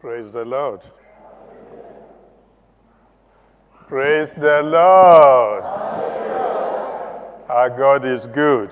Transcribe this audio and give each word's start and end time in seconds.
Praise 0.00 0.32
the 0.32 0.46
Lord. 0.46 0.80
Praise 3.86 4.34
the 4.34 4.62
Lord. 4.62 5.62
Our 7.50 7.68
God 7.68 8.06
is 8.06 8.26
good. 8.26 8.70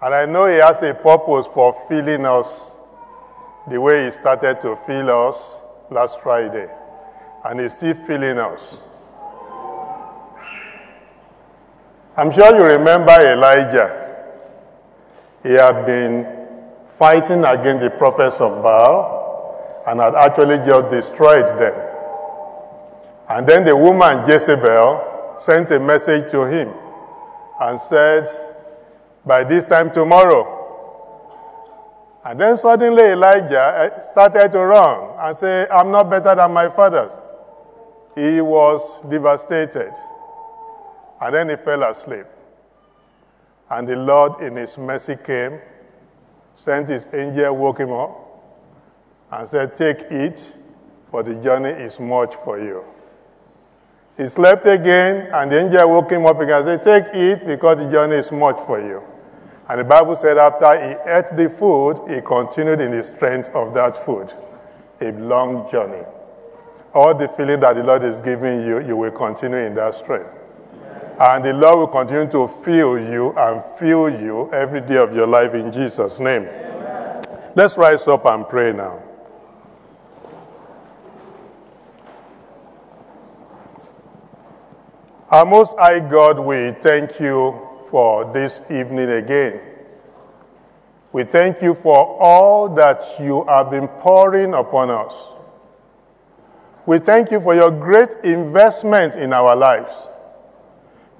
And 0.00 0.14
I 0.14 0.24
know 0.24 0.46
He 0.46 0.58
has 0.58 0.80
a 0.82 0.94
purpose 0.94 1.48
for 1.52 1.74
filling 1.88 2.24
us 2.26 2.76
the 3.68 3.80
way 3.80 4.04
He 4.04 4.12
started 4.12 4.60
to 4.60 4.76
fill 4.86 5.28
us 5.28 5.60
last 5.90 6.20
Friday. 6.20 6.68
And 7.44 7.58
He's 7.58 7.72
still 7.72 7.94
filling 7.94 8.38
us. 8.38 8.78
I'm 12.16 12.30
sure 12.30 12.54
you 12.56 12.64
remember 12.64 13.12
Elijah. 13.20 14.16
He 15.42 15.54
had 15.54 15.84
been 15.84 16.38
fighting 16.98 17.44
against 17.44 17.82
the 17.84 17.90
prophets 17.90 18.36
of 18.40 18.60
Baal 18.60 19.17
and 19.88 20.00
had 20.00 20.14
actually 20.14 20.58
just 20.58 20.90
destroyed 20.90 21.46
them. 21.58 21.72
And 23.28 23.46
then 23.46 23.64
the 23.64 23.74
woman 23.74 24.28
Jezebel 24.28 25.36
sent 25.40 25.70
a 25.70 25.80
message 25.80 26.30
to 26.30 26.44
him 26.44 26.74
and 27.58 27.80
said, 27.80 28.28
By 29.24 29.44
this 29.44 29.64
time 29.64 29.90
tomorrow. 29.90 30.56
And 32.22 32.38
then 32.38 32.58
suddenly 32.58 33.02
Elijah 33.04 33.94
eh, 33.96 34.02
started 34.12 34.52
to 34.52 34.58
run 34.58 35.08
and 35.20 35.38
say, 35.38 35.66
I'm 35.70 35.90
not 35.90 36.10
better 36.10 36.34
than 36.34 36.52
my 36.52 36.68
fathers. 36.68 37.12
He 38.14 38.42
was 38.42 39.00
devastated. 39.08 39.94
And 41.20 41.34
then 41.34 41.48
he 41.48 41.56
fell 41.56 41.82
asleep. 41.84 42.26
And 43.70 43.88
the 43.88 43.96
Lord, 43.96 44.42
in 44.42 44.56
his 44.56 44.76
mercy, 44.76 45.16
came, 45.16 45.60
sent 46.54 46.90
his 46.90 47.06
angel, 47.14 47.56
woke 47.56 47.78
him 47.80 47.92
up, 47.92 48.27
and 49.30 49.48
said, 49.48 49.76
Take 49.76 50.00
it, 50.10 50.54
for 51.10 51.22
the 51.22 51.34
journey 51.34 51.70
is 51.70 51.98
much 52.00 52.34
for 52.34 52.58
you. 52.58 52.84
He 54.16 54.26
slept 54.28 54.66
again, 54.66 55.28
and 55.32 55.50
the 55.50 55.60
angel 55.60 55.90
woke 55.90 56.10
him 56.10 56.26
up 56.26 56.40
again 56.40 56.66
and 56.66 56.82
said, 56.82 56.82
Take 56.82 57.14
it, 57.14 57.46
because 57.46 57.78
the 57.78 57.90
journey 57.90 58.16
is 58.16 58.32
much 58.32 58.58
for 58.66 58.80
you. 58.80 59.02
And 59.68 59.80
the 59.80 59.84
Bible 59.84 60.16
said, 60.16 60.38
after 60.38 60.74
he 60.76 61.10
ate 61.10 61.36
the 61.36 61.50
food, 61.50 62.00
he 62.08 62.22
continued 62.22 62.80
in 62.80 62.90
the 62.90 63.04
strength 63.04 63.50
of 63.50 63.74
that 63.74 63.94
food. 63.94 64.32
A 65.02 65.12
long 65.12 65.70
journey. 65.70 66.04
All 66.94 67.14
the 67.14 67.28
feeling 67.28 67.60
that 67.60 67.76
the 67.76 67.84
Lord 67.84 68.02
is 68.02 68.18
giving 68.20 68.66
you, 68.66 68.80
you 68.80 68.96
will 68.96 69.10
continue 69.10 69.58
in 69.58 69.74
that 69.74 69.94
strength. 69.94 70.30
And 71.20 71.44
the 71.44 71.52
Lord 71.52 71.78
will 71.78 71.86
continue 71.88 72.30
to 72.30 72.48
fill 72.48 72.98
you 72.98 73.36
and 73.36 73.62
fill 73.78 74.08
you 74.08 74.50
every 74.54 74.80
day 74.80 74.96
of 74.96 75.14
your 75.14 75.26
life 75.26 75.52
in 75.52 75.70
Jesus' 75.70 76.18
name. 76.18 76.44
Amen. 76.44 77.22
Let's 77.54 77.76
rise 77.76 78.08
up 78.08 78.24
and 78.24 78.48
pray 78.48 78.72
now. 78.72 79.02
Our 85.30 85.44
Most 85.44 85.76
High 85.76 86.00
God, 86.00 86.38
we 86.38 86.70
thank 86.80 87.20
you 87.20 87.68
for 87.90 88.32
this 88.32 88.62
evening 88.70 89.10
again. 89.10 89.60
We 91.12 91.24
thank 91.24 91.60
you 91.60 91.74
for 91.74 91.96
all 92.18 92.70
that 92.76 93.02
you 93.20 93.44
have 93.44 93.70
been 93.70 93.88
pouring 93.88 94.54
upon 94.54 94.88
us. 94.88 95.14
We 96.86 96.98
thank 96.98 97.30
you 97.30 97.40
for 97.40 97.54
your 97.54 97.70
great 97.70 98.14
investment 98.24 99.16
in 99.16 99.34
our 99.34 99.54
lives. 99.54 100.06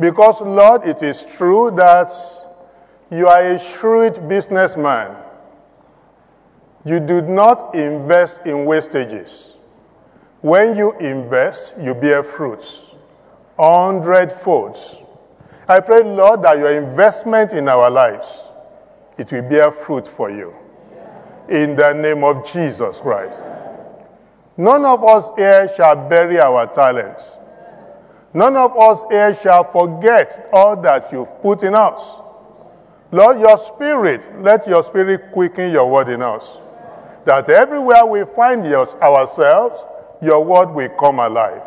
Because, 0.00 0.40
Lord, 0.40 0.86
it 0.86 1.02
is 1.02 1.22
true 1.24 1.70
that 1.72 2.10
you 3.10 3.28
are 3.28 3.42
a 3.42 3.58
shrewd 3.58 4.26
businessman. 4.26 5.16
You 6.86 6.98
do 6.98 7.20
not 7.20 7.74
invest 7.74 8.40
in 8.46 8.64
wastages. 8.64 9.50
When 10.40 10.78
you 10.78 10.96
invest, 10.96 11.74
you 11.78 11.94
bear 11.94 12.22
fruits, 12.22 12.87
hundredfolds. 13.58 15.04
I 15.68 15.80
pray, 15.80 16.02
Lord, 16.02 16.42
that 16.42 16.58
your 16.58 16.72
investment 16.72 17.52
in 17.52 17.68
our 17.68 17.90
lives, 17.90 18.46
it 19.18 19.30
will 19.32 19.42
bear 19.42 19.70
fruit 19.70 20.06
for 20.06 20.30
you. 20.30 20.54
In 21.48 21.76
the 21.76 21.92
name 21.92 22.24
of 22.24 22.46
Jesus 22.50 23.00
Christ. 23.00 23.40
None 24.56 24.84
of 24.84 25.04
us 25.04 25.30
here 25.36 25.70
shall 25.76 26.08
bury 26.08 26.38
our 26.40 26.66
talents. 26.66 27.36
None 28.32 28.56
of 28.56 28.76
us 28.76 29.04
here 29.10 29.36
shall 29.42 29.64
forget 29.64 30.48
all 30.52 30.76
that 30.82 31.10
you've 31.12 31.40
put 31.42 31.62
in 31.62 31.74
us. 31.74 32.02
Lord, 33.10 33.40
your 33.40 33.56
spirit, 33.56 34.28
let 34.42 34.66
your 34.68 34.82
spirit 34.82 35.32
quicken 35.32 35.72
your 35.72 35.90
word 35.90 36.08
in 36.08 36.22
us. 36.22 36.58
That 37.24 37.48
everywhere 37.48 38.04
we 38.04 38.24
find 38.24 38.64
yours, 38.64 38.94
ourselves, 38.96 39.82
your 40.20 40.44
word 40.44 40.70
will 40.70 40.90
come 40.90 41.18
alive. 41.18 41.62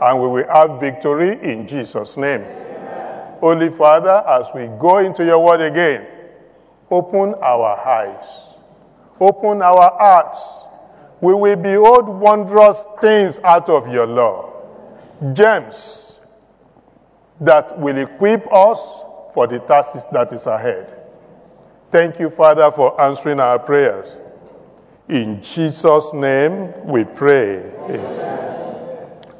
And 0.00 0.20
we 0.20 0.28
will 0.28 0.48
have 0.48 0.80
victory 0.80 1.38
in 1.42 1.66
Jesus' 1.66 2.16
name. 2.16 2.42
Amen. 2.42 3.34
Holy 3.40 3.70
Father, 3.70 4.22
as 4.28 4.46
we 4.54 4.66
go 4.78 4.98
into 4.98 5.24
your 5.24 5.44
word 5.44 5.60
again, 5.60 6.06
open 6.90 7.34
our 7.34 7.78
eyes, 7.86 8.26
open 9.20 9.62
our 9.62 9.96
hearts. 9.98 10.60
We 11.20 11.34
will 11.34 11.56
behold 11.56 12.08
wondrous 12.08 12.84
things 13.00 13.40
out 13.40 13.68
of 13.68 13.88
your 13.88 14.06
law 14.06 14.48
gems 15.32 16.20
that 17.40 17.78
will 17.78 17.98
equip 17.98 18.52
us 18.52 18.78
for 19.34 19.46
the 19.46 19.58
task 19.60 20.06
that 20.12 20.32
is 20.32 20.46
ahead. 20.46 20.94
Thank 21.90 22.18
you, 22.18 22.30
Father, 22.30 22.70
for 22.70 23.00
answering 23.00 23.40
our 23.40 23.58
prayers. 23.58 24.08
In 25.08 25.42
Jesus' 25.42 26.12
name 26.12 26.72
we 26.84 27.04
pray. 27.04 27.58
Amen. 27.84 28.00
Amen. 28.00 28.67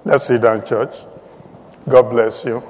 Let's 0.08 0.24
sit 0.24 0.40
down, 0.40 0.64
church. 0.64 0.94
God 1.86 2.08
bless 2.08 2.42
you. 2.42 2.62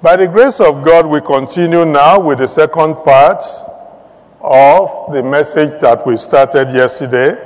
By 0.00 0.16
the 0.16 0.26
grace 0.26 0.58
of 0.58 0.82
God, 0.82 1.04
we 1.04 1.20
continue 1.20 1.84
now 1.84 2.18
with 2.18 2.38
the 2.38 2.46
second 2.46 2.94
part 3.04 3.44
of 4.40 5.12
the 5.12 5.22
message 5.22 5.78
that 5.82 6.06
we 6.06 6.16
started 6.16 6.72
yesterday 6.72 7.36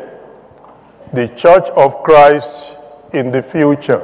the 1.13 1.27
Church 1.27 1.69
of 1.71 2.05
Christ 2.05 2.77
in 3.13 3.33
the 3.33 3.43
future. 3.43 4.01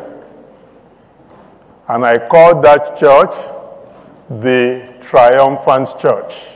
And 1.87 2.05
I 2.05 2.19
call 2.19 2.61
that 2.63 2.99
church 2.99 3.35
the 4.29 4.93
Triumphant 5.03 6.01
Church. 6.01 6.49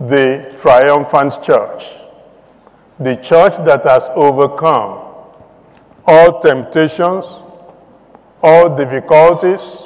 The 0.00 0.56
Triumphant 0.60 1.40
Church. 1.44 1.99
The 3.00 3.16
church 3.16 3.56
that 3.64 3.84
has 3.84 4.04
overcome 4.14 5.06
all 6.06 6.40
temptations, 6.40 7.24
all 8.42 8.76
difficulties, 8.76 9.84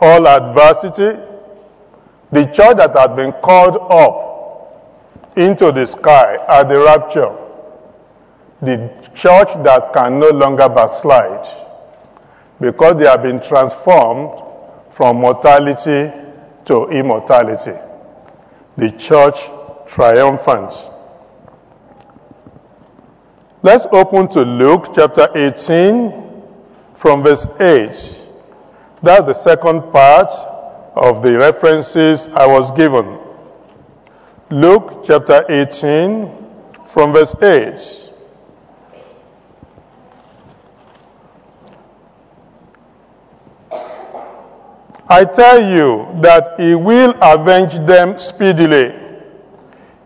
all 0.00 0.26
adversity. 0.26 1.20
The 2.30 2.44
church 2.46 2.76
that 2.76 2.96
has 2.96 3.16
been 3.16 3.32
called 3.32 3.76
up 3.76 5.32
into 5.36 5.72
the 5.72 5.86
sky 5.86 6.38
at 6.48 6.68
the 6.68 6.78
rapture 6.78 7.42
the 8.62 8.88
church 9.12 9.48
that 9.64 9.92
can 9.92 10.20
no 10.20 10.30
longer 10.30 10.68
backslide 10.68 11.48
because 12.60 12.96
they 12.96 13.06
have 13.06 13.22
been 13.22 13.40
transformed 13.40 14.40
from 14.88 15.16
mortality 15.16 16.12
to 16.64 16.86
immortality. 16.90 17.76
The 18.76 18.92
church 18.92 19.48
triumphant. 19.88 20.72
Let's 23.64 23.86
open 23.92 24.26
to 24.30 24.42
Luke 24.42 24.88
chapter 24.92 25.28
18 25.36 26.42
from 26.94 27.22
verse 27.22 27.46
8. 27.60 27.90
That's 29.00 29.24
the 29.24 29.34
second 29.34 29.82
part 29.92 30.32
of 30.96 31.22
the 31.22 31.38
references 31.38 32.26
I 32.34 32.44
was 32.48 32.72
given. 32.72 33.20
Luke 34.50 35.04
chapter 35.04 35.44
18 35.48 36.28
from 36.86 37.12
verse 37.12 37.36
8. 37.40 38.10
I 45.08 45.24
tell 45.24 45.62
you 45.62 46.20
that 46.20 46.58
he 46.58 46.74
will 46.74 47.14
avenge 47.22 47.74
them 47.86 48.18
speedily. 48.18 48.92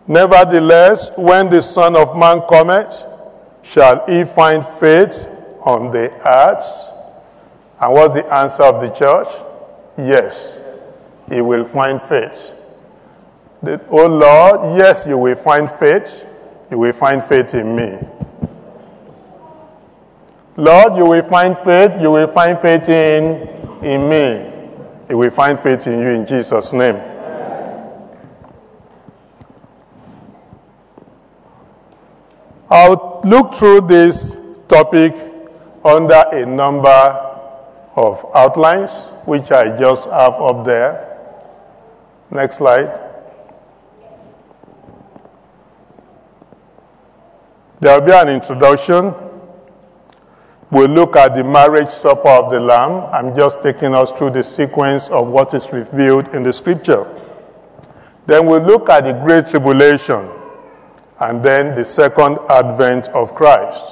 Nevertheless, 0.05 1.09
when 1.15 1.49
the 1.49 1.63
Son 1.63 1.95
of 1.95 2.15
Man 2.15 2.41
cometh, 2.47 3.03
shall 3.67 4.05
he 4.07 4.23
find 4.23 4.65
faith 4.65 5.25
on 5.61 5.91
the 5.91 6.11
earth? 6.25 6.89
And 7.79 7.93
what's 7.93 8.13
the 8.15 8.25
answer 8.33 8.63
of 8.63 8.81
the 8.81 8.89
church? 8.89 9.27
Yes, 9.97 10.57
he 11.29 11.41
will 11.41 11.65
find 11.65 12.01
faith. 12.01 12.51
The, 13.61 13.81
oh 13.89 14.07
Lord, 14.07 14.77
yes, 14.77 15.05
you 15.07 15.17
will 15.17 15.35
find 15.35 15.69
faith. 15.69 16.25
You 16.71 16.77
will 16.79 16.93
find 16.93 17.23
faith 17.23 17.53
in 17.53 17.75
me. 17.75 17.97
Lord, 20.55 20.97
you 20.97 21.05
will 21.05 21.23
find 21.23 21.57
faith. 21.59 21.91
You 22.01 22.11
will 22.11 22.27
find 22.27 22.59
faith 22.59 22.89
in, 22.89 23.83
in 23.83 24.09
me. 24.09 24.53
He 25.07 25.13
will 25.13 25.29
find 25.29 25.59
faith 25.59 25.87
in 25.87 25.99
you 25.99 26.07
in 26.07 26.25
Jesus' 26.25 26.73
name. 26.73 26.95
I'll 32.69 33.21
look 33.23 33.53
through 33.53 33.87
this 33.87 34.35
topic 34.67 35.15
under 35.85 36.25
a 36.33 36.45
number 36.45 36.89
of 37.95 38.25
outlines, 38.35 38.91
which 39.23 39.51
I 39.51 39.77
just 39.77 40.05
have 40.09 40.33
up 40.33 40.65
there. 40.65 41.17
Next 42.29 42.57
slide. 42.57 43.05
There 47.79 47.97
will 47.97 48.05
be 48.05 48.11
an 48.11 48.27
introduction. 48.27 49.15
We'll 50.69 50.89
look 50.89 51.15
at 51.15 51.35
the 51.35 51.45
marriage 51.45 51.89
supper 51.89 52.27
of 52.27 52.51
the 52.51 52.59
Lamb. 52.59 53.07
I'm 53.13 53.33
just 53.33 53.61
taking 53.61 53.95
us 53.95 54.11
through 54.11 54.31
the 54.31 54.43
sequence 54.43 55.07
of 55.07 55.29
what 55.29 55.53
is 55.53 55.71
revealed 55.71 56.27
in 56.35 56.43
the 56.43 56.51
scripture. 56.51 57.05
Then 58.25 58.45
we'll 58.45 58.61
look 58.61 58.89
at 58.89 59.05
the 59.05 59.13
Great 59.13 59.47
Tribulation 59.47 60.36
and 61.19 61.43
then 61.43 61.75
the 61.75 61.83
second 61.85 62.37
advent 62.49 63.07
of 63.09 63.33
Christ. 63.33 63.83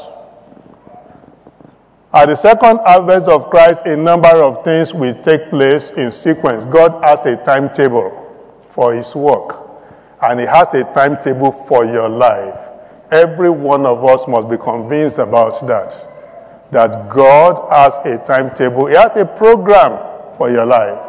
At 2.13 2.27
the 2.27 2.36
second 2.36 2.80
advent 2.86 3.27
of 3.27 3.50
Christ, 3.50 3.86
a 3.86 3.98
number 3.98 4.30
of 4.42 4.63
things 4.63 4.94
will 4.94 5.22
take 5.22 5.50
place 5.50 5.89
in 5.92 6.12
sequence. 6.12 6.63
God 6.66 7.04
has 7.04 7.25
a 7.25 7.36
timetable 7.44 8.22
for 8.69 8.94
his 8.94 9.13
work, 9.16 9.68
and 10.22 10.39
he 10.39 10.45
has 10.45 10.74
a 10.74 10.83
timetable 10.94 11.51
for 11.51 11.86
your 11.86 12.07
life. 12.07 12.69
Every 13.12 13.50
one 13.50 13.86
of 13.86 14.04
us 14.06 14.28
must 14.28 14.50
be 14.50 14.57
convinced 14.57 15.18
about 15.18 15.66
that. 15.68 16.12
That 16.71 17.10
God 17.10 17.68
has 17.69 17.94
a 18.06 18.24
timetable, 18.25 18.88
He 18.88 18.95
has 18.95 19.16
a 19.16 19.25
program 19.25 20.36
for 20.38 20.50
your 20.50 20.66
life. 20.66 21.00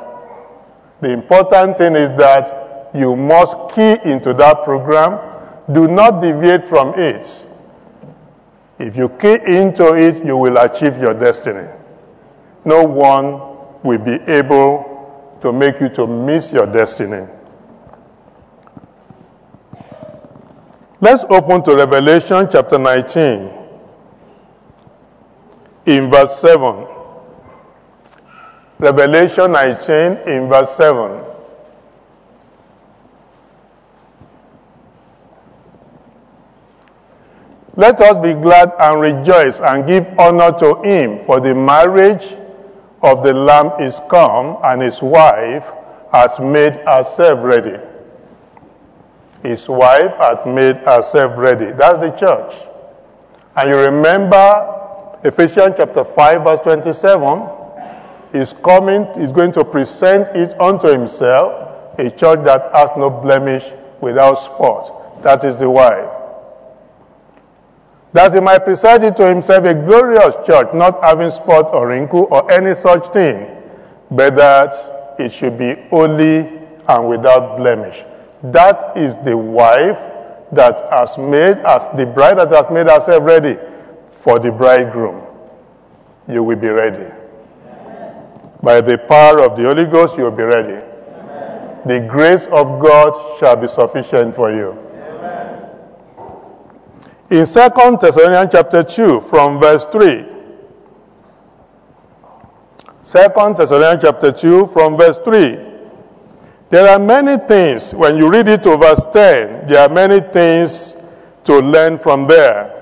The 1.01 1.11
important 1.11 1.79
thing 1.79 1.97
is 1.97 2.11
that 2.19 2.91
you 2.95 3.17
must 3.17 3.57
key 3.75 3.97
into 4.05 4.35
that 4.35 4.65
program 4.65 5.36
do 5.71 5.89
not 5.89 6.21
deviate 6.21 6.65
from 6.65 6.95
it. 6.95 7.45
If 8.79 8.97
you 8.97 9.09
key 9.09 9.39
into 9.47 9.95
it, 9.95 10.25
you 10.25 10.37
will 10.37 10.57
achieve 10.59 10.99
your 10.99 11.15
destiny. 11.15 11.69
No 12.65 12.85
one 12.85 13.41
will 13.83 13.99
be 13.99 14.15
able 14.31 15.39
to 15.41 15.53
make 15.53 15.81
you 15.81 15.89
to 15.91 16.07
miss 16.07 16.53
your 16.53 16.67
destiny. 16.67 17.27
Let's 21.01 21.25
open 21.29 21.63
to 21.65 21.77
Revelation 21.77 22.49
chapter 22.51 22.79
19 22.79 23.53
in 25.87 26.11
verse 26.11 26.39
7. 26.39 26.87
Revelation 28.79 29.53
19 29.53 29.97
in 30.29 30.49
verse 30.49 30.71
7. 30.77 31.26
Let 37.79 38.01
us 38.01 38.17
be 38.23 38.33
glad 38.33 38.73
and 38.79 39.01
rejoice 39.01 39.61
and 39.61 39.87
give 39.87 40.09
honor 40.19 40.51
to 40.61 40.83
him, 40.83 41.27
for 41.27 41.41
the 41.41 41.55
marriage 41.55 42.35
of 43.03 43.23
the 43.23 43.35
Lamb 43.35 43.73
is 43.81 44.01
come, 44.09 44.57
and 44.65 44.81
his 44.81 45.03
wife 45.03 45.71
hath 46.11 46.41
made 46.41 46.77
herself 46.77 47.41
ready. 47.43 47.79
His 49.43 49.69
wife 49.69 50.15
hath 50.17 50.47
made 50.47 50.77
herself 50.77 51.37
ready. 51.37 51.73
That's 51.73 52.01
the 52.01 52.11
church. 52.13 52.55
And 53.55 53.69
you 53.69 53.77
remember 53.77 55.19
Ephesians 55.23 55.75
chapter 55.77 56.05
5, 56.05 56.45
verse 56.45 56.61
27. 56.61 57.49
He's 58.33 58.55
coming, 58.55 59.07
he's 59.21 59.33
going 59.33 59.53
to 59.53 59.65
present 59.65 60.35
it 60.35 60.59
unto 60.59 60.89
himself, 60.89 61.99
a 61.99 62.11
church 62.11 62.43
that 62.45 62.71
has 62.73 62.89
no 62.97 63.11
blemish 63.11 63.71
without 64.01 64.37
spot. 64.37 65.23
That 65.23 65.45
is 65.45 65.59
the 65.59 65.69
wife 65.69 66.16
that 68.13 68.33
he 68.33 68.41
might 68.41 68.65
present 68.65 69.05
it 69.05 69.17
to 69.17 69.27
himself 69.27 69.65
a 69.65 69.75
glorious 69.75 70.35
church, 70.47 70.69
not 70.73 71.03
having 71.03 71.31
spot 71.31 71.73
or 71.73 71.89
wrinkle 71.89 72.29
or 72.31 72.51
any 72.51 72.75
such 72.75 73.09
thing, 73.09 73.47
but 74.11 74.37
that 74.37 75.17
it 75.19 75.33
should 75.33 75.59
be 75.59 75.75
holy 75.91 76.49
and 76.89 77.09
without 77.09 77.57
blemish. 77.57 78.05
That 78.43 78.97
is 78.97 79.17
the 79.19 79.37
wife 79.37 79.99
that 80.53 80.87
has 80.91 81.19
made 81.19 81.59
as 81.59 81.89
the 81.97 82.07
bride 82.07 82.39
that 82.39 82.51
has 82.51 82.71
made 82.71 82.89
herself 82.89 83.23
ready 83.25 83.59
for 84.11 84.39
the 84.39 84.53
bridegroom. 84.53 85.23
You 86.29 86.43
will 86.43 86.57
be 86.57 86.69
ready. 86.69 87.13
By 88.63 88.81
the 88.81 88.99
power 88.99 89.43
of 89.43 89.57
the 89.57 89.65
Holy 89.65 89.87
Ghost, 89.87 90.17
you 90.17 90.25
will 90.25 90.31
be 90.31 90.43
ready. 90.43 90.85
The 91.87 92.01
grace 92.01 92.47
of 92.47 92.81
God 92.81 93.39
shall 93.39 93.57
be 93.57 93.69
sufficient 93.69 94.35
for 94.35 94.51
you. 94.53 94.86
In 97.29 97.45
2 97.45 97.99
Thessalonians 98.01 98.51
chapter 98.53 98.85
2, 98.85 99.21
from 99.23 99.59
verse 99.59 99.85
3. 99.87 100.27
2 103.05 103.55
Thessalonians 103.57 104.03
chapter 104.03 104.31
2, 104.31 104.69
from 104.69 104.97
verse 104.97 105.19
3. 105.19 105.59
There 106.71 106.89
are 106.89 107.01
many 107.01 107.37
things, 107.49 107.93
when 107.93 108.17
you 108.17 108.31
read 108.31 108.47
it 108.47 108.63
to 108.63 108.77
verse 108.77 109.05
10, 109.13 109.67
there 109.67 109.81
are 109.81 109.89
many 109.89 110.21
things 110.21 110.95
to 111.45 111.59
learn 111.59 111.99
from 111.99 112.29
there. 112.29 112.73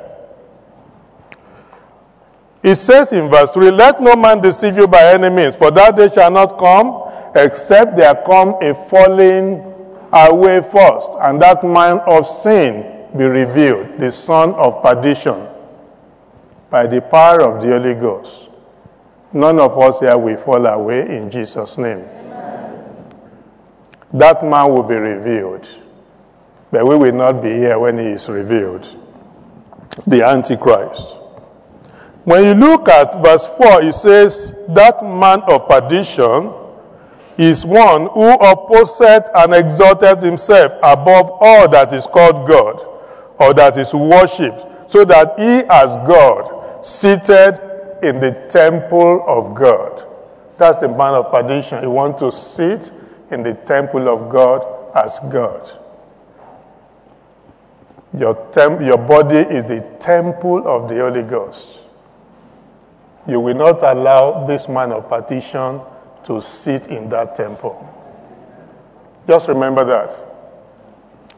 It 2.63 2.77
says 2.77 3.13
in 3.13 3.31
verse 3.31 3.51
3, 3.51 3.71
Let 3.71 3.99
no 4.03 4.15
man 4.15 4.43
deceive 4.43 4.77
you 4.77 4.87
by 4.87 5.15
any 5.15 5.31
means, 5.31 5.55
for 5.55 5.71
that 5.71 5.97
day 5.97 6.09
shall 6.13 6.31
not 6.31 6.59
come, 6.59 7.11
except 7.35 7.97
there 7.97 8.15
come 8.27 8.57
a 8.61 8.75
falling 8.75 9.73
away 10.13 10.61
first, 10.61 11.09
and 11.23 11.41
that 11.41 11.65
man 11.65 12.01
of 12.01 12.27
sin 12.27 12.94
be 13.17 13.25
revealed, 13.25 13.99
the 13.99 14.11
son 14.11 14.55
of 14.55 14.83
perdition, 14.83 15.47
by 16.69 16.87
the 16.87 17.01
power 17.01 17.43
of 17.43 17.63
the 17.63 17.69
Holy 17.69 17.95
Ghost. 17.95 18.49
None 19.33 19.61
of 19.61 19.79
us 19.79 20.01
here 20.01 20.19
will 20.19 20.37
fall 20.37 20.67
away 20.67 21.17
in 21.17 21.31
Jesus' 21.31 21.79
name. 21.79 21.99
Amen. 21.99 23.15
That 24.13 24.43
man 24.45 24.69
will 24.73 24.83
be 24.83 24.97
revealed, 24.97 25.69
but 26.73 26.87
we 26.87 26.97
will 26.97 27.13
not 27.13 27.41
be 27.41 27.51
here 27.51 27.79
when 27.79 27.99
he 27.99 28.07
is 28.07 28.29
revealed. 28.29 28.89
The 30.09 30.23
Antichrist. 30.25 31.15
When 32.25 32.45
you 32.45 32.55
look 32.55 32.89
at 32.89 33.23
verse 33.23 33.47
4, 33.47 33.83
it 33.83 33.95
says, 33.95 34.55
That 34.69 35.05
man 35.05 35.43
of 35.43 35.69
perdition 35.69 36.53
is 37.39 37.65
one 37.65 38.09
who 38.09 38.31
opposeth 38.33 39.29
and 39.35 39.55
exalted 39.55 40.23
himself 40.23 40.73
above 40.83 41.31
all 41.41 41.69
that 41.69 41.93
is 41.93 42.07
called 42.07 42.49
God 42.49 42.94
or 43.39 43.55
that 43.55 43.77
is 43.77 43.93
worshipped, 43.95 44.91
so 44.91 45.05
that 45.05 45.39
he 45.39 45.65
as 45.69 45.97
God 46.07 46.85
seated 46.85 47.61
in 48.03 48.21
the 48.21 48.33
temple 48.49 49.25
of 49.27 49.55
God. 49.55 50.07
That's 50.59 50.79
the 50.79 50.89
man 50.89 51.15
of 51.15 51.31
perdition. 51.31 51.81
He 51.81 51.87
wants 51.87 52.21
to 52.21 52.31
sit 52.31 52.93
in 53.31 53.43
the 53.43 53.55
temple 53.55 54.09
of 54.09 54.31
God 54.31 54.97
as 54.97 55.19
God. 55.31 55.73
Your, 58.17 58.37
your 58.81 58.99
body 58.99 59.39
is 59.39 59.65
the 59.65 59.81
temple 59.99 60.69
of 60.69 60.89
the 60.89 60.97
Holy 60.97 61.23
Ghost. 61.25 61.81
You 63.27 63.41
will 63.41 63.57
not 63.57 63.83
allow 63.83 64.47
this 64.47 64.69
man 64.69 64.93
of 64.93 65.09
perdition 65.09 65.81
to 66.25 66.41
sit 66.41 66.87
in 66.87 67.09
that 67.09 67.35
temple. 67.35 67.91
Just 69.27 69.49
remember 69.49 69.85
that 69.85 70.34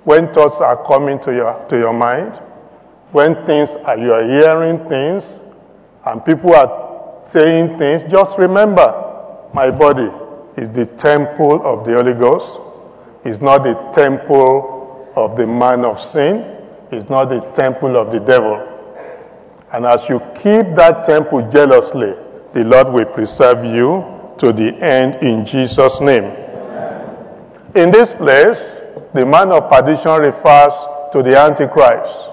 when 0.06 0.32
thoughts 0.32 0.60
are 0.60 0.80
coming 0.84 1.18
to 1.18 1.34
your, 1.34 1.66
to 1.68 1.76
your 1.76 1.92
mind, 1.92 2.36
when 3.10 3.44
things 3.44 3.74
are, 3.74 3.98
you 3.98 4.12
are 4.12 4.22
hearing 4.22 4.88
things, 4.88 5.42
and 6.04 6.24
people 6.24 6.54
are 6.54 7.22
saying 7.26 7.76
things, 7.76 8.04
just 8.04 8.38
remember 8.38 8.86
my 9.52 9.68
body 9.68 10.08
is 10.56 10.70
the 10.70 10.86
temple 10.86 11.60
of 11.66 11.84
the 11.84 11.92
Holy 11.92 12.14
Ghost. 12.14 12.60
It's 13.24 13.40
not 13.40 13.64
the 13.64 13.74
temple 13.92 15.10
of 15.16 15.36
the 15.36 15.44
man 15.44 15.84
of 15.84 16.00
sin. 16.00 16.56
It's 16.92 17.10
not 17.10 17.24
the 17.24 17.40
temple 17.52 17.96
of 17.96 18.12
the 18.12 18.20
devil. 18.20 18.62
And 19.72 19.84
as 19.84 20.08
you 20.08 20.20
keep 20.36 20.76
that 20.76 21.04
temple 21.04 21.50
jealously, 21.50 22.14
the 22.52 22.62
Lord 22.62 22.90
will 22.90 23.06
preserve 23.06 23.64
you 23.64 24.04
to 24.38 24.52
the 24.52 24.72
end 24.80 25.16
in 25.16 25.44
Jesus' 25.44 26.00
name. 26.00 26.32
In 27.74 27.90
this 27.90 28.14
place, 28.14 28.75
the 29.16 29.24
man 29.24 29.50
of 29.50 29.70
perdition 29.70 30.12
refers 30.20 30.74
to 31.12 31.22
the 31.22 31.38
Antichrist, 31.38 32.30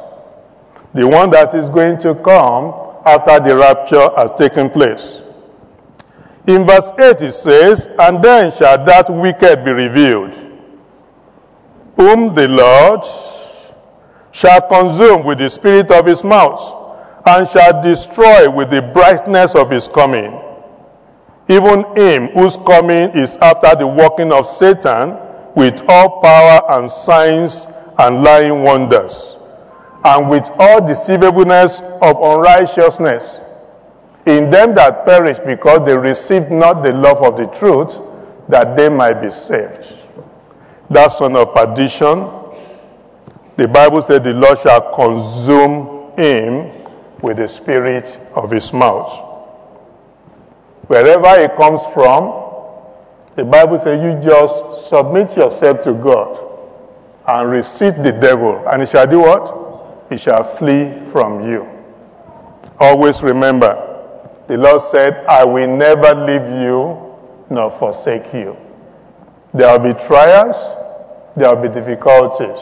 the 0.94 1.08
one 1.08 1.30
that 1.32 1.54
is 1.54 1.70
going 1.70 1.98
to 2.00 2.14
come 2.16 2.74
after 3.06 3.40
the 3.40 3.56
rapture 3.56 4.10
has 4.18 4.32
taken 4.38 4.70
place. 4.70 5.22
In 6.46 6.66
verse 6.66 6.92
8 7.00 7.22
it 7.22 7.32
says, 7.32 7.88
And 7.98 8.22
then 8.22 8.52
shall 8.52 8.84
that 8.86 9.10
wicked 9.10 9.64
be 9.64 9.72
revealed, 9.72 10.34
whom 11.96 12.36
the 12.36 12.50
Lord 12.50 13.06
shall 14.34 14.62
consume 14.68 15.24
with 15.24 15.38
the 15.38 15.50
spirit 15.50 15.90
of 15.90 16.06
his 16.06 16.22
mouth, 16.22 16.82
and 17.26 17.48
shall 17.48 17.82
destroy 17.82 18.50
with 18.50 18.70
the 18.70 18.82
brightness 18.82 19.56
of 19.56 19.70
his 19.72 19.88
coming. 19.88 20.38
Even 21.48 21.86
him 21.96 22.28
whose 22.30 22.58
coming 22.58 23.12
is 23.12 23.38
after 23.38 23.74
the 23.74 23.88
working 23.88 24.34
of 24.34 24.46
Satan 24.46 25.23
with 25.56 25.84
all 25.88 26.22
power 26.22 26.80
and 26.80 26.90
signs 26.90 27.68
and 27.98 28.24
lying 28.24 28.64
wonders, 28.64 29.36
and 30.04 30.30
with 30.30 30.50
all 30.60 30.86
deceivableness 30.86 31.82
of 32.02 32.18
unrighteousness 32.22 33.40
in 34.26 34.50
them 34.50 34.74
that 34.76 35.06
perish 35.06 35.38
because 35.46 35.86
they 35.86 35.98
received 35.98 36.50
not 36.50 36.82
the 36.82 36.94
love 36.94 37.22
of 37.24 37.38
the 37.38 37.46
truth 37.58 38.00
that 38.48 38.76
they 38.76 38.90
might 38.90 39.22
be 39.22 39.30
saved. 39.30 39.94
That 40.90 41.12
son 41.12 41.36
of 41.36 41.54
perdition, 41.54 42.30
the 43.58 43.68
Bible 43.68 44.02
said 44.02 44.24
the 44.24 44.34
Lord 44.34 44.60
shall 44.60 44.94
consume 44.94 46.12
him 46.18 46.72
with 47.22 47.38
the 47.38 47.48
spirit 47.48 48.20
of 48.36 48.52
his 48.52 48.72
mouth. 48.74 49.12
Wherever 50.88 51.42
he 51.42 51.48
comes 51.56 51.82
from, 51.94 52.43
the 53.36 53.46
Bible 53.46 53.80
says 53.80 54.02
you 54.04 54.22
just 54.24 54.88
submit 54.90 55.36
yourself 55.36 55.82
to 55.84 55.94
God 55.94 56.40
and 57.28 57.50
resist 57.50 58.04
the 58.04 58.12
devil, 58.12 58.64
and 58.68 58.82
he 58.82 58.88
shall 58.88 59.08
do 59.08 59.20
what? 59.20 60.06
He 60.10 60.18
shall 60.18 60.44
flee 60.44 60.94
from 61.12 61.50
you. 61.50 61.68
Always 62.80 63.24
remember, 63.24 63.90
the 64.48 64.58
Lord 64.58 64.82
said, 64.82 65.26
I 65.26 65.46
will 65.46 65.76
never 65.76 66.14
leave 66.14 66.62
you 66.62 67.16
nor 67.50 67.72
forsake 67.72 68.34
you. 68.34 68.58
There 69.54 69.72
will 69.80 69.94
be 69.94 70.00
trials, 70.00 70.58
there 71.36 71.56
will 71.56 71.68
be 71.68 71.74
difficulties, 71.74 72.60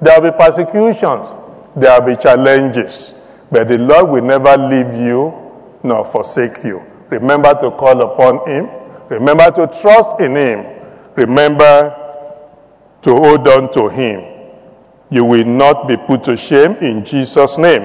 there 0.00 0.20
will 0.20 0.30
be 0.30 0.38
persecutions, 0.38 1.28
there 1.76 2.00
will 2.00 2.14
be 2.14 2.22
challenges, 2.22 3.12
but 3.50 3.68
the 3.68 3.78
Lord 3.78 4.08
will 4.08 4.22
never 4.22 4.56
leave 4.56 4.94
you 4.94 5.34
nor 5.82 6.04
forsake 6.04 6.62
you. 6.64 6.82
Remember 7.10 7.52
to 7.60 7.70
call 7.72 8.00
upon 8.00 8.48
Him 8.48 8.68
Remember 9.08 9.50
to 9.50 9.66
trust 9.80 10.20
in 10.20 10.36
Him. 10.36 10.66
Remember 11.16 11.94
to 13.02 13.10
hold 13.14 13.46
on 13.48 13.72
to 13.72 13.88
Him. 13.88 14.24
You 15.10 15.24
will 15.24 15.44
not 15.44 15.86
be 15.86 15.96
put 15.96 16.24
to 16.24 16.36
shame 16.36 16.72
in 16.76 17.04
Jesus' 17.04 17.58
name. 17.58 17.82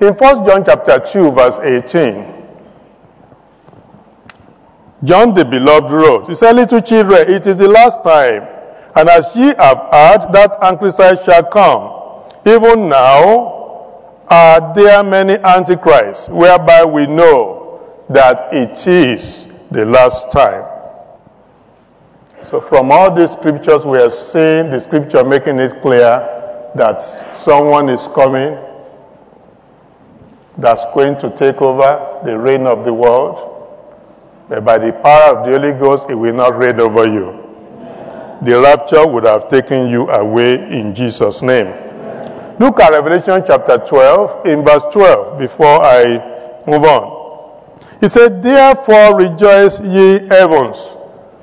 In 0.00 0.12
1 0.12 0.18
John 0.44 0.64
chapter 0.64 0.98
2, 1.00 1.30
verse 1.32 1.58
18, 1.58 2.34
John 5.04 5.34
the 5.34 5.44
beloved 5.44 5.90
wrote, 5.90 6.28
He 6.28 6.34
said, 6.34 6.56
Little 6.56 6.80
children, 6.80 7.30
it 7.30 7.46
is 7.46 7.56
the 7.58 7.68
last 7.68 8.04
time, 8.04 8.46
and 8.94 9.08
as 9.08 9.34
ye 9.34 9.46
have 9.46 9.78
heard 9.92 10.32
that 10.32 10.58
Antichrist 10.62 11.24
shall 11.24 11.44
come, 11.44 12.24
even 12.44 12.88
now 12.88 14.24
are 14.28 14.74
there 14.74 15.02
many 15.02 15.34
Antichrists, 15.34 16.28
whereby 16.28 16.84
we 16.84 17.06
know 17.06 18.04
that 18.08 18.52
it 18.52 18.86
is 18.86 19.46
the 19.70 19.84
last 19.84 20.30
time. 20.30 20.64
So, 22.50 22.60
from 22.60 22.92
all 22.92 23.12
these 23.12 23.32
scriptures, 23.32 23.84
we 23.84 23.98
are 23.98 24.10
seeing 24.10 24.70
the 24.70 24.78
scripture 24.78 25.24
making 25.24 25.58
it 25.58 25.82
clear 25.82 26.70
that 26.76 27.00
someone 27.42 27.88
is 27.88 28.06
coming 28.14 28.56
that's 30.58 30.84
going 30.94 31.18
to 31.18 31.30
take 31.36 31.60
over 31.60 32.20
the 32.24 32.38
reign 32.38 32.66
of 32.66 32.84
the 32.84 32.92
world. 32.92 33.52
But 34.48 34.64
by 34.64 34.78
the 34.78 34.92
power 34.92 35.36
of 35.36 35.44
the 35.44 35.58
Holy 35.58 35.72
Ghost, 35.72 36.06
it 36.08 36.14
will 36.14 36.34
not 36.34 36.56
reign 36.56 36.78
over 36.78 37.04
you. 37.04 37.42
The 38.42 38.60
rapture 38.60 39.06
would 39.06 39.24
have 39.24 39.48
taken 39.48 39.88
you 39.88 40.08
away 40.10 40.54
in 40.54 40.94
Jesus' 40.94 41.42
name. 41.42 41.66
Look 42.58 42.80
at 42.80 42.92
Revelation 42.92 43.42
chapter 43.46 43.78
12, 43.78 44.46
in 44.46 44.64
verse 44.64 44.84
12, 44.92 45.38
before 45.38 45.82
I 45.82 46.62
move 46.66 46.84
on. 46.84 47.15
He 48.00 48.08
said, 48.08 48.42
Therefore 48.42 49.16
rejoice 49.16 49.80
ye 49.80 50.26
heavens, 50.28 50.94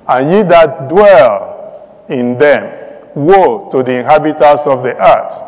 and 0.07 0.31
ye 0.31 0.43
that 0.43 0.89
dwell 0.89 2.05
in 2.10 2.38
them. 2.38 2.81
Woe 3.15 3.69
to 3.72 3.83
the 3.83 4.00
inhabitants 4.00 4.65
of 4.65 4.83
the 4.83 4.95
earth 4.95 5.39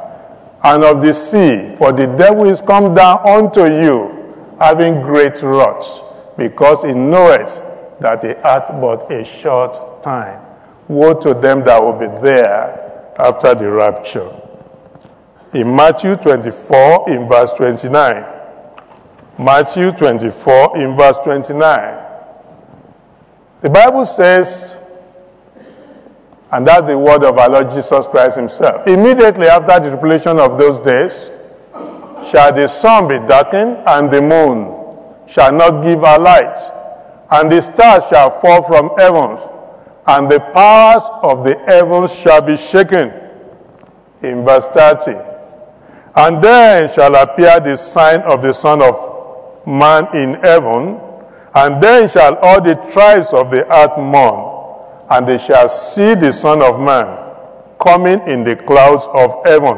and 0.63 0.83
of 0.83 1.01
the 1.01 1.13
sea, 1.13 1.75
for 1.77 1.91
the 1.91 2.07
devil 2.07 2.45
is 2.45 2.61
come 2.61 2.93
down 2.95 3.19
unto 3.27 3.65
you, 3.65 4.55
having 4.59 5.01
great 5.01 5.41
wrath, 5.41 6.01
because 6.37 6.83
he 6.83 6.93
knoweth 6.93 7.61
that 7.99 8.23
he 8.23 8.29
hath 8.41 8.69
but 8.81 9.11
a 9.11 9.23
short 9.23 10.03
time. 10.03 10.41
Woe 10.87 11.13
to 11.21 11.33
them 11.33 11.63
that 11.65 11.81
will 11.81 11.93
be 11.93 12.07
there 12.21 13.13
after 13.17 13.53
the 13.55 13.69
rapture. 13.69 14.31
In 15.53 15.75
Matthew 15.75 16.15
24, 16.15 17.09
in 17.09 17.27
verse 17.27 17.51
29, 17.53 18.34
Matthew 19.37 19.91
24 19.91 20.77
in 20.77 20.95
verse 20.95 21.17
29. 21.23 22.03
The 23.61 23.69
Bible 23.69 24.05
says, 24.05 24.77
and 26.51 26.65
that's 26.65 26.87
the 26.87 26.97
word 26.97 27.25
of 27.25 27.37
our 27.37 27.49
Lord 27.49 27.69
Jesus 27.71 28.07
Christ 28.07 28.37
Himself. 28.37 28.87
Immediately 28.87 29.47
after 29.47 29.79
the 29.79 29.89
tribulation 29.89 30.39
of 30.39 30.57
those 30.57 30.79
days, 30.79 31.31
shall 32.29 32.53
the 32.53 32.67
sun 32.67 33.07
be 33.07 33.17
darkened, 33.27 33.77
and 33.85 34.09
the 34.09 34.21
moon 34.21 34.71
shall 35.27 35.51
not 35.51 35.83
give 35.83 35.99
her 35.99 36.17
light, 36.17 36.57
and 37.31 37.51
the 37.51 37.61
stars 37.61 38.03
shall 38.09 38.39
fall 38.39 38.63
from 38.63 38.91
heaven, 38.97 39.37
and 40.07 40.31
the 40.31 40.39
powers 40.39 41.03
of 41.23 41.43
the 41.43 41.57
heavens 41.65 42.13
shall 42.15 42.41
be 42.41 42.55
shaken. 42.55 43.11
In 44.21 44.45
verse 44.45 44.67
30. 44.67 45.11
And 46.15 46.41
then 46.41 46.91
shall 46.93 47.13
appear 47.15 47.59
the 47.59 47.75
sign 47.75 48.21
of 48.21 48.41
the 48.41 48.53
Son 48.53 48.81
of 48.81 49.14
man 49.65 50.07
in 50.15 50.35
heaven, 50.35 50.99
and 51.53 51.81
then 51.81 52.09
shall 52.09 52.35
all 52.37 52.61
the 52.61 52.75
tribes 52.91 53.33
of 53.33 53.51
the 53.51 53.65
earth 53.71 53.97
mourn, 53.97 54.51
and 55.09 55.27
they 55.27 55.37
shall 55.37 55.69
see 55.69 56.15
the 56.15 56.31
Son 56.31 56.61
of 56.61 56.79
Man 56.79 57.23
coming 57.79 58.19
in 58.27 58.43
the 58.43 58.55
clouds 58.55 59.05
of 59.13 59.45
heaven 59.45 59.77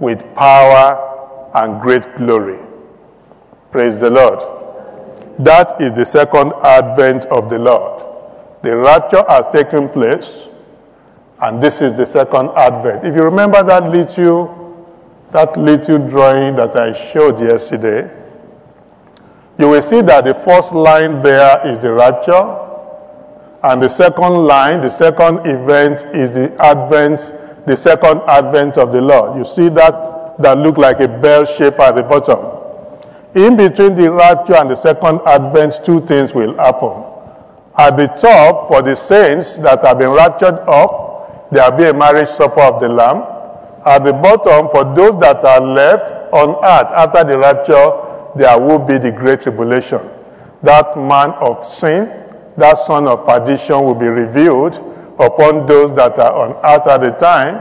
with 0.00 0.22
power 0.34 1.50
and 1.54 1.80
great 1.80 2.16
glory. 2.16 2.58
Praise 3.70 4.00
the 4.00 4.10
Lord. 4.10 4.40
That 5.38 5.80
is 5.80 5.94
the 5.94 6.04
second 6.04 6.52
advent 6.62 7.24
of 7.26 7.50
the 7.50 7.58
Lord. 7.58 8.04
The 8.62 8.76
rapture 8.76 9.24
has 9.28 9.46
taken 9.48 9.88
place, 9.88 10.42
and 11.40 11.62
this 11.62 11.80
is 11.80 11.96
the 11.96 12.06
second 12.06 12.50
advent. 12.56 13.04
If 13.04 13.16
you 13.16 13.22
remember 13.22 13.62
that 13.62 13.90
little 13.90 14.60
that 15.32 15.56
little 15.56 15.98
drawing 16.08 16.56
that 16.56 16.76
I 16.76 16.92
showed 17.10 17.40
yesterday, 17.40 18.10
you 19.58 19.68
will 19.68 19.82
see 19.82 20.00
that 20.02 20.24
the 20.24 20.34
first 20.34 20.72
line 20.72 21.22
there 21.22 21.66
is 21.66 21.78
the 21.80 21.92
rapture, 21.92 22.58
and 23.62 23.82
the 23.82 23.88
second 23.88 24.46
line, 24.46 24.80
the 24.80 24.90
second 24.90 25.38
event 25.46 26.02
is 26.14 26.32
the 26.32 26.54
advent, 26.60 27.18
the 27.66 27.76
second 27.76 28.20
advent 28.26 28.76
of 28.76 28.90
the 28.92 29.00
Lord. 29.00 29.38
You 29.38 29.44
see 29.44 29.68
that 29.68 30.12
that 30.38 30.58
look 30.58 30.78
like 30.78 31.00
a 31.00 31.08
bell 31.08 31.44
shape 31.44 31.78
at 31.78 31.94
the 31.94 32.02
bottom. 32.02 32.58
In 33.34 33.56
between 33.56 33.94
the 33.94 34.10
rapture 34.10 34.56
and 34.56 34.70
the 34.70 34.76
second 34.76 35.20
advent, 35.26 35.84
two 35.84 36.00
things 36.00 36.34
will 36.34 36.56
happen. 36.56 37.04
At 37.76 37.96
the 37.96 38.06
top, 38.08 38.68
for 38.68 38.82
the 38.82 38.94
saints 38.94 39.56
that 39.58 39.82
have 39.84 39.98
been 39.98 40.10
raptured 40.10 40.58
up, 40.68 41.50
there 41.50 41.70
will 41.70 41.78
be 41.78 41.84
a 41.84 41.94
marriage 41.94 42.28
supper 42.28 42.60
of 42.62 42.80
the 42.80 42.88
Lamb. 42.88 43.24
At 43.84 44.04
the 44.04 44.12
bottom, 44.12 44.68
for 44.70 44.84
those 44.94 45.18
that 45.20 45.44
are 45.44 45.60
left 45.60 46.10
on 46.32 46.56
earth 46.64 46.92
after 46.92 47.24
the 47.24 47.38
rapture, 47.38 48.11
there 48.36 48.58
will 48.58 48.78
be 48.78 48.98
the 48.98 49.12
great 49.12 49.42
tribulation. 49.42 50.00
That 50.62 50.96
man 50.96 51.30
of 51.32 51.64
sin, 51.64 52.06
that 52.56 52.78
son 52.78 53.06
of 53.06 53.26
perdition 53.26 53.82
will 53.84 53.94
be 53.94 54.06
revealed 54.06 54.76
upon 55.18 55.66
those 55.66 55.94
that 55.96 56.18
are 56.18 56.32
on 56.32 56.52
earth 56.64 56.86
at 56.86 57.00
the 57.00 57.10
time, 57.12 57.56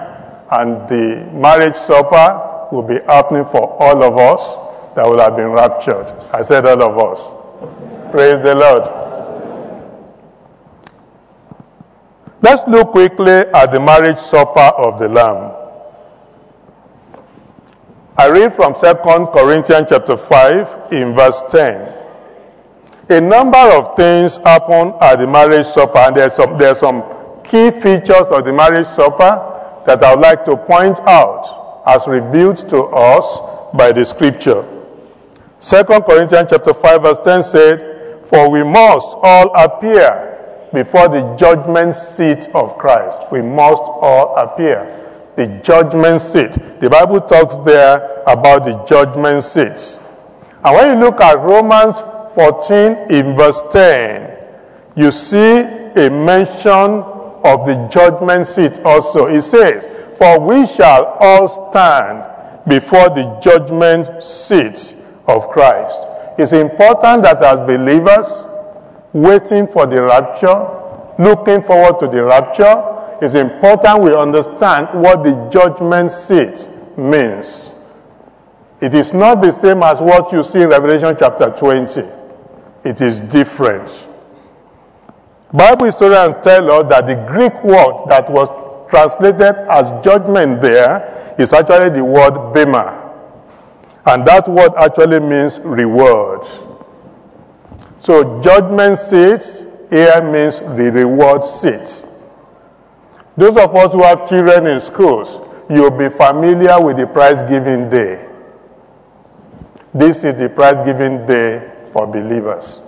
and 0.51 0.87
the 0.87 1.29
marriage 1.33 1.75
supper 1.75 2.67
will 2.71 2.83
be 2.83 2.99
happening 3.05 3.45
for 3.45 3.77
all 3.81 4.03
of 4.03 4.17
us 4.17 4.55
that 4.95 5.05
will 5.05 5.19
have 5.19 5.35
been 5.35 5.49
raptured. 5.49 6.07
I 6.31 6.41
said 6.41 6.65
all 6.65 6.81
of 6.81 6.97
us. 6.97 8.11
Praise 8.11 8.43
the 8.43 8.55
Lord. 8.55 8.83
Let's 12.41 12.67
look 12.67 12.91
quickly 12.91 13.31
at 13.31 13.71
the 13.71 13.79
marriage 13.79 14.17
supper 14.17 14.59
of 14.59 14.99
the 14.99 15.07
Lamb. 15.07 15.60
I 18.17 18.27
read 18.27 18.53
from 18.53 18.73
2 18.73 18.79
Corinthians 19.31 19.87
chapter 19.87 20.17
5 20.17 20.91
in 20.91 21.15
verse 21.15 21.41
10. 21.49 21.93
A 23.09 23.21
number 23.21 23.57
of 23.57 23.95
things 23.95 24.35
happen 24.37 24.93
at 24.99 25.15
the 25.15 25.25
marriage 25.25 25.65
supper, 25.67 25.99
and 25.99 26.15
there's 26.17 26.33
some, 26.33 26.59
some 26.75 27.03
key 27.43 27.71
features 27.71 28.27
of 28.29 28.43
the 28.43 28.51
marriage 28.51 28.87
supper 28.87 29.83
that 29.85 30.03
I 30.03 30.13
would 30.13 30.21
like 30.21 30.43
to 30.45 30.57
point 30.57 30.99
out 31.07 31.83
as 31.87 32.05
revealed 32.05 32.57
to 32.69 32.83
us 32.87 33.71
by 33.73 33.93
the 33.93 34.05
scripture. 34.05 34.65
2 35.61 35.83
Corinthians 35.85 36.49
chapter 36.49 36.73
5 36.73 37.01
verse 37.01 37.19
10 37.23 37.43
said, 37.43 38.25
For 38.25 38.49
we 38.49 38.61
must 38.61 39.07
all 39.23 39.55
appear 39.55 40.67
before 40.73 41.07
the 41.07 41.35
judgment 41.37 41.95
seat 41.95 42.49
of 42.53 42.77
Christ. 42.77 43.21
We 43.31 43.41
must 43.41 43.81
all 43.81 44.35
appear 44.35 45.00
the 45.35 45.47
judgment 45.63 46.21
seat. 46.21 46.51
The 46.79 46.89
Bible 46.89 47.21
talks 47.21 47.55
there 47.65 48.23
about 48.27 48.65
the 48.65 48.83
judgment 48.85 49.43
seat. 49.43 49.99
And 50.63 50.75
when 50.75 50.97
you 50.97 51.05
look 51.05 51.21
at 51.21 51.39
Romans 51.39 51.95
14 52.35 53.11
in 53.11 53.35
verse 53.35 53.61
10, 53.71 54.37
you 54.95 55.11
see 55.11 55.59
a 55.61 56.09
mention 56.09 57.03
of 57.43 57.65
the 57.65 57.87
judgment 57.91 58.47
seat 58.47 58.79
also. 58.85 59.27
It 59.27 59.41
says, 59.41 59.87
For 60.17 60.39
we 60.39 60.65
shall 60.67 61.17
all 61.19 61.47
stand 61.47 62.23
before 62.67 63.09
the 63.09 63.39
judgment 63.41 64.23
seat 64.23 64.95
of 65.27 65.49
Christ. 65.49 65.99
It's 66.37 66.53
important 66.53 67.23
that 67.23 67.41
as 67.41 67.59
believers, 67.59 68.47
waiting 69.13 69.67
for 69.67 69.85
the 69.85 70.01
rapture, 70.01 70.77
looking 71.19 71.61
forward 71.61 71.99
to 71.99 72.07
the 72.07 72.23
rapture, 72.23 73.00
it's 73.21 73.35
important 73.35 74.01
we 74.01 74.15
understand 74.15 74.87
what 74.99 75.23
the 75.23 75.49
judgment 75.51 76.09
seat 76.11 76.67
means. 76.97 77.69
It 78.81 78.95
is 78.95 79.13
not 79.13 79.41
the 79.41 79.51
same 79.51 79.83
as 79.83 79.99
what 79.99 80.31
you 80.33 80.41
see 80.41 80.61
in 80.63 80.69
Revelation 80.69 81.15
chapter 81.17 81.51
20. 81.51 82.01
It 82.83 82.99
is 82.99 83.21
different. 83.21 84.07
Bible 85.53 85.85
historians 85.85 86.35
tell 86.43 86.71
us 86.71 86.89
that 86.89 87.05
the 87.05 87.15
Greek 87.27 87.63
word 87.63 88.05
that 88.07 88.27
was 88.27 88.49
translated 88.89 89.55
as 89.69 90.03
judgment 90.03 90.59
there 90.59 91.35
is 91.37 91.53
actually 91.53 91.89
the 91.89 92.03
word 92.03 92.53
bema. 92.53 92.97
And 94.03 94.25
that 94.25 94.47
word 94.47 94.71
actually 94.77 95.19
means 95.19 95.59
reward. 95.59 96.47
So 97.99 98.41
judgment 98.41 98.97
seat 98.97 99.67
here 99.91 100.23
means 100.23 100.59
the 100.59 100.89
reward 100.91 101.43
seat. 101.43 102.03
Those 103.41 103.57
of 103.57 103.75
us 103.75 103.91
who 103.91 104.03
have 104.03 104.29
children 104.29 104.67
in 104.67 104.79
schools, 104.79 105.39
you'll 105.67 105.89
be 105.89 106.09
familiar 106.09 106.79
with 106.79 106.97
the 106.97 107.07
prize 107.07 107.41
giving 107.49 107.89
day. 107.89 108.23
This 109.95 110.23
is 110.23 110.35
the 110.35 110.47
prize 110.47 110.83
giving 110.85 111.25
day 111.25 111.71
for 111.91 112.05
believers. 112.05 112.79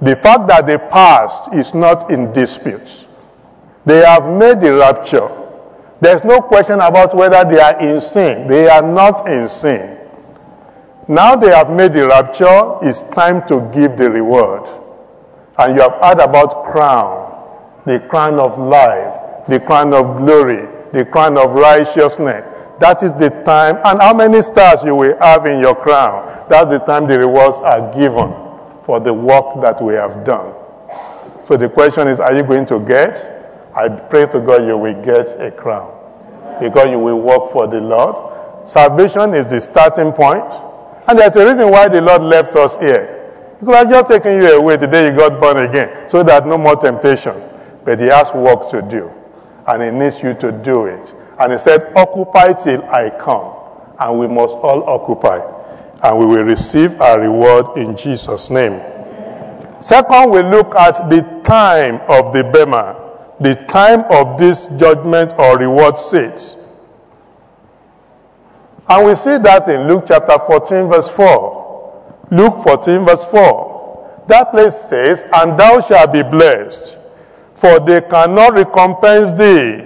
The 0.00 0.16
fact 0.16 0.46
that 0.46 0.64
they 0.64 0.78
passed 0.78 1.52
is 1.52 1.74
not 1.74 2.10
in 2.10 2.32
dispute. 2.32 3.06
They 3.84 3.98
have 4.06 4.26
made 4.26 4.62
the 4.62 4.74
rapture. 4.74 5.28
There's 6.00 6.24
no 6.24 6.40
question 6.40 6.80
about 6.80 7.14
whether 7.14 7.44
they 7.44 7.60
are 7.60 7.78
in 7.78 8.00
sin. 8.00 8.48
They 8.48 8.70
are 8.70 8.80
not 8.80 9.28
in 9.28 9.50
sin. 9.50 9.98
Now 11.08 11.36
they 11.36 11.54
have 11.54 11.68
made 11.68 11.92
the 11.92 12.06
rapture, 12.06 12.78
it's 12.80 13.02
time 13.14 13.46
to 13.48 13.70
give 13.70 13.98
the 13.98 14.10
reward. 14.10 14.66
And 15.58 15.76
you 15.76 15.82
have 15.82 16.00
heard 16.02 16.20
about 16.20 16.64
crown, 16.72 17.82
the 17.84 18.00
crown 18.00 18.40
of 18.40 18.58
life, 18.58 19.24
the 19.48 19.60
crown 19.60 19.94
of 19.94 20.18
glory, 20.18 20.68
the 20.92 21.04
crown 21.04 21.38
of 21.38 21.52
righteousness. 21.52 22.44
That 22.78 23.02
is 23.02 23.12
the 23.14 23.30
time, 23.44 23.76
and 23.84 24.00
how 24.00 24.12
many 24.12 24.42
stars 24.42 24.82
you 24.84 24.94
will 24.94 25.16
have 25.18 25.46
in 25.46 25.60
your 25.60 25.74
crown. 25.74 26.46
That's 26.50 26.70
the 26.70 26.78
time 26.78 27.06
the 27.06 27.18
rewards 27.18 27.56
are 27.58 27.92
given 27.94 28.34
for 28.84 29.00
the 29.00 29.12
work 29.14 29.60
that 29.62 29.82
we 29.82 29.94
have 29.94 30.24
done. 30.24 30.54
So 31.44 31.56
the 31.56 31.68
question 31.68 32.08
is, 32.08 32.20
are 32.20 32.34
you 32.36 32.42
going 32.42 32.66
to 32.66 32.80
get? 32.80 33.70
I 33.74 33.88
pray 33.88 34.26
to 34.26 34.40
God 34.40 34.66
you 34.66 34.76
will 34.76 35.00
get 35.04 35.40
a 35.40 35.50
crown 35.50 35.92
because 36.60 36.88
you 36.88 36.98
will 36.98 37.20
work 37.20 37.52
for 37.52 37.66
the 37.66 37.80
Lord. 37.80 38.70
Salvation 38.70 39.34
is 39.34 39.48
the 39.48 39.60
starting 39.60 40.12
point. 40.12 40.44
And 41.08 41.18
there's 41.18 41.36
a 41.36 41.46
reason 41.46 41.70
why 41.70 41.88
the 41.88 42.00
Lord 42.00 42.22
left 42.22 42.56
us 42.56 42.76
here. 42.78 43.32
He 43.60 43.64
could 43.66 43.74
have 43.74 43.88
just 43.88 44.08
taken 44.08 44.42
you 44.42 44.58
away 44.58 44.76
the 44.76 44.86
day 44.86 45.10
you 45.10 45.16
got 45.16 45.40
born 45.40 45.58
again 45.58 46.08
so 46.08 46.22
that 46.22 46.46
no 46.46 46.58
more 46.58 46.76
temptation. 46.76 47.34
But 47.84 48.00
He 48.00 48.06
has 48.06 48.32
work 48.34 48.68
to 48.70 48.82
do. 48.82 49.12
And 49.66 49.82
He 49.82 49.90
needs 49.90 50.22
you 50.22 50.34
to 50.34 50.52
do 50.52 50.86
it. 50.86 51.14
And 51.38 51.52
He 51.52 51.58
said, 51.58 51.92
Occupy 51.96 52.52
till 52.54 52.82
I 52.84 53.10
come. 53.10 53.54
And 53.98 54.18
we 54.18 54.26
must 54.26 54.54
all 54.54 54.84
occupy. 54.88 55.40
And 56.02 56.18
we 56.18 56.26
will 56.26 56.44
receive 56.44 57.00
our 57.00 57.20
reward 57.20 57.78
in 57.78 57.96
Jesus' 57.96 58.50
name. 58.50 58.80
Second, 59.80 60.30
we 60.30 60.42
look 60.42 60.74
at 60.74 61.08
the 61.10 61.22
time 61.44 62.00
of 62.08 62.32
the 62.32 62.44
Bema, 62.44 62.96
the 63.40 63.54
time 63.54 64.04
of 64.10 64.38
this 64.38 64.68
judgment 64.76 65.32
or 65.38 65.58
reward 65.58 65.98
seat. 65.98 66.56
And 68.88 69.06
we 69.06 69.14
see 69.16 69.36
that 69.38 69.68
in 69.68 69.88
Luke 69.88 70.04
chapter 70.06 70.38
14, 70.38 70.88
verse 70.88 71.08
4. 71.08 72.26
Luke 72.30 72.62
14, 72.62 73.04
verse 73.04 73.24
4. 73.24 74.24
That 74.28 74.50
place 74.50 74.74
says, 74.88 75.26
And 75.32 75.58
thou 75.58 75.80
shalt 75.80 76.12
be 76.12 76.22
blessed, 76.22 76.98
for 77.56 77.80
they 77.80 78.02
cannot 78.02 78.52
recompense 78.52 79.32
thee, 79.32 79.82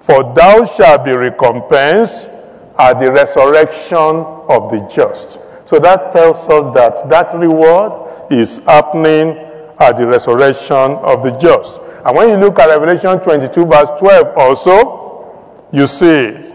for 0.00 0.32
thou 0.34 0.64
shalt 0.64 1.04
be 1.04 1.12
recompensed 1.12 2.30
at 2.78 2.98
the 2.98 3.12
resurrection 3.12 4.24
of 4.48 4.70
the 4.70 4.80
just. 4.90 5.38
So 5.66 5.78
that 5.78 6.10
tells 6.10 6.38
us 6.48 6.74
that 6.74 7.08
that 7.10 7.36
reward 7.36 8.32
is 8.32 8.58
happening 8.64 9.36
at 9.78 9.92
the 9.98 10.06
resurrection 10.06 10.96
of 11.04 11.22
the 11.22 11.32
just. 11.32 11.80
And 12.04 12.16
when 12.16 12.30
you 12.30 12.36
look 12.36 12.58
at 12.58 12.68
Revelation 12.68 13.20
22, 13.20 13.66
verse 13.66 13.90
12, 13.98 14.36
also, 14.36 15.68
you 15.70 15.86
see. 15.86 16.50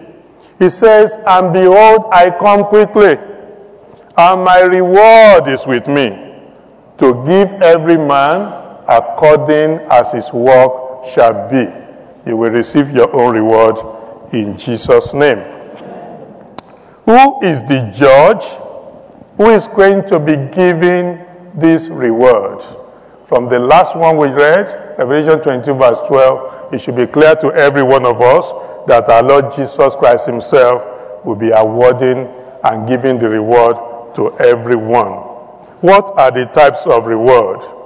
He 0.58 0.72
says, 0.72 1.16
And 1.28 1.54
behold, 1.54 2.06
I 2.12 2.32
come 2.32 2.64
quickly, 2.66 3.18
and 4.18 4.44
my 4.44 4.62
reward 4.62 5.48
is 5.48 5.68
with 5.68 5.88
me, 5.88 6.34
to 6.98 7.24
give 7.26 7.54
every 7.62 7.98
man 7.98 8.67
according 8.88 9.80
as 9.90 10.12
his 10.12 10.32
work 10.32 11.08
shall 11.08 11.50
be. 11.50 11.68
You 12.26 12.38
will 12.38 12.52
receive 12.52 12.92
your 12.92 13.14
own 13.16 13.36
reward 13.36 14.34
in 14.34 14.58
Jesus' 14.58 15.14
name. 15.14 15.40
Who 17.06 17.42
is 17.42 17.64
the 17.64 17.92
judge? 17.96 18.44
Who 19.38 19.50
is 19.52 19.68
going 19.68 20.06
to 20.08 20.20
be 20.20 20.36
giving 20.54 21.24
this 21.56 21.88
reward? 21.90 22.64
From 23.26 23.50
the 23.50 23.60
last 23.60 23.96
one 23.96 24.18
we 24.18 24.28
read, 24.28 24.98
Revelation 24.98 25.42
22, 25.42 25.74
verse 25.74 26.08
12, 26.08 26.74
it 26.74 26.82
should 26.82 26.96
be 26.96 27.08
clear 27.08 27.36
to 27.36 27.54
every 27.54 27.84
one 27.84 28.06
of 28.06 28.20
us 28.22 28.52
that 28.88 29.08
our 29.10 29.24
Lord 29.24 29.54
Jesus 29.56 29.96
Christ 29.96 30.26
Himself 30.26 31.26
will 31.26 31.36
be 31.36 31.52
awarding 31.52 32.28
and 32.64 32.88
giving 32.88 33.20
the 33.20 33.30
reward 33.30 33.76
to 34.16 34.38
everyone. 34.40 35.12
What 35.82 36.18
are 36.18 36.32
the 36.32 36.46
types 36.48 36.88
of 36.88 37.06
reward? 37.06 37.77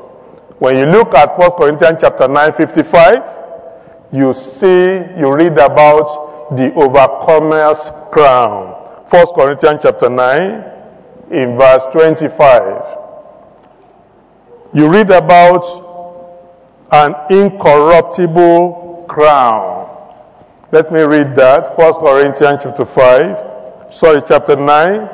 When 0.62 0.78
you 0.78 0.86
look 0.86 1.16
at 1.16 1.40
1 1.40 1.52
Corinthians 1.54 1.98
chapter 2.02 2.28
9, 2.28 2.54
55, 2.54 3.24
you 4.12 4.32
see, 4.32 4.94
you 5.18 5.34
read 5.34 5.54
about 5.54 6.56
the 6.56 6.72
overcomer's 6.74 7.90
crown. 8.12 8.74
1 9.10 9.26
Corinthians 9.34 9.80
chapter 9.82 10.08
9, 10.08 10.72
in 11.32 11.58
verse 11.58 11.82
25. 11.92 12.98
You 14.76 14.88
read 14.88 15.10
about 15.10 15.66
an 16.92 17.16
incorruptible 17.32 19.08
crown. 19.10 19.90
Let 20.72 20.94
me 20.94 21.02
read 21.02 21.36
that. 21.38 21.76
1 21.76 21.94
Corinthians 21.96 22.60
chapter 22.62 22.86
5, 22.86 23.92
sorry, 23.92 24.22
chapter 24.28 24.56
9, 24.56 25.10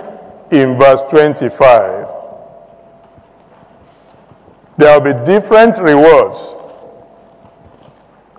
in 0.51 0.77
verse 0.77 1.03
25. 1.09 2.16
There 4.77 4.99
will 4.99 5.13
be 5.13 5.25
different 5.25 5.77
rewards 5.79 6.37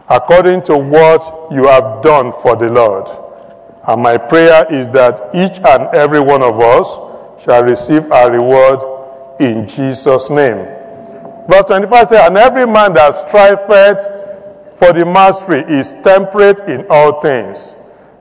according 0.09 0.63
to 0.63 0.77
what 0.77 1.53
you 1.53 1.67
have 1.67 2.03
done 2.03 2.33
for 2.33 2.57
the 2.57 2.71
Lord. 2.71 3.09
And 3.87 4.03
my 4.03 4.17
prayer 4.17 4.67
is 4.73 4.89
that 4.91 5.31
each 5.35 5.59
and 5.65 5.95
every 5.95 6.21
one 6.21 6.43
of 6.43 6.61
us 6.61 7.43
shall 7.43 7.63
receive 7.65 8.11
our 8.13 8.31
reward 8.31 8.81
in 9.41 9.67
Jesus' 9.67 10.31
name. 10.31 10.67
Verse 11.49 11.65
25 11.67 12.09
says, 12.09 12.27
And 12.27 12.37
every 12.37 12.67
man 12.67 12.93
that 12.95 13.29
striveth 13.29 13.59
for 14.79 14.93
the 14.93 15.05
mastery 15.05 15.61
is 15.63 15.93
temperate 16.05 16.61
in 16.69 16.87
all 16.89 17.21
things. 17.21 17.75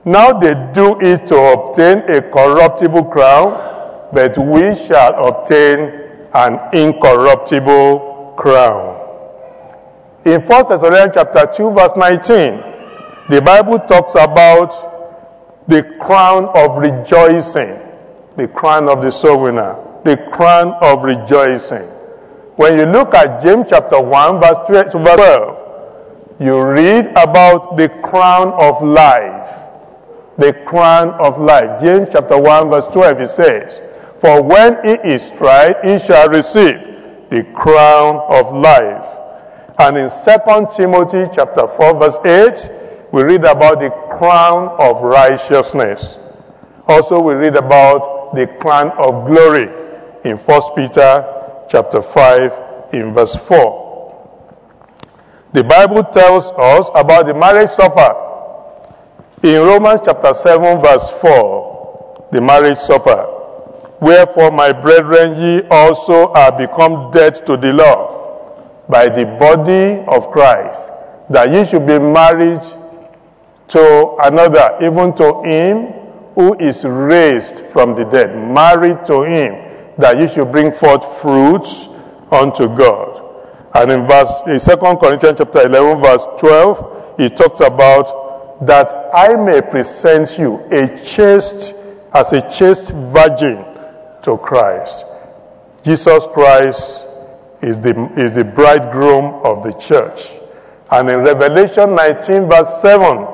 Now 0.04 0.32
they 0.32 0.54
do 0.72 0.98
it 1.00 1.26
to 1.26 1.36
obtain 1.36 1.98
a 2.10 2.22
corruptible 2.22 3.04
crown, 3.04 4.10
but 4.12 4.36
we 4.38 4.74
shall 4.86 5.26
obtain 5.28 6.07
an 6.34 6.58
incorruptible 6.72 8.34
crown. 8.36 8.96
In 10.24 10.40
1 10.40 10.66
Thessalonians 10.68 11.14
chapter 11.14 11.46
2, 11.54 11.70
verse 11.72 11.92
19, 11.96 12.62
the 13.30 13.40
Bible 13.42 13.78
talks 13.78 14.14
about 14.14 15.66
the 15.68 15.82
crown 16.00 16.46
of 16.54 16.78
rejoicing, 16.78 17.78
the 18.36 18.48
crown 18.48 18.88
of 18.88 19.02
the 19.02 19.10
soul 19.10 19.40
winner, 19.42 19.76
the 20.04 20.16
crown 20.32 20.72
of 20.82 21.02
rejoicing. 21.04 21.86
When 22.56 22.78
you 22.78 22.86
look 22.86 23.14
at 23.14 23.42
James 23.42 23.66
chapter 23.70 24.00
1, 24.00 24.40
verse 24.40 24.90
12, 24.90 26.40
you 26.40 26.60
read 26.62 27.06
about 27.16 27.76
the 27.76 27.88
crown 28.02 28.52
of 28.52 28.82
life. 28.82 29.54
The 30.38 30.52
crown 30.66 31.10
of 31.20 31.38
life. 31.40 31.80
James 31.82 32.08
chapter 32.12 32.38
1, 32.38 32.70
verse 32.70 32.86
12, 32.92 33.20
it 33.20 33.28
says, 33.28 33.80
For 34.18 34.42
when 34.42 34.84
he 34.84 34.92
is 35.08 35.30
tried, 35.30 35.76
he 35.84 35.98
shall 35.98 36.28
receive 36.28 36.80
the 37.30 37.44
crown 37.54 38.16
of 38.28 38.52
life. 38.54 39.06
And 39.78 39.96
in 39.96 40.10
2 40.10 40.66
Timothy 40.76 41.30
chapter 41.32 41.68
4, 41.68 41.98
verse 41.98 42.18
8, 42.24 43.12
we 43.12 43.22
read 43.22 43.44
about 43.44 43.80
the 43.80 43.90
crown 44.18 44.68
of 44.78 45.02
righteousness. 45.02 46.18
Also, 46.86 47.20
we 47.20 47.34
read 47.34 47.54
about 47.56 48.34
the 48.34 48.46
crown 48.46 48.90
of 48.92 49.26
glory 49.26 49.68
in 50.24 50.36
1 50.36 50.62
Peter 50.74 51.64
chapter 51.70 52.02
5 52.02 52.94
in 52.94 53.12
verse 53.12 53.36
4. 53.36 53.88
The 55.52 55.64
Bible 55.64 56.04
tells 56.04 56.50
us 56.52 56.90
about 56.94 57.26
the 57.26 57.34
marriage 57.34 57.70
supper 57.70 58.24
in 59.42 59.62
Romans 59.62 60.00
chapter 60.04 60.34
7 60.34 60.80
verse 60.80 61.10
4. 61.10 62.28
the 62.32 62.40
marriage 62.40 62.78
supper. 62.78 63.37
Wherefore, 64.00 64.50
my 64.52 64.72
brethren, 64.72 65.40
ye 65.40 65.62
also 65.70 66.32
are 66.32 66.56
become 66.56 67.10
dead 67.10 67.34
to 67.46 67.56
the 67.56 67.72
law 67.72 68.18
by 68.88 69.08
the 69.08 69.24
body 69.24 70.04
of 70.06 70.30
Christ, 70.30 70.90
that 71.30 71.50
ye 71.50 71.64
should 71.66 71.86
be 71.86 71.98
married 71.98 72.62
to 73.68 74.16
another, 74.22 74.78
even 74.80 75.14
to 75.16 75.42
him 75.42 75.92
who 76.34 76.54
is 76.58 76.84
raised 76.84 77.66
from 77.66 77.96
the 77.96 78.04
dead, 78.04 78.36
married 78.36 79.04
to 79.06 79.22
him, 79.22 79.54
that 79.98 80.18
ye 80.18 80.28
should 80.28 80.50
bring 80.52 80.70
forth 80.70 81.20
fruits 81.20 81.88
unto 82.30 82.68
God. 82.74 83.24
And 83.74 83.90
in 83.90 84.06
verse 84.06 84.32
in 84.46 84.60
2 84.60 84.76
Corinthians 84.96 85.38
chapter 85.38 85.66
11, 85.66 86.00
verse 86.00 86.24
12, 86.38 87.14
he 87.18 87.28
talks 87.28 87.60
about 87.60 88.66
that 88.66 89.10
I 89.12 89.36
may 89.36 89.60
present 89.60 90.38
you 90.38 90.58
a 90.70 90.96
chaste 91.04 91.74
as 92.14 92.32
a 92.32 92.50
chaste 92.50 92.92
virgin 92.92 93.64
to 94.22 94.36
Christ. 94.38 95.04
Jesus 95.84 96.26
Christ 96.32 97.06
is 97.62 97.80
the, 97.80 98.12
is 98.16 98.34
the 98.34 98.44
bridegroom 98.44 99.40
of 99.44 99.62
the 99.62 99.72
church. 99.72 100.30
And 100.90 101.10
in 101.10 101.20
Revelation 101.20 101.94
19, 101.94 102.48
verse 102.48 102.80
7, 102.80 103.26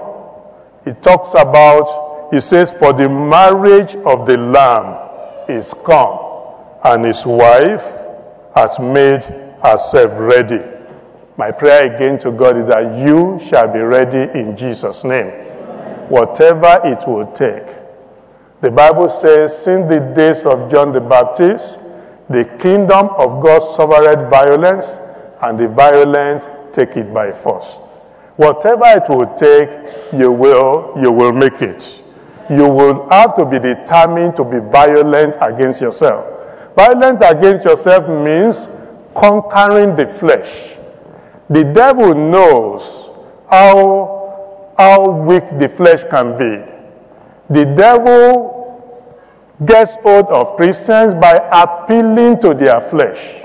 it 0.87 1.03
talks 1.03 1.31
about, 1.31 2.31
he 2.33 2.41
says, 2.41 2.73
For 2.73 2.93
the 2.93 3.09
marriage 3.09 3.97
of 3.97 4.27
the 4.27 4.37
Lamb 4.37 4.99
is 5.49 5.73
come, 5.85 6.19
and 6.85 7.05
his 7.05 7.25
wife 7.25 7.85
has 8.55 8.79
made 8.79 9.23
herself 9.63 10.13
ready. 10.19 10.63
My 11.37 11.51
prayer 11.51 11.95
again 11.95 12.19
to 12.21 12.31
God 12.31 12.57
is 12.57 12.69
that 12.69 12.99
you 12.99 13.41
shall 13.45 13.73
be 13.73 13.81
ready 13.81 14.31
in 14.39 14.57
Jesus' 14.57 15.05
name. 15.05 15.31
Whatever 16.09 16.81
it 16.85 17.07
will 17.09 17.31
take. 17.33 17.84
The 18.65 18.71
Bible 18.71 19.11
says, 19.11 19.55
since 19.63 19.91
the 19.91 20.01
days 20.01 20.43
of 20.47 20.71
John 20.71 20.91
the 20.91 21.01
Baptist, 21.03 21.79
the 22.31 22.47
kingdom 22.59 23.11
of 23.19 23.43
God 23.43 23.59
suffered 23.77 24.31
violence, 24.31 24.97
and 25.43 25.61
the 25.61 25.69
violent 25.69 26.49
take 26.73 26.97
it 26.97 27.13
by 27.13 27.31
force. 27.31 27.75
Whatever 28.37 28.87
it 28.87 29.07
will 29.11 29.27
take, 29.37 29.69
you 30.15 30.33
will, 30.33 30.95
you 30.97 31.13
will 31.13 31.35
make 31.35 31.61
it. 31.61 32.03
You 32.49 32.67
will 32.67 33.07
have 33.11 33.37
to 33.37 33.45
be 33.45 33.59
determined 33.59 34.35
to 34.37 34.45
be 34.47 34.61
violent 34.61 35.37
against 35.43 35.83
yourself. 35.83 36.25
Violent 36.75 37.21
against 37.21 37.67
yourself 37.67 38.09
means 38.09 38.67
conquering 39.15 39.95
the 39.95 40.07
flesh. 40.07 40.79
The 41.51 41.65
devil 41.65 42.15
knows 42.15 43.11
how, 43.51 44.73
how 44.79 45.11
weak 45.11 45.45
the 45.59 45.69
flesh 45.69 46.03
can 46.09 46.39
be. 46.39 46.71
The 47.51 47.67
devil 47.67 48.54
gets 49.65 49.95
hold 49.97 50.27
of 50.27 50.57
Christians 50.57 51.15
by 51.15 51.37
appealing 51.53 52.41
to 52.41 52.55
their 52.55 52.81
flesh. 52.81 53.43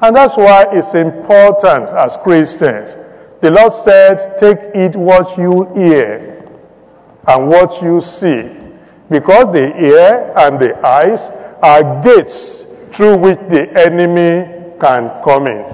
And 0.00 0.14
that's 0.16 0.36
why 0.36 0.66
it's 0.72 0.94
important 0.94 1.88
as 1.90 2.16
Christians. 2.18 2.96
The 3.40 3.50
Lord 3.50 3.72
said, 3.72 4.38
Take 4.38 4.58
it 4.74 4.96
what 4.96 5.36
you 5.38 5.72
hear 5.74 6.44
and 7.26 7.48
what 7.48 7.82
you 7.82 8.00
see. 8.00 8.50
Because 9.08 9.52
the 9.52 9.72
ear 9.82 10.32
and 10.36 10.58
the 10.58 10.74
eyes 10.84 11.30
are 11.62 12.02
gates 12.02 12.66
through 12.92 13.18
which 13.18 13.38
the 13.48 13.70
enemy 13.78 14.76
can 14.80 15.22
come 15.22 15.46
in. 15.46 15.64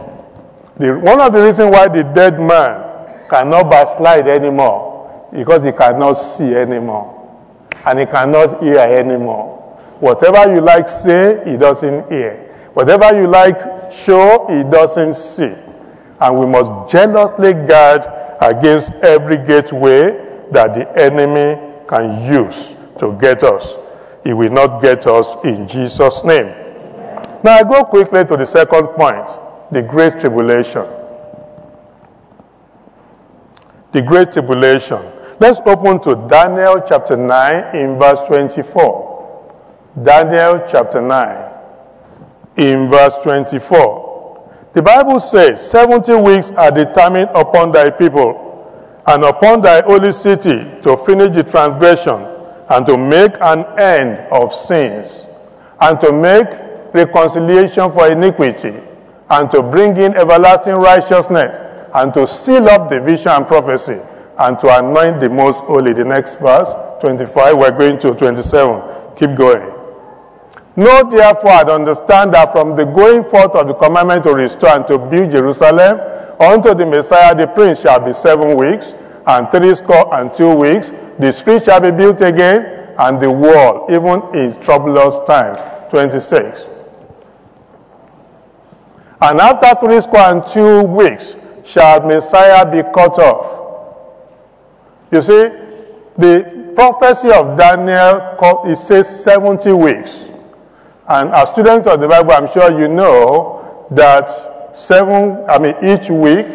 The, 0.77 0.99
one 0.99 1.21
of 1.21 1.33
the 1.33 1.43
reasons 1.43 1.71
why 1.71 1.89
the 1.89 2.03
dead 2.03 2.39
man 2.39 3.29
cannot 3.29 3.71
backslide 3.71 4.29
anymore 4.29 5.29
because 5.33 5.65
he 5.65 5.73
cannot 5.73 6.15
see 6.15 6.55
anymore 6.55 7.19
and 7.87 7.99
he 7.99 8.07
cannot 8.07 8.63
hear 8.63 8.79
anymore. 8.79 9.62
Whatever 10.03 10.53
you 10.53 10.61
like 10.61 10.89
say, 10.89 11.41
he 11.49 11.57
doesn't 11.57 12.11
hear. 12.11 12.35
Whatever 12.75 13.21
you 13.21 13.29
like 13.29 13.93
show, 13.93 14.47
he 14.49 14.65
doesn't 14.69 15.15
see. 15.15 15.55
And 16.21 16.39
we 16.41 16.45
must 16.45 16.91
jealously 16.91 17.55
guard 17.55 18.03
against 18.41 18.91
every 18.95 19.37
gateway 19.37 20.11
that 20.51 20.75
the 20.75 20.91
enemy 21.01 21.55
can 21.87 22.33
use 22.33 22.75
to 22.99 23.17
get 23.21 23.45
us. 23.45 23.75
He 24.25 24.33
will 24.33 24.51
not 24.51 24.83
get 24.83 25.07
us 25.07 25.37
in 25.45 25.69
Jesus' 25.69 26.25
name. 26.25 26.47
Now 27.45 27.59
I 27.59 27.63
go 27.63 27.85
quickly 27.85 28.25
to 28.25 28.37
the 28.37 28.45
second 28.45 28.89
point 28.89 29.29
the 29.71 29.83
Great 29.83 30.19
Tribulation. 30.19 30.85
The 33.93 34.03
Great 34.03 34.33
Tribulation. 34.33 35.01
Let's 35.39 35.61
open 35.65 36.01
to 36.01 36.27
Daniel 36.29 36.83
chapter 36.89 37.17
9 37.17 37.77
in 37.77 38.01
verse 38.01 38.19
24. 38.27 39.12
Daniel 40.01 40.67
chapter 40.71 41.03
9, 41.03 41.53
in 42.57 42.89
verse 42.89 43.15
24. 43.23 44.71
The 44.73 44.81
Bible 44.81 45.21
says, 45.21 45.71
70 45.71 46.15
weeks 46.15 46.51
are 46.53 46.71
determined 46.71 47.29
upon 47.35 47.73
thy 47.73 47.91
people 47.91 49.03
and 49.07 49.23
upon 49.23 49.61
thy 49.61 49.83
holy 49.83 50.13
city 50.13 50.65
to 50.83 50.97
finish 50.97 51.37
the 51.37 51.45
transgression 51.45 52.25
and 52.71 52.87
to 52.87 52.97
make 52.97 53.33
an 53.43 53.67
end 53.79 54.19
of 54.33 54.55
sins 54.55 55.27
and 55.81 56.01
to 56.01 56.11
make 56.11 56.47
reconciliation 56.95 57.93
for 57.93 58.11
iniquity 58.11 58.75
and 59.29 59.51
to 59.51 59.63
bring 59.63 59.95
in 59.99 60.15
everlasting 60.15 60.77
righteousness 60.77 61.59
and 61.95 62.15
to 62.15 62.27
seal 62.27 62.67
up 62.69 62.89
the 62.89 62.99
vision 62.99 63.29
and 63.33 63.47
prophecy 63.47 64.01
and 64.39 64.59
to 64.59 64.79
anoint 64.79 65.21
the 65.21 65.29
most 65.29 65.61
holy. 65.65 65.93
The 65.93 66.05
next 66.05 66.37
verse, 66.37 66.71
25, 67.03 67.59
we're 67.59 67.71
going 67.73 67.99
to 67.99 68.15
27. 68.15 69.17
Keep 69.17 69.37
going. 69.37 69.72
Know 70.75 71.09
therefore 71.11 71.51
and 71.51 71.71
understand 71.71 72.33
that 72.33 72.53
from 72.53 72.77
the 72.77 72.85
going 72.85 73.25
forth 73.25 73.55
of 73.55 73.69
the 73.69 73.75
commandment 73.75 74.25
to 74.25 74.33
restore 74.33 74.71
and 74.71 74.87
to 74.87 74.99
build 74.99 75.31
Jerusalem 75.31 76.01
unto 76.41 76.75
the 76.75 76.87
Messiah 76.87 77.35
the 77.35 77.47
Prince 77.47 77.81
shall 77.81 78.01
be 78.01 78.13
seven 78.13 78.57
weeks, 78.57 78.95
and 79.27 79.51
three 79.51 79.75
score 79.75 80.15
and 80.15 80.33
two 80.33 80.55
weeks. 80.55 80.91
The 81.19 81.33
street 81.33 81.65
shall 81.65 81.81
be 81.81 81.91
built 81.91 82.21
again, 82.21 82.95
and 82.99 83.21
the 83.21 83.31
wall, 83.31 83.87
even 83.91 84.23
in 84.35 84.61
troublous 84.61 85.17
times. 85.27 85.61
26. 85.91 86.67
And 89.21 89.41
after 89.41 89.87
three 89.87 90.01
score 90.01 90.21
and 90.21 90.45
two 90.47 90.83
weeks 90.83 91.37
shall 91.65 92.01
Messiah 92.01 92.65
be 92.65 92.83
cut 92.93 93.19
off. 93.19 93.61
You 95.13 95.21
see, 95.21 95.49
the 96.17 96.73
prophecy 96.75 97.31
of 97.31 97.59
Daniel, 97.59 98.37
it 98.65 98.77
says 98.77 99.23
70 99.23 99.73
weeks. 99.73 100.32
And 101.09 101.31
as 101.31 101.51
students 101.51 101.89
of 101.89 102.01
the 102.01 102.09
Bible, 102.09 102.33
I'm 102.33 102.51
sure 102.51 102.79
you 102.79 102.89
know 102.89 103.87
that 103.91 104.77
seven, 104.77 105.45
I 105.49 105.59
mean, 105.59 105.75
each 105.83 106.09
week 106.09 106.47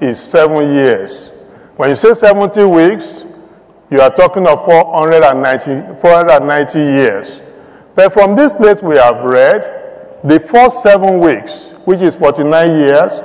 is 0.00 0.20
seven 0.20 0.72
years. 0.72 1.28
When 1.76 1.90
you 1.90 1.96
say 1.96 2.14
70 2.14 2.64
weeks, 2.64 3.24
you 3.90 4.00
are 4.00 4.10
talking 4.10 4.46
of 4.46 4.64
490, 4.64 6.00
490 6.00 6.78
years. 6.78 7.40
But 7.94 8.12
from 8.12 8.36
this 8.36 8.52
place 8.52 8.82
we 8.82 8.96
have 8.96 9.24
read, 9.24 10.20
the 10.24 10.38
first 10.40 10.82
seven 10.82 11.20
weeks, 11.20 11.70
which 11.84 12.00
is 12.00 12.14
49 12.14 12.70
years, 12.78 13.20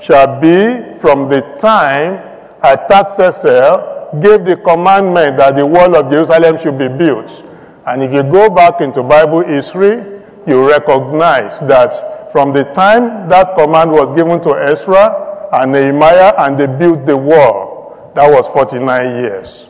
shall 0.00 0.40
be 0.40 0.98
from 0.98 1.28
the 1.28 1.40
time 1.58 2.24
Artaxerxes 2.62 4.20
gave 4.20 4.44
the 4.44 4.56
commandment 4.56 5.36
that 5.36 5.54
the 5.54 5.64
wall 5.64 5.94
of 5.94 6.10
Jerusalem 6.10 6.58
should 6.58 6.78
be 6.78 6.88
built. 6.88 7.44
And 7.86 8.02
if 8.02 8.12
you 8.12 8.22
go 8.22 8.50
back 8.50 8.80
into 8.80 9.02
Bible 9.02 9.44
history, 9.44 10.17
you 10.48 10.68
recognize 10.68 11.58
that 11.68 12.32
from 12.32 12.52
the 12.52 12.64
time 12.72 13.28
that 13.28 13.54
command 13.54 13.92
was 13.92 14.14
given 14.16 14.40
to 14.42 14.54
Ezra 14.54 15.48
and 15.52 15.72
Nehemiah 15.72 16.34
and 16.38 16.58
they 16.58 16.66
built 16.66 17.06
the 17.06 17.16
wall, 17.16 18.12
that 18.14 18.30
was 18.30 18.48
49 18.48 19.22
years. 19.22 19.66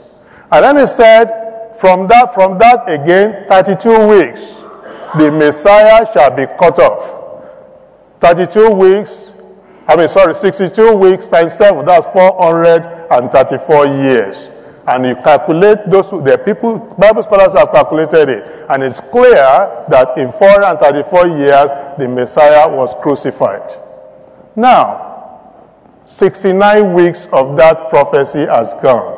And 0.51 0.65
then 0.65 0.77
he 0.79 0.87
said, 0.87 1.75
from 1.79 2.09
that, 2.09 2.33
from 2.35 2.59
that 2.59 2.89
again, 2.89 3.47
32 3.49 4.07
weeks, 4.09 4.41
the 5.17 5.31
Messiah 5.31 6.07
shall 6.13 6.31
be 6.31 6.47
cut 6.59 6.79
off. 6.79 7.17
32 8.21 8.71
weeks, 8.71 9.33
I 9.87 9.97
mean, 9.97 10.09
sorry, 10.09 10.35
62 10.35 10.95
weeks 10.97 11.29
times 11.29 11.55
7, 11.55 11.85
that's 11.85 12.07
434 12.07 13.87
years 13.87 14.51
and 14.89 15.05
you 15.05 15.15
calculate 15.17 15.79
those, 15.89 16.11
the 16.11 16.41
people, 16.43 16.79
Bible 16.99 17.23
scholars 17.23 17.53
have 17.53 17.71
calculated 17.71 18.29
it, 18.31 18.67
and 18.71 18.83
it's 18.83 19.01
clear 19.01 19.85
that 19.89 20.17
in 20.17 20.33
434 20.33 21.27
years, 21.39 21.71
the 21.99 22.09
Messiah 22.09 22.67
was 22.69 22.95
crucified. 23.03 23.79
Now, 24.57 25.43
69 26.07 26.95
weeks 26.95 27.29
of 27.33 27.57
that 27.59 27.91
prophecy 27.91 28.47
has 28.47 28.73
gone. 28.83 29.17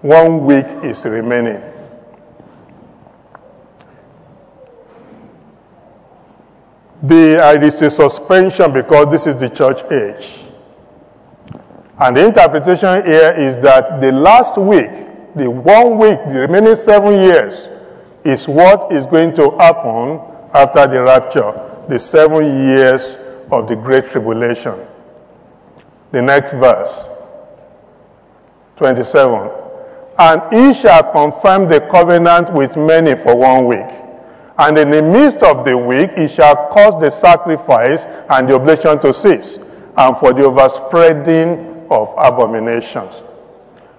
One 0.00 0.46
week 0.46 0.66
is 0.82 1.04
remaining. 1.04 1.62
The, 7.02 7.44
uh, 7.44 7.60
is 7.62 7.82
a 7.82 7.90
suspension 7.90 8.72
because 8.72 9.10
this 9.10 9.26
is 9.26 9.36
the 9.36 9.50
church 9.50 9.84
age. 9.92 10.46
And 11.98 12.16
the 12.16 12.26
interpretation 12.26 13.06
here 13.06 13.32
is 13.32 13.58
that 13.60 14.00
the 14.00 14.12
last 14.12 14.58
week, 14.58 14.90
the 15.34 15.50
one 15.50 15.96
week, 15.98 16.18
the 16.28 16.40
remaining 16.40 16.76
seven 16.76 17.14
years, 17.14 17.68
is 18.22 18.46
what 18.46 18.92
is 18.92 19.06
going 19.06 19.34
to 19.36 19.50
happen 19.52 20.20
after 20.52 20.86
the 20.86 21.02
rapture, 21.02 21.84
the 21.88 21.98
seven 21.98 22.44
years 22.68 23.16
of 23.50 23.68
the 23.68 23.76
Great 23.76 24.06
Tribulation. 24.06 24.74
The 26.10 26.20
next 26.20 26.52
verse, 26.52 27.04
27. 28.76 29.50
And 30.18 30.42
he 30.52 30.74
shall 30.74 31.10
confirm 31.12 31.68
the 31.68 31.80
covenant 31.80 32.52
with 32.52 32.76
many 32.76 33.14
for 33.14 33.36
one 33.36 33.66
week. 33.66 33.86
And 34.58 34.76
in 34.78 34.90
the 34.90 35.02
midst 35.02 35.42
of 35.42 35.64
the 35.64 35.76
week, 35.76 36.12
he 36.16 36.28
shall 36.28 36.68
cause 36.68 36.98
the 37.00 37.10
sacrifice 37.10 38.04
and 38.04 38.48
the 38.48 38.54
oblation 38.54 38.98
to 39.00 39.12
cease, 39.12 39.58
and 39.96 40.16
for 40.16 40.32
the 40.32 40.44
overspreading 40.44 41.75
of 41.90 42.14
abominations. 42.16 43.22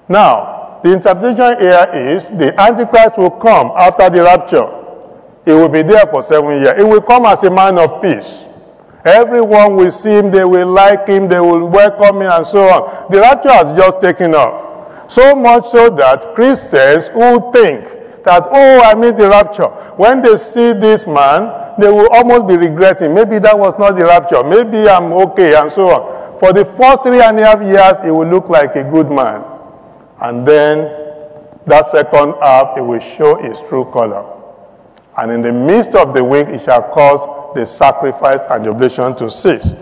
Now, 0.09 0.79
the 0.83 0.93
interpretation 0.93 1.59
here 1.59 1.89
is 1.93 2.29
the 2.29 2.53
Antichrist 2.59 3.17
will 3.17 3.31
come 3.31 3.71
after 3.77 4.09
the 4.09 4.21
rapture. 4.21 4.67
He 5.45 5.51
will 5.53 5.69
be 5.69 5.81
there 5.81 6.05
for 6.07 6.21
seven 6.21 6.61
years. 6.61 6.77
He 6.77 6.83
will 6.83 7.01
come 7.01 7.25
as 7.25 7.43
a 7.43 7.49
man 7.49 7.77
of 7.79 8.01
peace. 8.01 8.43
Everyone 9.05 9.75
will 9.77 9.91
see 9.91 10.09
him, 10.11 10.31
they 10.31 10.43
will 10.43 10.67
like 10.67 11.07
him, 11.07 11.29
they 11.29 11.39
will 11.39 11.65
welcome 11.67 12.17
him, 12.17 12.29
and 12.29 12.45
so 12.45 12.59
on. 12.67 13.11
The 13.11 13.21
rapture 13.21 13.51
has 13.51 13.77
just 13.77 14.01
taken 14.01 14.35
off. 14.35 15.11
So 15.11 15.33
much 15.35 15.69
so 15.69 15.89
that 15.91 16.35
Christians 16.35 17.07
who 17.07 17.51
think 17.53 17.85
that, 18.25 18.43
oh, 18.51 18.81
I 18.83 18.93
missed 18.95 19.17
the 19.17 19.29
rapture, 19.29 19.67
when 19.95 20.21
they 20.21 20.35
see 20.35 20.73
this 20.73 21.07
man, 21.07 21.79
they 21.79 21.87
will 21.87 22.09
almost 22.11 22.47
be 22.47 22.57
regretting. 22.57 23.13
Maybe 23.13 23.39
that 23.39 23.57
was 23.57 23.73
not 23.79 23.95
the 23.95 24.03
rapture. 24.03 24.43
Maybe 24.43 24.89
I'm 24.89 25.13
okay, 25.13 25.55
and 25.55 25.71
so 25.71 25.89
on. 25.89 26.26
For 26.39 26.53
the 26.53 26.65
first 26.65 27.03
three 27.03 27.21
and 27.21 27.39
a 27.39 27.45
half 27.45 27.61
years, 27.61 27.97
he 28.03 28.11
will 28.11 28.27
look 28.27 28.49
like 28.49 28.75
a 28.75 28.83
good 28.83 29.09
man. 29.09 29.43
And 30.21 30.47
then 30.47 30.77
that 31.65 31.85
second 31.87 32.35
half, 32.41 32.75
he 32.75 32.81
will 32.81 32.99
show 32.99 33.35
his 33.41 33.59
true 33.67 33.85
color. 33.91 34.25
And 35.17 35.31
in 35.31 35.41
the 35.41 35.51
midst 35.51 35.95
of 35.95 36.13
the 36.13 36.23
week, 36.23 36.47
he 36.47 36.59
shall 36.59 36.83
cause 36.83 37.55
the 37.55 37.65
sacrifice 37.65 38.41
and 38.49 38.65
the 38.65 38.69
oblation 38.69 39.15
to 39.17 39.31
cease. 39.31 39.73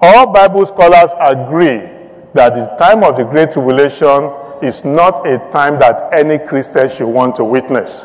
All 0.00 0.32
Bible 0.32 0.64
scholars 0.66 1.10
agree 1.20 1.88
that 2.34 2.54
the 2.54 2.74
time 2.78 3.04
of 3.04 3.16
the 3.16 3.24
Great 3.24 3.52
Tribulation 3.52 4.32
is 4.62 4.84
not 4.84 5.26
a 5.26 5.38
time 5.50 5.78
that 5.80 6.12
any 6.12 6.38
Christian 6.38 6.88
should 6.88 7.08
want 7.08 7.36
to 7.36 7.44
witness. 7.44 8.00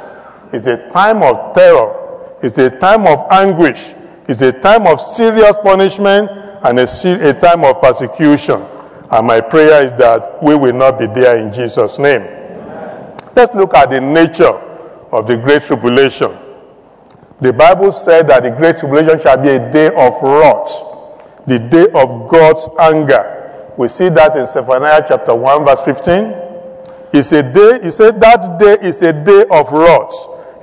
It's 0.51 0.67
a 0.67 0.89
time 0.91 1.23
of 1.23 1.55
terror, 1.55 2.35
it's 2.43 2.57
a 2.57 2.69
time 2.69 3.07
of 3.07 3.25
anguish, 3.31 3.93
it's 4.27 4.41
a 4.41 4.51
time 4.51 4.85
of 4.85 4.99
serious 4.99 5.55
punishment, 5.63 6.29
and 6.63 6.79
a, 6.79 7.29
a 7.29 7.33
time 7.39 7.63
of 7.63 7.81
persecution. 7.81 8.65
And 9.09 9.27
my 9.27 9.41
prayer 9.41 9.85
is 9.85 9.93
that 9.93 10.43
we 10.43 10.55
will 10.55 10.73
not 10.73 10.99
be 10.99 11.07
there 11.07 11.37
in 11.37 11.53
Jesus' 11.53 11.97
name. 11.97 12.21
Amen. 12.21 13.17
Let's 13.35 13.55
look 13.55 13.73
at 13.73 13.89
the 13.89 14.01
nature 14.01 14.53
of 15.11 15.27
the 15.27 15.37
Great 15.37 15.63
Tribulation. 15.63 16.37
The 17.39 17.53
Bible 17.53 17.91
said 17.91 18.27
that 18.27 18.43
the 18.43 18.51
Great 18.51 18.77
Tribulation 18.79 19.21
shall 19.21 19.37
be 19.37 19.49
a 19.49 19.71
day 19.71 19.87
of 19.87 20.21
wrath, 20.21 21.45
the 21.45 21.59
day 21.59 21.85
of 21.93 22.29
God's 22.29 22.67
anger. 22.79 23.73
We 23.77 23.87
see 23.87 24.09
that 24.09 24.35
in 24.35 24.47
Zephaniah 24.47 25.05
chapter 25.07 25.35
1, 25.35 25.65
verse 25.65 25.81
15. 25.81 26.33
It's 27.13 27.31
a 27.31 27.43
day, 27.43 27.79
he 27.83 27.91
said 27.91 28.19
that 28.19 28.59
day 28.59 28.77
is 28.81 29.01
a 29.03 29.13
day 29.13 29.45
of 29.51 29.71
wrath, 29.71 30.13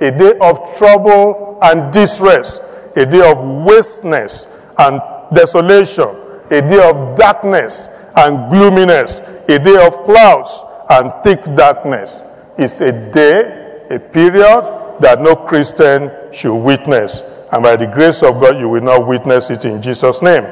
a 0.01 0.11
day 0.11 0.37
of 0.39 0.77
trouble 0.77 1.57
and 1.63 1.91
distress, 1.91 2.59
a 2.95 3.05
day 3.05 3.31
of 3.31 3.43
wasteness 3.65 4.45
and 4.77 5.01
desolation, 5.33 6.15
a 6.51 6.61
day 6.61 6.89
of 6.89 7.17
darkness 7.17 7.87
and 8.15 8.49
gloominess, 8.49 9.19
a 9.47 9.59
day 9.59 9.85
of 9.85 10.03
clouds 10.03 10.61
and 10.89 11.11
thick 11.23 11.43
darkness. 11.55 12.21
It's 12.57 12.79
a 12.81 12.91
day, 13.11 13.85
a 13.89 13.99
period 13.99 14.97
that 15.01 15.21
no 15.21 15.35
Christian 15.35 16.11
should 16.31 16.55
witness. 16.55 17.21
And 17.51 17.63
by 17.63 17.75
the 17.75 17.87
grace 17.87 18.23
of 18.23 18.41
God, 18.41 18.59
you 18.59 18.69
will 18.69 18.81
not 18.81 19.07
witness 19.07 19.49
it 19.49 19.65
in 19.65 19.81
Jesus' 19.81 20.21
name. 20.21 20.43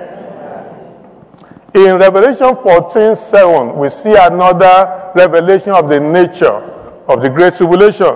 In 1.73 1.97
Revelation 1.97 2.55
14 2.55 3.15
7, 3.15 3.75
we 3.77 3.89
see 3.89 4.15
another 4.15 5.11
revelation 5.15 5.71
of 5.71 5.89
the 5.89 5.99
nature 5.99 6.71
of 7.07 7.21
the 7.21 7.29
Great 7.29 7.55
Tribulation. 7.55 8.15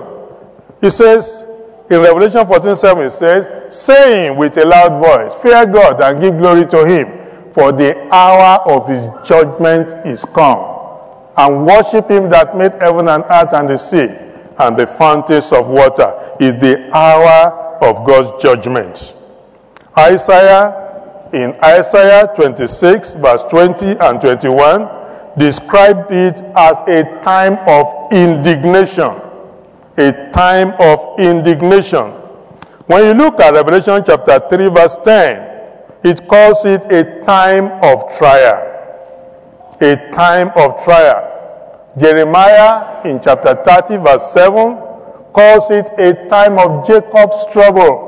It 0.80 0.90
says, 0.92 1.44
in 1.90 2.00
Revelation 2.00 2.46
14 2.46 2.76
7, 2.76 3.04
it 3.06 3.10
says, 3.10 3.74
saying 3.76 4.36
with 4.36 4.56
a 4.58 4.64
loud 4.64 5.00
voice, 5.02 5.34
Fear 5.42 5.66
God 5.66 6.00
and 6.02 6.20
give 6.20 6.36
glory 6.36 6.66
to 6.66 6.86
Him, 6.86 7.52
for 7.52 7.72
the 7.72 7.96
hour 8.12 8.60
of 8.70 8.88
His 8.88 9.04
judgment 9.26 10.06
is 10.06 10.24
come. 10.24 10.76
And 11.36 11.66
worship 11.66 12.10
Him 12.10 12.28
that 12.30 12.56
made 12.56 12.72
heaven 12.72 13.08
and 13.08 13.24
earth 13.30 13.52
and 13.52 13.68
the 13.68 13.78
sea 13.78 14.08
and 14.58 14.76
the 14.76 14.86
fountains 14.86 15.52
of 15.52 15.68
water 15.68 16.36
is 16.40 16.56
the 16.56 16.90
hour 16.94 17.78
of 17.80 18.04
God's 18.04 18.42
judgment. 18.42 19.14
Isaiah, 19.96 21.28
in 21.32 21.54
Isaiah 21.62 22.30
26, 22.34 23.14
verse 23.14 23.44
20 23.44 23.86
and 24.00 24.20
21, 24.20 25.38
described 25.38 26.10
it 26.10 26.40
as 26.56 26.80
a 26.88 27.22
time 27.22 27.58
of 27.68 28.12
indignation. 28.12 29.27
A 29.98 30.30
time 30.30 30.74
of 30.78 31.18
indignation. 31.18 32.12
When 32.86 33.04
you 33.04 33.14
look 33.14 33.40
at 33.40 33.52
Revelation 33.52 34.02
chapter 34.06 34.38
3, 34.48 34.68
verse 34.68 34.96
10, 35.04 35.48
it 36.04 36.28
calls 36.28 36.64
it 36.64 36.86
a 36.92 37.24
time 37.24 37.66
of 37.82 38.16
trial. 38.16 38.62
A 39.80 40.10
time 40.12 40.52
of 40.56 40.82
trial. 40.84 41.90
Jeremiah 41.98 43.02
in 43.04 43.20
chapter 43.20 43.54
30, 43.54 43.96
verse 43.96 44.30
7, 44.32 44.76
calls 45.32 45.70
it 45.70 45.90
a 45.98 46.28
time 46.28 46.58
of 46.58 46.86
Jacob's 46.86 47.44
trouble. 47.52 48.06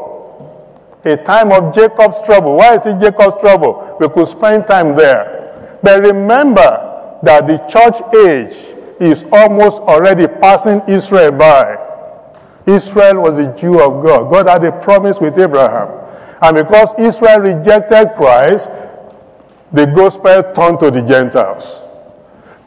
A 1.05 1.17
time 1.17 1.51
of 1.51 1.75
Jacob's 1.75 2.23
trouble. 2.23 2.57
Why 2.57 2.75
is 2.77 2.87
it 2.87 3.01
Jacob's 3.01 3.37
trouble? 3.41 3.97
We 3.99 4.09
could 4.09 4.29
spend 4.29 4.67
time 4.67 4.95
there. 4.95 5.79
But 5.83 6.03
remember 6.03 7.19
that 7.23 7.47
the 7.47 7.59
church 7.67 7.97
age 8.15 8.77
is 9.01 9.25
almost 9.33 9.81
already 9.81 10.29
passing 10.29 10.83
Israel 10.87 11.33
by. 11.33 11.79
Israel 12.67 13.23
was 13.23 13.39
a 13.39 13.57
Jew 13.57 13.81
of 13.81 14.03
God. 14.05 14.31
God 14.31 14.47
had 14.47 14.65
a 14.65 14.73
promise 14.81 15.19
with 15.19 15.39
Abraham. 15.39 15.89
And 16.43 16.57
because 16.57 16.93
Israel 16.99 17.41
rejected 17.41 18.11
Christ, 18.17 18.69
the 19.73 19.87
gospel 19.87 20.43
turned 20.55 20.81
to 20.81 20.91
the 20.91 21.03
Gentiles. 21.03 21.81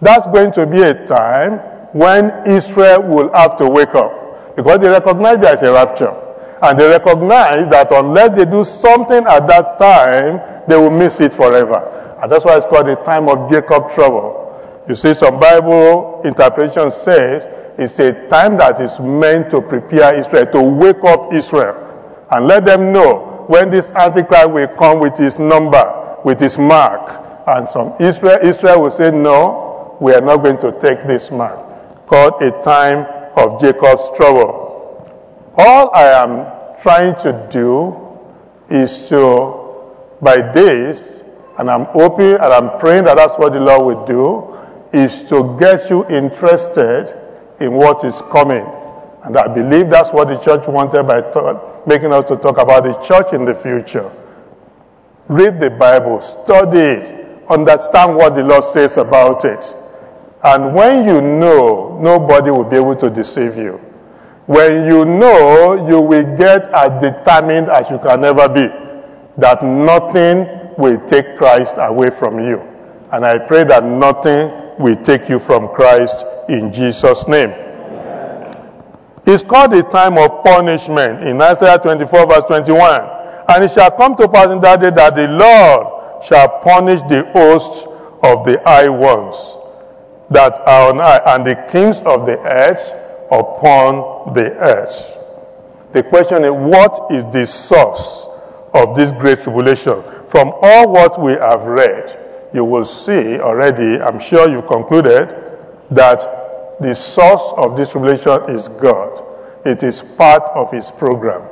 That's 0.01 0.25
going 0.27 0.51
to 0.53 0.65
be 0.65 0.81
a 0.81 1.05
time 1.05 1.59
when 1.93 2.47
Israel 2.47 3.03
will 3.03 3.31
have 3.33 3.57
to 3.57 3.69
wake 3.69 3.93
up 3.93 4.55
because 4.55 4.79
they 4.79 4.89
recognize 4.89 5.39
there 5.39 5.55
is 5.55 5.61
a 5.61 5.71
rapture. 5.71 6.19
And 6.61 6.79
they 6.79 6.87
recognize 6.87 7.67
that 7.69 7.91
unless 7.91 8.35
they 8.35 8.45
do 8.45 8.63
something 8.63 9.25
at 9.25 9.47
that 9.47 9.77
time, 9.77 10.63
they 10.67 10.77
will 10.77 10.91
miss 10.91 11.19
it 11.19 11.33
forever. 11.33 12.17
And 12.21 12.31
that's 12.31 12.45
why 12.45 12.57
it's 12.57 12.65
called 12.65 12.87
the 12.87 12.95
time 12.95 13.27
of 13.27 13.49
Jacob 13.49 13.91
trouble. 13.91 14.42
You 14.87 14.95
see, 14.95 15.13
some 15.13 15.39
Bible 15.39 16.21
interpretation 16.25 16.91
says 16.91 17.45
it's 17.77 17.97
a 17.99 18.27
time 18.27 18.57
that 18.57 18.81
is 18.81 18.99
meant 18.99 19.49
to 19.51 19.61
prepare 19.61 20.15
Israel, 20.15 20.45
to 20.47 20.61
wake 20.61 21.03
up 21.03 21.33
Israel, 21.33 22.25
and 22.31 22.47
let 22.47 22.65
them 22.65 22.91
know 22.91 23.45
when 23.47 23.69
this 23.69 23.91
Antichrist 23.91 24.49
will 24.51 24.67
come 24.69 24.99
with 24.99 25.17
his 25.17 25.39
number, 25.39 26.19
with 26.23 26.39
his 26.39 26.57
mark. 26.57 27.21
And 27.47 27.67
some 27.69 27.93
Israel, 27.99 28.39
Israel 28.41 28.81
will 28.81 28.91
say, 28.91 29.11
No, 29.11 29.97
we 29.99 30.13
are 30.13 30.21
not 30.21 30.37
going 30.37 30.57
to 30.59 30.71
take 30.79 31.05
this 31.07 31.31
mark, 31.31 32.05
called 32.05 32.41
a 32.41 32.51
time 32.61 33.05
of 33.35 33.59
Jacob's 33.59 34.09
trouble. 34.15 34.61
All 35.55 35.95
I 35.95 36.03
am 36.23 36.81
trying 36.81 37.15
to 37.21 37.47
do 37.49 37.95
is 38.69 39.07
to, 39.09 39.85
by 40.21 40.51
days, 40.51 41.21
and 41.57 41.69
I'm 41.69 41.85
hoping 41.85 42.33
and 42.33 42.43
I'm 42.43 42.79
praying 42.79 43.05
that 43.05 43.15
that's 43.15 43.37
what 43.37 43.53
the 43.53 43.59
Lord 43.59 43.85
will 43.85 44.05
do, 44.05 44.52
is 44.93 45.23
to 45.23 45.57
get 45.59 45.89
you 45.89 46.07
interested 46.07 47.13
in 47.59 47.73
what 47.73 48.03
is 48.03 48.21
coming. 48.31 48.65
And 49.23 49.37
I 49.37 49.47
believe 49.47 49.89
that's 49.89 50.11
what 50.11 50.27
the 50.27 50.37
church 50.37 50.67
wanted 50.67 51.03
by 51.03 51.21
making 51.85 52.13
us 52.13 52.25
to 52.25 52.37
talk 52.37 52.57
about 52.57 52.83
the 52.83 52.93
church 53.01 53.33
in 53.33 53.45
the 53.45 53.55
future. 53.55 54.11
Read 55.27 55.59
the 55.59 55.71
Bible, 55.71 56.21
study 56.21 56.79
it, 56.79 57.43
understand 57.49 58.15
what 58.15 58.35
the 58.35 58.43
Lord 58.43 58.63
says 58.65 58.97
about 58.97 59.45
it. 59.45 59.75
And 60.43 60.75
when 60.75 61.07
you 61.07 61.21
know, 61.21 61.97
nobody 62.01 62.51
will 62.51 62.65
be 62.65 62.75
able 62.75 62.97
to 62.97 63.09
deceive 63.09 63.55
you. 63.57 63.79
When 64.45 64.85
you 64.85 65.05
know, 65.05 65.87
you 65.87 66.01
will 66.01 66.35
get 66.35 66.67
as 66.67 67.01
determined 67.01 67.69
as 67.69 67.89
you 67.89 67.97
can 67.97 68.25
ever 68.25 68.49
be 68.49 68.67
that 69.37 69.63
nothing 69.63 70.75
will 70.77 70.99
take 71.07 71.37
Christ 71.37 71.75
away 71.77 72.09
from 72.09 72.39
you. 72.39 72.59
And 73.11 73.25
I 73.25 73.37
pray 73.39 73.63
that 73.63 73.85
nothing 73.85 74.62
will 74.79 74.95
take 75.03 75.29
you 75.29 75.39
from 75.39 75.69
Christ 75.69 76.25
in 76.49 76.71
Jesus' 76.71 77.27
name. 77.27 77.53
It's 79.25 79.43
called 79.43 79.71
the 79.71 79.83
time 79.83 80.17
of 80.17 80.43
punishment 80.43 81.25
in 81.25 81.41
Isaiah 81.41 81.79
24, 81.79 82.27
verse 82.27 82.43
21. 82.45 83.09
And 83.47 83.63
it 83.63 83.71
shall 83.71 83.91
come 83.91 84.15
to 84.17 84.27
pass 84.27 84.49
in 84.49 84.59
that 84.61 84.81
day 84.81 84.89
that 84.89 85.15
the 85.15 85.27
Lord 85.27 86.25
shall 86.25 86.59
punish 86.59 87.01
the 87.03 87.29
hosts 87.31 87.85
of 88.21 88.45
the 88.45 88.61
high 88.65 88.89
ones 88.89 89.35
that 90.29 90.59
are 90.65 90.89
on 90.89 90.99
high, 90.99 91.35
and 91.35 91.45
the 91.45 91.55
kings 91.69 91.99
of 91.99 92.25
the 92.25 92.39
earth 92.39 92.91
upon 93.31 94.33
the 94.33 94.51
earth. 94.55 95.17
The 95.93 96.03
question 96.03 96.43
is, 96.43 96.51
what 96.51 97.11
is 97.11 97.25
the 97.25 97.45
source 97.45 98.27
of 98.73 98.95
this 98.95 99.11
great 99.11 99.43
tribulation? 99.43 100.03
From 100.27 100.51
all 100.61 100.89
what 100.91 101.21
we 101.21 101.33
have 101.33 101.63
read, 101.63 102.19
you 102.53 102.63
will 102.63 102.85
see 102.85 103.39
already, 103.39 104.01
I'm 104.01 104.19
sure 104.19 104.49
you've 104.49 104.67
concluded, 104.67 105.29
that 105.91 106.79
the 106.79 106.93
source 106.93 107.53
of 107.57 107.75
this 107.75 107.91
tribulation 107.91 108.49
is 108.49 108.67
God. 108.67 109.23
It 109.65 109.83
is 109.83 110.01
part 110.01 110.43
of 110.53 110.71
his 110.71 110.91
program. 110.91 111.43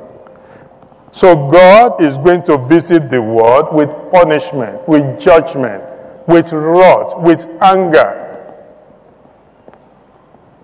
So 1.11 1.49
God 1.49 2.01
is 2.01 2.17
going 2.17 2.43
to 2.43 2.57
visit 2.57 3.09
the 3.09 3.21
world 3.21 3.73
with 3.73 3.89
punishment, 4.11 4.87
with 4.87 5.19
judgment, 5.19 5.83
with 6.27 6.51
wrath, 6.53 7.17
with 7.17 7.45
anger. 7.61 8.17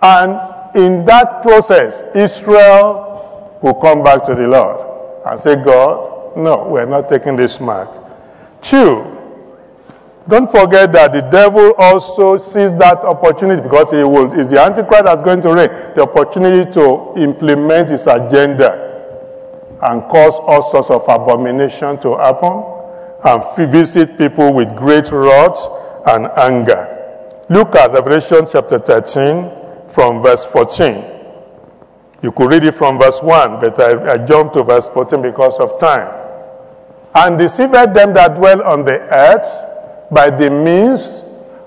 And 0.01 0.75
in 0.75 1.05
that 1.05 1.41
process, 1.41 2.03
Israel 2.15 3.59
will 3.61 3.73
come 3.73 4.03
back 4.03 4.23
to 4.25 4.35
the 4.35 4.47
Lord 4.47 5.25
and 5.25 5.39
say, 5.39 5.55
God, 5.55 6.37
no, 6.37 6.67
we're 6.67 6.85
not 6.85 7.09
taking 7.09 7.35
this 7.35 7.59
mark. 7.59 7.89
Two, 8.61 9.16
don't 10.27 10.51
forget 10.51 10.91
that 10.91 11.13
the 11.13 11.21
devil 11.21 11.73
also 11.77 12.37
sees 12.37 12.75
that 12.75 12.97
opportunity 12.97 13.61
because 13.61 13.91
he 13.91 14.03
will, 14.03 14.33
is 14.37 14.49
the 14.49 14.59
Antichrist 14.59 15.05
that's 15.05 15.23
going 15.23 15.41
to 15.41 15.53
reign, 15.53 15.69
the 15.95 16.01
opportunity 16.01 16.69
to 16.73 17.13
implement 17.15 17.89
his 17.91 18.07
agenda 18.07 18.83
and 19.83 20.01
cause 20.09 20.35
all 20.35 20.69
sorts 20.69 20.89
of 20.89 21.03
abomination 21.07 21.97
to 22.01 22.17
happen 22.17 22.63
and 23.23 23.71
visit 23.71 24.17
people 24.17 24.51
with 24.53 24.75
great 24.75 25.09
wrath 25.11 25.65
and 26.07 26.27
anger. 26.35 26.93
Look 27.49 27.75
at 27.75 27.93
Revelation 27.93 28.47
chapter 28.51 28.79
13 28.79 29.87
from 29.87 30.21
verse 30.21 30.43
14. 30.43 31.05
You 32.21 32.33
could 32.33 32.51
read 32.51 32.65
it 32.65 32.73
from 32.73 32.99
verse 32.99 33.21
1, 33.21 33.61
but 33.61 33.79
I, 33.79 34.13
I 34.13 34.17
jumped 34.17 34.55
to 34.55 34.63
verse 34.63 34.89
14 34.89 35.21
because 35.21 35.57
of 35.59 35.79
time. 35.79 36.13
And 37.15 37.37
deceived 37.37 37.73
them 37.73 38.13
that 38.13 38.35
dwell 38.35 38.61
on 38.63 38.83
the 38.83 38.99
earth 38.99 39.76
by 40.11 40.29
the 40.29 40.49
means, 40.49 41.21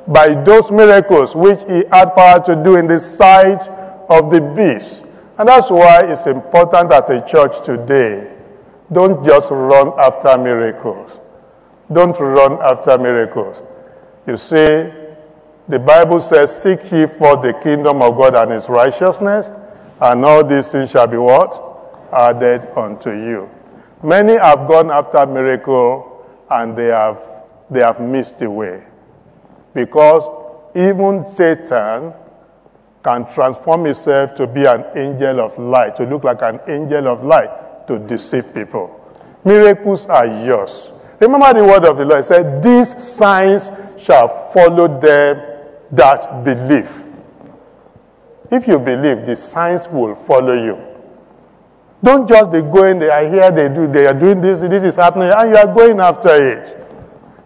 by 0.07 0.35
those 0.42 0.70
miracles 0.70 1.35
which 1.35 1.61
he 1.68 1.85
had 1.90 2.14
power 2.14 2.42
to 2.44 2.57
do 2.57 2.76
in 2.76 2.87
the 2.87 2.98
sight 2.98 3.68
of 4.09 4.31
the 4.31 4.40
beast. 4.40 5.03
And 5.38 5.48
that's 5.48 5.70
why 5.70 6.05
it's 6.11 6.26
important 6.26 6.92
as 6.92 7.09
a 7.11 7.24
church 7.26 7.64
today. 7.64 8.31
Don't 8.92 9.24
just 9.24 9.50
run 9.50 9.92
after 9.98 10.37
miracles. 10.37 11.12
Don't 11.92 12.18
run 12.18 12.59
after 12.61 12.98
miracles. 12.98 13.62
You 14.26 14.37
see, 14.37 14.90
the 15.68 15.79
Bible 15.79 16.20
says, 16.20 16.62
Seek 16.62 16.83
ye 16.90 17.07
for 17.07 17.37
the 17.37 17.55
kingdom 17.62 18.03
of 18.03 18.16
God 18.16 18.35
and 18.35 18.53
his 18.53 18.68
righteousness, 18.68 19.50
and 20.00 20.24
all 20.24 20.44
these 20.44 20.68
things 20.68 20.90
shall 20.90 21.07
be 21.07 21.16
what? 21.16 22.09
Added 22.12 22.68
unto 22.76 23.11
you. 23.11 23.48
Many 24.03 24.33
have 24.33 24.66
gone 24.66 24.90
after 24.90 25.24
miracle 25.26 26.26
and 26.50 26.76
they 26.76 26.87
have 26.87 27.30
they 27.71 27.81
have 27.81 28.01
missed 28.01 28.39
the 28.39 28.51
way. 28.51 28.83
Because 29.75 30.29
even 30.75 31.27
Satan 31.27 32.13
can 33.03 33.33
transform 33.33 33.85
himself 33.85 34.35
to 34.35 34.47
be 34.47 34.65
an 34.67 34.85
angel 34.95 35.41
of 35.41 35.59
light, 35.59 35.97
to 35.97 36.05
look 36.05 36.25
like 36.25 36.43
an 36.43 36.61
angel 36.67 37.09
of 37.09 37.25
light, 37.25 37.87
to 37.87 37.99
deceive 37.99 38.53
people. 38.53 38.97
Miracles 39.45 40.07
are 40.07 40.27
yours. 40.27 40.93
Remember 41.19 41.53
the 41.55 41.65
word 41.65 41.85
of 41.85 41.97
the 41.97 42.05
Lord. 42.05 42.21
It 42.21 42.25
said, 42.25 42.63
These 42.63 43.03
signs 43.03 43.71
shall 43.99 44.51
follow 44.53 45.01
them 45.01 45.41
that 45.93 46.45
believe. 46.45 47.05
If 48.51 48.67
you 48.67 48.79
believe, 48.79 49.27
the 49.27 49.37
signs 49.37 49.87
will 49.89 50.15
follow 50.15 50.55
you. 50.55 50.79
Don't 52.03 52.27
just 52.29 52.51
be 52.51 52.63
going 52.63 52.99
there. 52.99 53.13
I 53.13 53.29
hear 53.29 53.51
they 53.51 53.69
do, 53.69 53.87
they 53.87 54.07
are 54.07 54.15
doing 54.15 54.41
this, 54.41 54.61
this 54.61 54.83
is 54.83 54.97
happening, 54.97 55.31
and 55.37 55.51
you 55.51 55.57
are 55.57 55.73
going 55.73 56.01
after 56.01 56.31
it. 56.31 56.77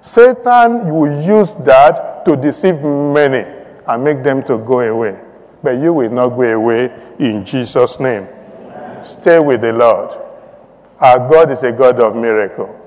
Satan 0.04 0.94
will 0.94 1.22
use 1.22 1.54
that 1.64 2.26
to 2.26 2.36
deceive 2.36 2.82
many 2.82 3.50
and 3.86 4.04
make 4.04 4.22
them 4.22 4.42
to 4.42 4.58
go 4.58 4.80
away. 4.80 5.18
But 5.62 5.78
you 5.78 5.94
will 5.94 6.10
not 6.10 6.28
go 6.28 6.42
away 6.42 6.92
in 7.18 7.42
Jesus' 7.46 7.98
name. 7.98 8.28
Amen. 8.28 9.02
Stay 9.06 9.38
with 9.38 9.62
the 9.62 9.72
Lord. 9.72 10.14
Our 11.00 11.18
God 11.30 11.50
is 11.50 11.62
a 11.62 11.72
God 11.72 12.00
of 12.00 12.14
miracle. 12.16 12.78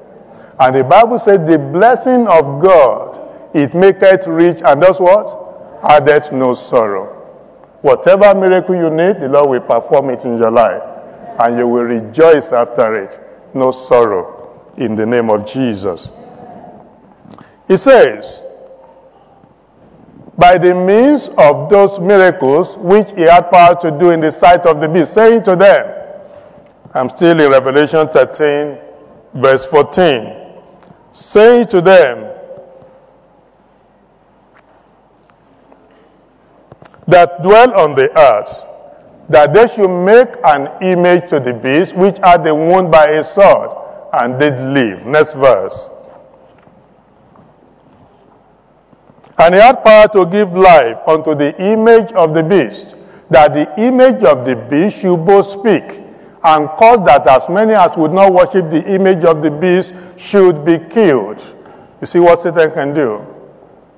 And 0.59 0.75
the 0.75 0.83
Bible 0.83 1.17
said, 1.17 1.47
the 1.47 1.57
blessing 1.57 2.27
of 2.27 2.61
God, 2.61 3.19
it 3.55 3.73
maketh 3.73 4.27
rich 4.27 4.61
and 4.63 4.79
does 4.79 4.99
what? 4.99 5.81
Addeth 5.81 6.31
no 6.31 6.53
sorrow. 6.53 7.15
Whatever 7.81 8.35
miracle 8.35 8.75
you 8.75 8.91
need, 8.91 9.19
the 9.19 9.27
Lord 9.27 9.49
will 9.49 9.61
perform 9.61 10.11
it 10.11 10.23
in 10.23 10.37
your 10.37 10.51
life. 10.51 10.83
And 11.39 11.57
you 11.57 11.67
will 11.67 11.83
rejoice 11.83 12.51
after 12.51 12.93
it. 12.93 13.19
No 13.55 13.71
sorrow. 13.71 14.71
In 14.77 14.95
the 14.95 15.07
name 15.07 15.31
of 15.31 15.47
Jesus. 15.47 16.11
He 17.67 17.77
says, 17.77 18.41
by 20.37 20.57
the 20.57 20.73
means 20.73 21.29
of 21.37 21.69
those 21.69 21.99
miracles 21.99 22.77
which 22.77 23.11
he 23.11 23.23
had 23.23 23.49
power 23.51 23.75
to 23.81 23.91
do 23.91 24.11
in 24.11 24.21
the 24.21 24.31
sight 24.31 24.65
of 24.65 24.79
the 24.79 24.87
beast, 24.87 25.13
saying 25.13 25.43
to 25.43 25.55
them, 25.55 25.93
I'm 26.93 27.09
still 27.09 27.39
in 27.39 27.51
Revelation 27.51 28.07
13, 28.07 28.77
verse 29.33 29.65
14, 29.65 30.33
saying 31.11 31.67
to 31.67 31.81
them, 31.81 32.33
that 37.07 37.41
dwell 37.41 37.73
on 37.73 37.95
the 37.95 38.15
earth, 38.17 38.63
that 39.29 39.53
they 39.53 39.67
should 39.67 39.89
make 39.89 40.29
an 40.43 40.69
image 40.81 41.29
to 41.29 41.39
the 41.39 41.53
beast 41.53 41.95
which 41.95 42.17
had 42.19 42.43
the 42.43 42.53
wound 42.53 42.91
by 42.91 43.07
a 43.07 43.23
sword, 43.23 43.71
and 44.13 44.39
did 44.39 44.59
live. 44.59 45.05
Next 45.05 45.33
verse. 45.33 45.89
And 49.37 49.53
he 49.53 49.61
had 49.61 49.83
power 49.83 50.07
to 50.09 50.25
give 50.25 50.53
life 50.53 50.97
unto 51.07 51.35
the 51.35 51.55
image 51.61 52.11
of 52.13 52.33
the 52.33 52.43
beast, 52.43 52.95
that 53.29 53.53
the 53.53 53.79
image 53.79 54.23
of 54.23 54.45
the 54.45 54.55
beast 54.55 54.97
should 54.97 55.17
both 55.17 55.47
speak, 55.47 56.01
and 56.43 56.69
cause 56.69 57.05
that 57.05 57.27
as 57.27 57.47
many 57.49 57.73
as 57.73 57.95
would 57.97 58.13
not 58.13 58.33
worship 58.33 58.69
the 58.71 58.83
image 58.93 59.23
of 59.25 59.41
the 59.41 59.51
beast 59.51 59.93
should 60.17 60.65
be 60.65 60.79
killed. 60.79 61.39
You 62.01 62.07
see 62.07 62.19
what 62.19 62.39
Satan 62.39 62.71
can 62.71 62.93
do? 62.93 63.25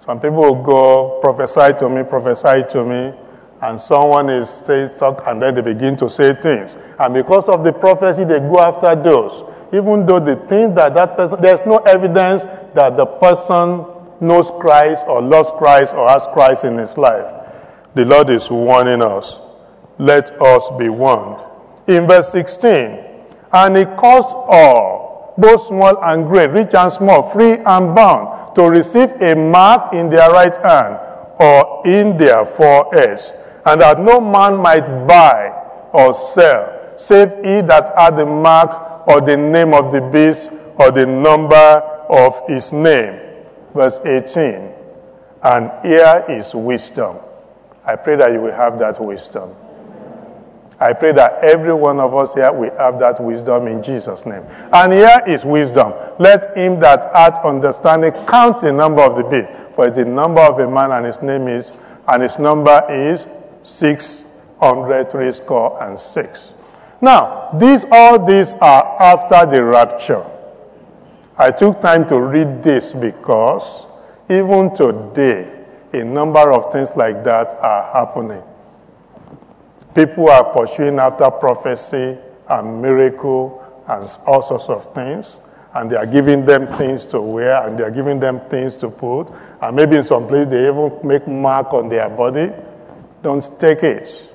Some 0.05 0.19
people 0.19 0.41
will 0.41 0.63
go, 0.63 1.19
prophesy 1.21 1.77
to 1.79 1.89
me, 1.89 2.03
prophesy 2.03 2.63
to 2.71 2.83
me, 2.83 3.13
and 3.61 3.79
someone 3.79 4.29
is 4.29 4.49
saying 4.49 4.89
talk, 4.97 5.23
and 5.27 5.41
then 5.41 5.55
they 5.55 5.61
begin 5.61 5.95
to 5.97 6.09
say 6.09 6.33
things. 6.33 6.75
And 6.97 7.13
because 7.13 7.47
of 7.47 7.63
the 7.63 7.71
prophecy, 7.71 8.23
they 8.23 8.39
go 8.39 8.59
after 8.59 8.95
those. 8.95 9.43
Even 9.73 10.05
though 10.05 10.19
they 10.19 10.35
think 10.47 10.75
that 10.75 10.95
that 10.95 11.15
person, 11.15 11.39
there's 11.41 11.59
no 11.65 11.77
evidence 11.79 12.43
that 12.73 12.97
the 12.97 13.05
person 13.05 13.85
knows 14.21 14.51
Christ 14.59 15.05
or 15.07 15.21
loves 15.21 15.51
Christ 15.57 15.93
or 15.93 16.09
has 16.09 16.27
Christ 16.33 16.63
in 16.63 16.77
his 16.77 16.97
life. 16.97 17.33
The 17.95 18.05
Lord 18.05 18.29
is 18.29 18.49
warning 18.49 19.01
us. 19.01 19.39
Let 19.97 20.41
us 20.41 20.69
be 20.77 20.89
warned. 20.89 21.43
In 21.87 22.07
verse 22.07 22.31
16, 22.31 22.99
and 23.51 23.77
he 23.77 23.85
caused 23.85 24.29
all, 24.29 25.33
both 25.37 25.67
small 25.67 26.03
and 26.03 26.27
great, 26.27 26.51
rich 26.51 26.73
and 26.73 26.91
small, 26.91 27.29
free 27.31 27.53
and 27.53 27.95
bound, 27.95 28.55
to 28.55 28.63
receive 28.69 29.09
a 29.21 29.35
mark 29.35 29.93
in 29.93 30.09
their 30.09 30.29
right 30.31 30.55
hand 30.57 30.99
or 31.39 31.81
in 31.85 32.17
their 32.17 32.45
foreheads, 32.45 33.31
and 33.65 33.81
that 33.81 33.99
no 33.99 34.21
man 34.21 34.57
might 34.57 35.07
buy 35.07 35.49
or 35.93 36.13
sell, 36.13 36.93
save 36.97 37.29
he 37.37 37.61
that 37.61 37.93
had 37.97 38.17
the 38.17 38.25
mark 38.25 39.07
or 39.07 39.21
the 39.21 39.35
name 39.35 39.73
of 39.73 39.91
the 39.91 40.01
beast 40.01 40.49
or 40.75 40.91
the 40.91 41.05
number 41.05 41.55
of 41.55 42.39
his 42.47 42.71
name 42.71 43.28
verse 43.73 43.99
18. 44.03 44.73
And 45.41 45.71
here 45.83 46.25
is 46.29 46.53
wisdom. 46.53 47.17
I 47.85 47.95
pray 47.95 48.15
that 48.17 48.31
you 48.31 48.41
will 48.41 48.53
have 48.53 48.77
that 48.79 48.99
wisdom. 48.99 49.55
I 50.79 50.93
pray 50.93 51.11
that 51.11 51.43
every 51.43 51.73
one 51.73 51.99
of 51.99 52.15
us 52.15 52.33
here 52.33 52.51
will 52.53 52.75
have 52.77 52.99
that 52.99 53.21
wisdom 53.21 53.67
in 53.67 53.83
Jesus' 53.83 54.25
name. 54.25 54.43
And 54.71 54.93
here 54.93 55.21
is 55.27 55.43
wisdom. 55.43 55.93
Let 56.19 56.55
him 56.57 56.79
that 56.79 57.13
hath 57.13 57.43
understanding 57.43 58.13
count 58.27 58.61
the 58.61 58.71
number 58.71 59.01
of 59.01 59.17
the 59.17 59.23
beast. 59.23 59.49
For 59.75 59.87
it's 59.87 59.97
the 59.97 60.05
number 60.05 60.41
of 60.41 60.59
a 60.59 60.69
man, 60.69 60.91
and 60.91 61.05
his 61.05 61.21
name 61.21 61.47
is, 61.47 61.71
and 62.07 62.23
his 62.23 62.39
number 62.39 62.85
is 62.89 63.25
six 63.63 64.23
hundred 64.59 65.11
three 65.11 65.31
score 65.31 65.81
and 65.83 65.99
six. 65.99 66.53
Now, 67.01 67.49
these 67.57 67.85
all 67.91 68.25
these 68.25 68.53
are 68.55 69.01
after 69.01 69.45
the 69.49 69.63
rapture. 69.63 70.25
I 71.41 71.51
took 71.51 71.79
time 71.79 72.05
to 72.09 72.19
read 72.19 72.61
this 72.61 72.91
because 72.91 73.87
even 74.29 74.75
today, 74.75 75.49
a 75.93 76.03
number 76.03 76.51
of 76.51 76.69
things 76.73 76.89
like 76.97 77.23
that 77.23 77.53
are 77.61 77.93
happening. 77.93 78.43
People 79.95 80.29
are 80.29 80.43
pursuing 80.53 80.99
after 80.99 81.31
prophecy 81.31 82.17
and 82.49 82.81
miracle 82.81 83.63
and 83.87 84.19
all 84.27 84.41
sorts 84.41 84.67
of 84.67 84.93
things, 84.93 85.39
and 85.75 85.89
they 85.89 85.95
are 85.95 86.05
giving 86.05 86.45
them 86.45 86.67
things 86.77 87.05
to 87.05 87.21
wear 87.21 87.65
and 87.65 87.79
they 87.79 87.83
are 87.83 87.91
giving 87.91 88.19
them 88.19 88.41
things 88.49 88.75
to 88.75 88.89
put, 88.89 89.29
and 89.61 89.77
maybe 89.77 89.95
in 89.95 90.03
some 90.03 90.27
place 90.27 90.45
they 90.45 90.67
even 90.67 90.91
make 91.05 91.25
mark 91.25 91.71
on 91.73 91.87
their 91.87 92.09
body. 92.09 92.51
Don't 93.23 93.57
take 93.57 93.81
it. 93.83 94.29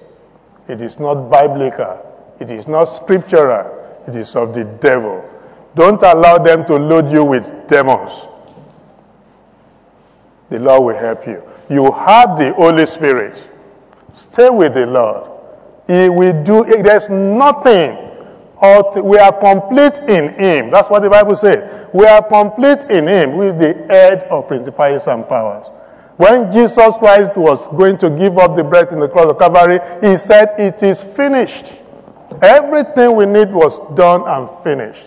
It 0.68 0.80
is 0.80 0.98
not 0.98 1.30
biblical. 1.30 2.00
It 2.40 2.50
is 2.50 2.66
not 2.66 2.84
scriptural, 2.84 4.00
it 4.08 4.16
is 4.16 4.34
of 4.34 4.54
the 4.54 4.64
devil. 4.64 5.22
Don't 5.74 6.00
allow 6.02 6.38
them 6.38 6.64
to 6.66 6.76
load 6.76 7.10
you 7.10 7.24
with 7.24 7.66
demons. 7.66 8.26
The 10.48 10.58
Lord 10.60 10.84
will 10.84 10.96
help 10.96 11.26
you. 11.26 11.42
You 11.68 11.90
have 11.90 12.38
the 12.38 12.52
Holy 12.54 12.86
Spirit. 12.86 13.48
Stay 14.14 14.50
with 14.50 14.74
the 14.74 14.86
Lord. 14.86 15.30
He 15.86 16.08
will 16.08 16.44
do. 16.44 16.64
There's 16.64 17.08
nothing. 17.08 17.98
We 19.02 19.18
are 19.18 19.32
complete 19.32 19.98
in 20.08 20.34
Him. 20.34 20.70
That's 20.70 20.88
what 20.88 21.02
the 21.02 21.10
Bible 21.10 21.34
says. 21.36 21.88
We 21.92 22.06
are 22.06 22.22
complete 22.22 22.80
in 22.90 23.08
Him, 23.08 23.32
who 23.32 23.42
is 23.42 23.54
the 23.56 23.74
head 23.88 24.22
of 24.30 24.46
principalities 24.48 25.06
and 25.06 25.28
powers. 25.28 25.66
When 26.16 26.52
Jesus 26.52 26.96
Christ 26.96 27.36
was 27.36 27.66
going 27.68 27.98
to 27.98 28.08
give 28.10 28.38
up 28.38 28.54
the 28.56 28.62
breath 28.62 28.92
in 28.92 29.00
the 29.00 29.08
cross 29.08 29.26
of 29.26 29.38
Calvary, 29.38 29.80
He 30.00 30.16
said, 30.16 30.54
It 30.58 30.82
is 30.82 31.02
finished. 31.02 31.74
Everything 32.40 33.16
we 33.16 33.26
need 33.26 33.50
was 33.50 33.80
done 33.96 34.22
and 34.26 34.48
finished 34.62 35.04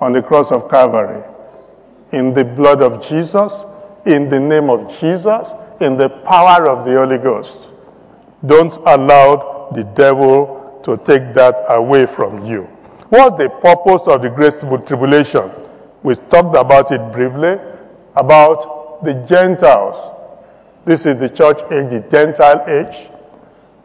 on 0.00 0.12
the 0.12 0.22
cross 0.22 0.50
of 0.50 0.68
Calvary. 0.68 1.22
In 2.12 2.34
the 2.34 2.44
blood 2.44 2.82
of 2.82 3.02
Jesus, 3.06 3.64
in 4.06 4.28
the 4.28 4.40
name 4.40 4.70
of 4.70 4.90
Jesus, 4.98 5.52
in 5.80 5.96
the 5.96 6.08
power 6.08 6.68
of 6.68 6.84
the 6.84 6.94
Holy 6.94 7.18
Ghost. 7.18 7.70
Don't 8.44 8.76
allow 8.78 9.70
the 9.74 9.84
devil 9.84 10.80
to 10.82 10.96
take 10.96 11.34
that 11.34 11.62
away 11.68 12.06
from 12.06 12.44
you. 12.46 12.62
What's 13.10 13.38
the 13.38 13.48
purpose 13.48 14.06
of 14.06 14.22
the 14.22 14.30
great 14.30 14.54
tribulation? 14.86 15.50
We 16.02 16.14
talked 16.14 16.56
about 16.56 16.90
it 16.92 17.12
briefly 17.12 17.58
about 18.16 19.04
the 19.04 19.14
Gentiles. 19.28 19.96
This 20.84 21.06
is 21.06 21.18
the 21.18 21.28
church 21.28 21.60
age, 21.70 21.90
the 21.90 22.04
Gentile 22.10 22.64
age. 22.66 23.10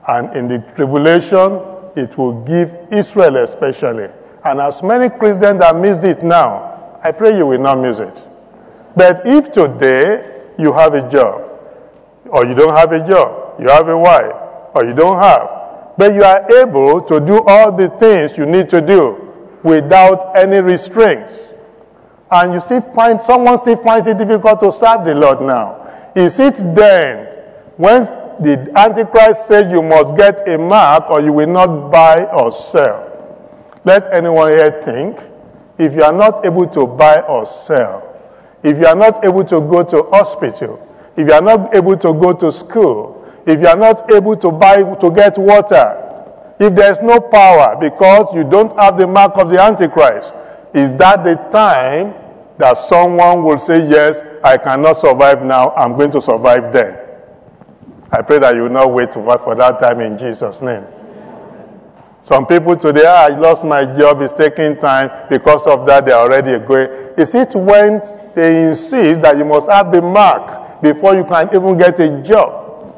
And 0.08 0.36
in 0.36 0.48
the 0.48 0.60
tribulation, 0.76 1.60
it 1.96 2.18
will 2.18 2.44
give 2.44 2.76
Israel 2.92 3.38
especially. 3.38 4.10
And 4.46 4.62
as 4.62 4.84
many 4.84 5.10
Christians 5.10 5.60
that 5.60 5.76
missed 5.76 6.04
it 6.04 6.22
now, 6.22 7.00
I 7.04 7.12
pray 7.12 7.36
you 7.36 7.48
will 7.48 7.60
not 7.60 7.80
miss 7.80 8.00
it. 8.00 8.26
But 8.96 9.26
if 9.26 9.52
today 9.52 10.44
you 10.60 10.72
have 10.72 10.94
a 10.94 11.10
job, 11.10 11.42
or 12.28 12.46
you 12.46 12.54
don't 12.54 12.76
have 12.76 12.92
a 12.92 13.06
job, 13.06 13.60
you 13.60 13.68
have 13.70 13.90
a 13.90 13.98
wife, 13.98 14.36
or 14.76 14.86
you 14.86 14.94
don't 14.94 15.18
have, 15.18 15.96
but 15.98 16.14
you 16.14 16.24
are 16.24 16.50
able 16.62 17.02
to 17.02 17.20
do 17.20 17.42
all 17.48 17.72
the 17.72 17.90
things 17.90 18.38
you 18.38 18.46
need 18.46 18.70
to 18.70 18.82
do 18.82 19.34
without 19.64 20.36
any 20.38 20.62
restraints, 20.62 21.50
and 22.30 22.54
you 22.54 22.60
still 22.60 22.82
find 22.82 23.20
someone 23.20 23.58
still 23.58 23.78
finds 23.78 24.08
it 24.08 24.18
difficult 24.18 24.60
to 24.60 24.72
serve 24.72 25.06
the 25.06 25.16
Lord 25.16 25.42
now, 25.42 26.12
is 26.16 26.40
it 26.40 26.56
then 26.76 27.26
when 27.78 28.04
the 28.40 28.72
Antichrist 28.76 29.48
says 29.48 29.72
you 29.72 29.82
must 29.82 30.16
get 30.16 30.48
a 30.48 30.58
mark 30.58 31.10
or 31.10 31.20
you 31.20 31.34
will 31.34 31.48
not 31.48 31.92
buy 31.92 32.26
or 32.26 32.52
sell? 32.52 33.15
Let 33.86 34.12
anyone 34.12 34.52
here 34.52 34.82
think 34.84 35.20
if 35.78 35.94
you 35.94 36.04
are 36.04 36.12
not 36.12 36.44
able 36.44 36.68
to 36.70 36.88
buy 36.88 37.22
or 37.22 37.46
sell, 37.46 38.02
if 38.64 38.80
you 38.80 38.88
are 38.88 38.96
not 38.96 39.24
able 39.24 39.46
to 39.46 39.62
go 39.62 39.84
to 39.84 40.04
hospital, 40.10 40.82
if 41.16 41.28
you 41.28 41.34
are 41.34 41.42
not 41.42 41.74
able 41.76 41.96
to 41.98 42.14
go 42.14 42.34
to 42.34 42.52
school, 42.52 43.24
if 43.46 43.62
you 43.62 43.68
are 43.68 43.78
not 43.78 44.12
able 44.12 44.36
to 44.38 44.52
buy 44.52 44.82
to 44.82 45.12
get 45.12 45.38
water, 45.38 46.02
if 46.60 46.74
there 46.74 46.92
is 46.92 47.00
no 47.02 47.20
power 47.20 47.78
because 47.80 48.34
you 48.34 48.44
don't 48.44 48.76
have 48.80 48.98
the 48.98 49.06
mark 49.06 49.38
of 49.38 49.50
the 49.52 49.62
Antichrist, 49.62 50.34
is 50.74 50.96
that 50.96 51.24
the 51.24 51.36
time 51.52 52.16
that 52.58 52.78
someone 52.78 53.44
will 53.44 53.60
say, 53.60 53.88
Yes, 53.88 54.20
I 54.44 54.58
cannot 54.58 54.98
survive 54.98 55.44
now, 55.44 55.72
I'm 55.76 55.96
going 55.96 56.12
to 56.12 56.22
survive 56.22 56.74
then? 56.74 56.98
I 58.12 58.22
pray 58.24 58.40
that 58.40 58.56
you 58.56 58.64
will 58.64 58.70
not 58.70 58.92
wait 58.92 59.14
for 59.14 59.56
that 59.56 59.80
time 59.80 60.00
in 60.00 60.18
Jesus' 60.18 60.62
name. 60.62 60.86
Some 62.26 62.48
people 62.48 62.76
today, 62.76 63.04
ah, 63.06 63.26
I 63.26 63.38
lost 63.38 63.64
my 63.64 63.86
job, 63.86 64.20
it's 64.20 64.34
taking 64.34 64.78
time. 64.78 65.12
Because 65.30 65.64
of 65.68 65.86
that, 65.86 66.08
they're 66.08 66.16
already 66.16 66.58
going. 66.58 66.90
Is 67.16 67.36
it 67.36 67.54
when 67.54 68.02
they 68.34 68.70
insist 68.70 69.22
that 69.22 69.38
you 69.38 69.46
must 69.46 69.70
have 69.70 69.92
the 69.92 70.02
mark 70.02 70.82
before 70.82 71.14
you 71.14 71.24
can 71.24 71.48
even 71.54 71.78
get 71.78 72.00
a 72.00 72.24
job? 72.24 72.98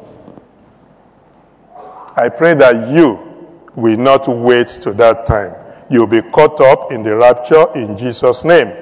I 2.16 2.30
pray 2.30 2.54
that 2.54 2.88
you 2.90 3.18
will 3.76 3.98
not 3.98 4.26
wait 4.28 4.68
to 4.68 4.94
that 4.94 5.26
time. 5.26 5.54
You'll 5.90 6.06
be 6.06 6.22
caught 6.22 6.58
up 6.62 6.90
in 6.90 7.02
the 7.02 7.14
rapture 7.14 7.66
in 7.74 7.98
Jesus' 7.98 8.44
name. 8.44 8.72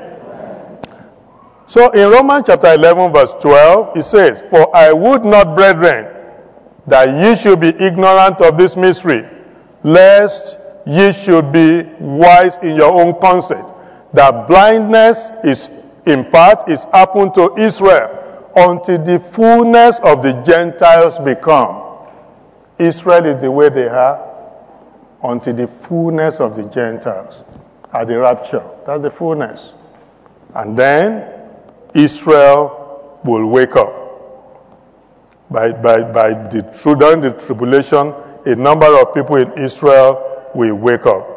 So 1.67 1.91
in 1.91 2.09
Romans 2.09 2.45
chapter 2.47 2.73
11, 2.73 3.13
verse 3.13 3.33
12, 3.41 3.97
it 3.97 4.05
says, 4.05 4.45
For 4.49 4.75
I 4.75 4.93
would 4.93 5.25
not, 5.25 5.57
brethren, 5.57 6.07
that 6.87 7.09
ye 7.21 7.35
should 7.35 7.59
be 7.59 7.75
ignorant 7.85 8.41
of 8.41 8.57
this 8.57 8.77
mystery 8.77 9.29
lest 9.87 10.59
ye 10.85 11.13
should 11.13 11.53
be 11.53 11.85
wise 12.01 12.57
in 12.59 12.75
your 12.75 12.93
own 12.93 13.19
concept. 13.21 13.71
That 14.13 14.49
blindness 14.49 15.31
is 15.45 15.71
in 16.07 16.25
part 16.25 16.69
is 16.69 16.85
happened 16.87 17.35
to 17.35 17.55
Israel 17.57 18.51
until 18.57 19.03
the 19.03 19.21
fullness 19.21 20.01
of 20.03 20.23
the 20.23 20.33
Gentiles 20.43 21.19
become. 21.21 21.83
Israel 22.79 23.27
is 23.27 23.37
the 23.37 23.51
way 23.51 23.69
they 23.69 23.87
are 23.87 24.23
until 25.23 25.55
the 25.55 25.69
fullness 25.69 26.41
of 26.41 26.57
the 26.57 26.65
Gentiles 26.65 27.45
at 27.93 28.09
the 28.09 28.19
rapture. 28.19 28.65
That's 28.87 29.03
the 29.03 29.11
fullness. 29.11 29.73
And 30.55 30.77
then 30.77 31.33
Israel 31.95 33.21
will 33.25 33.47
wake 33.47 33.77
up. 33.77 34.03
By, 35.49 35.71
by, 35.71 36.03
by 36.03 36.31
the, 36.31 36.63
during 36.99 37.21
the 37.21 37.31
tribulation, 37.31 38.13
a 38.47 38.55
number 38.55 38.87
of 39.01 39.13
people 39.13 39.37
in 39.37 39.53
Israel 39.59 40.51
will 40.55 40.77
wake 40.77 41.05
up. 41.05 41.33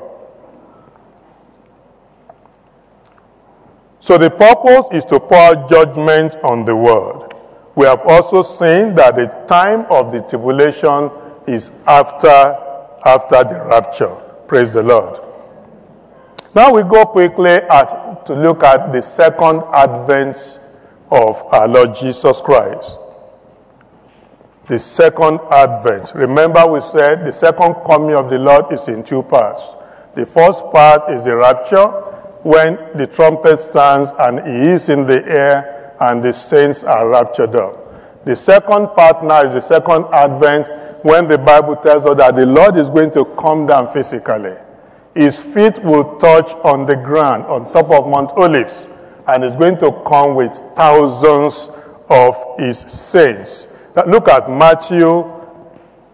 So 4.00 4.18
the 4.18 4.30
purpose 4.30 4.86
is 4.92 5.06
to 5.06 5.20
pour 5.20 5.68
judgment 5.68 6.36
on 6.44 6.66
the 6.66 6.76
world. 6.76 7.34
We 7.76 7.86
have 7.86 8.02
also 8.06 8.44
seen 8.44 8.96
that 8.96 9.16
the 9.16 9.28
time 9.48 9.86
of 9.90 10.12
the 10.12 10.22
tribulation 10.22 11.12
is 11.48 11.72
after, 11.88 12.28
after 13.06 13.44
the 13.44 13.66
rapture. 13.68 14.16
Praise 14.48 14.74
the 14.74 14.84
Lord. 14.84 15.20
Now 16.54 16.74
we 16.74 16.84
go 16.84 17.06
quickly 17.06 17.52
at, 17.52 18.26
to 18.28 18.36
look 18.36 18.64
at 18.64 18.92
the 18.92 19.02
second 19.02 19.64
advent 19.74 20.60
of 21.12 21.42
our 21.52 21.68
Lord 21.68 21.96
Jesus 21.96 22.40
Christ 22.42 22.98
the 24.70 24.78
second 24.78 25.40
advent. 25.50 26.12
Remember, 26.14 26.66
we 26.68 26.80
said 26.80 27.26
the 27.26 27.34
second 27.34 27.74
coming 27.86 28.16
of 28.16 28.30
the 28.30 28.38
Lord 28.38 28.72
is 28.72 28.88
in 28.88 29.04
two 29.04 29.24
parts. 29.24 29.64
The 30.14 30.28
first 30.28 30.64
part 30.72 31.12
is 31.12 31.24
the 31.24 31.36
rapture, 31.36 31.88
when 32.44 32.78
the 32.96 33.08
trumpet 33.08 33.60
stands 33.60 34.12
and 34.18 34.40
he 34.40 34.70
is 34.70 34.88
in 34.88 35.06
the 35.06 35.26
air 35.26 35.96
and 36.00 36.24
the 36.24 36.32
saints 36.32 36.84
are 36.84 37.10
raptured 37.10 37.56
up. 37.56 38.26
The 38.26 38.36
second 38.36 38.88
part 38.96 39.24
now 39.24 39.44
is 39.44 39.54
the 39.54 39.62
second 39.62 40.06
advent, 40.14 40.70
when 41.04 41.28
the 41.28 41.38
Bible 41.38 41.76
tells 41.76 42.06
us 42.06 42.18
that 42.18 42.36
the 42.36 42.46
Lord 42.46 42.78
is 42.78 42.90
going 42.90 43.12
to 43.12 43.26
come 43.26 43.66
down 43.66 43.92
physically. 43.92 44.56
His 45.16 45.42
feet 45.42 45.84
will 45.84 46.18
touch 46.18 46.52
on 46.64 46.86
the 46.86 46.96
ground 46.96 47.46
on 47.46 47.74
top 47.74 47.90
of 47.90 48.08
Mount 48.08 48.32
Olives, 48.34 48.86
and 49.28 49.44
is 49.44 49.56
going 49.56 49.80
to 49.80 49.92
come 50.06 50.36
with 50.36 50.62
thousands 50.76 51.70
of 52.10 52.36
his 52.60 52.80
saints. 52.80 53.68
Look 53.96 54.28
at 54.28 54.50
Matthew 54.50 55.40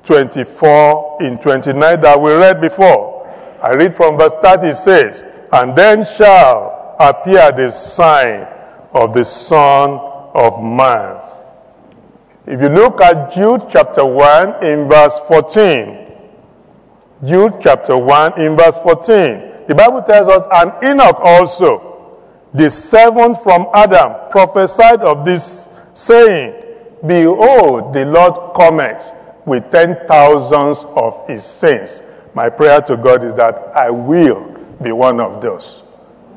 24 0.03 1.17
in 1.21 1.37
29 1.37 2.01
that 2.01 2.21
we 2.21 2.31
read 2.31 2.61
before. 2.61 3.27
I 3.61 3.73
read 3.73 3.95
from 3.95 4.17
verse 4.17 4.33
30, 4.41 4.67
it 4.67 4.75
says, 4.75 5.23
And 5.51 5.75
then 5.75 6.05
shall 6.05 6.95
appear 6.99 7.51
the 7.51 7.69
sign 7.69 8.47
of 8.93 9.13
the 9.13 9.25
Son 9.25 9.99
of 10.33 10.63
Man. 10.63 11.21
If 12.45 12.61
you 12.61 12.69
look 12.69 13.01
at 13.01 13.33
Jude 13.33 13.65
chapter 13.69 14.05
1 14.05 14.63
in 14.63 14.87
verse 14.87 15.19
14, 15.27 16.05
Jude 17.25 17.55
chapter 17.59 17.97
1 17.97 18.39
in 18.39 18.55
verse 18.55 18.77
14, 18.77 19.65
the 19.67 19.75
Bible 19.75 20.03
tells 20.03 20.27
us, 20.27 20.45
And 20.53 20.71
Enoch 20.83 21.19
also, 21.19 22.21
the 22.53 22.69
seventh 22.69 23.41
from 23.41 23.67
Adam, 23.73 24.29
prophesied 24.29 25.01
of 25.01 25.25
this, 25.25 25.67
saying, 25.93 26.64
Behold, 27.05 27.93
the 27.93 28.05
Lord 28.05 28.55
cometh 28.55 29.11
with 29.45 29.71
ten 29.71 29.97
thousands 30.07 30.83
of 30.95 31.27
his 31.27 31.43
saints. 31.43 32.01
My 32.33 32.49
prayer 32.49 32.81
to 32.81 32.97
God 32.97 33.23
is 33.23 33.33
that 33.35 33.55
I 33.75 33.89
will 33.89 34.43
be 34.81 34.91
one 34.91 35.19
of 35.19 35.41
those 35.41 35.81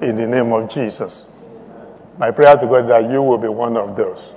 in 0.00 0.16
the 0.16 0.26
name 0.26 0.52
of 0.52 0.68
Jesus. 0.70 1.24
My 2.18 2.30
prayer 2.30 2.56
to 2.56 2.66
God 2.66 2.84
is 2.84 2.88
that 2.88 3.10
you 3.10 3.22
will 3.22 3.38
be 3.38 3.48
one 3.48 3.76
of 3.76 3.96
those. 3.96 4.32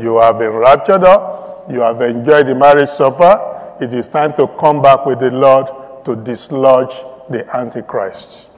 You 0.00 0.18
have 0.18 0.38
been 0.38 0.50
raptured 0.50 1.04
up, 1.04 1.66
you 1.70 1.80
have 1.80 2.00
enjoyed 2.02 2.46
the 2.46 2.54
marriage 2.54 2.90
supper. 2.90 3.76
It 3.80 3.92
is 3.92 4.06
time 4.06 4.34
to 4.34 4.46
come 4.58 4.82
back 4.82 5.04
with 5.06 5.20
the 5.20 5.30
Lord 5.30 5.66
to 6.04 6.14
dislodge 6.16 6.94
the 7.28 7.44
Antichrist. 7.56 8.48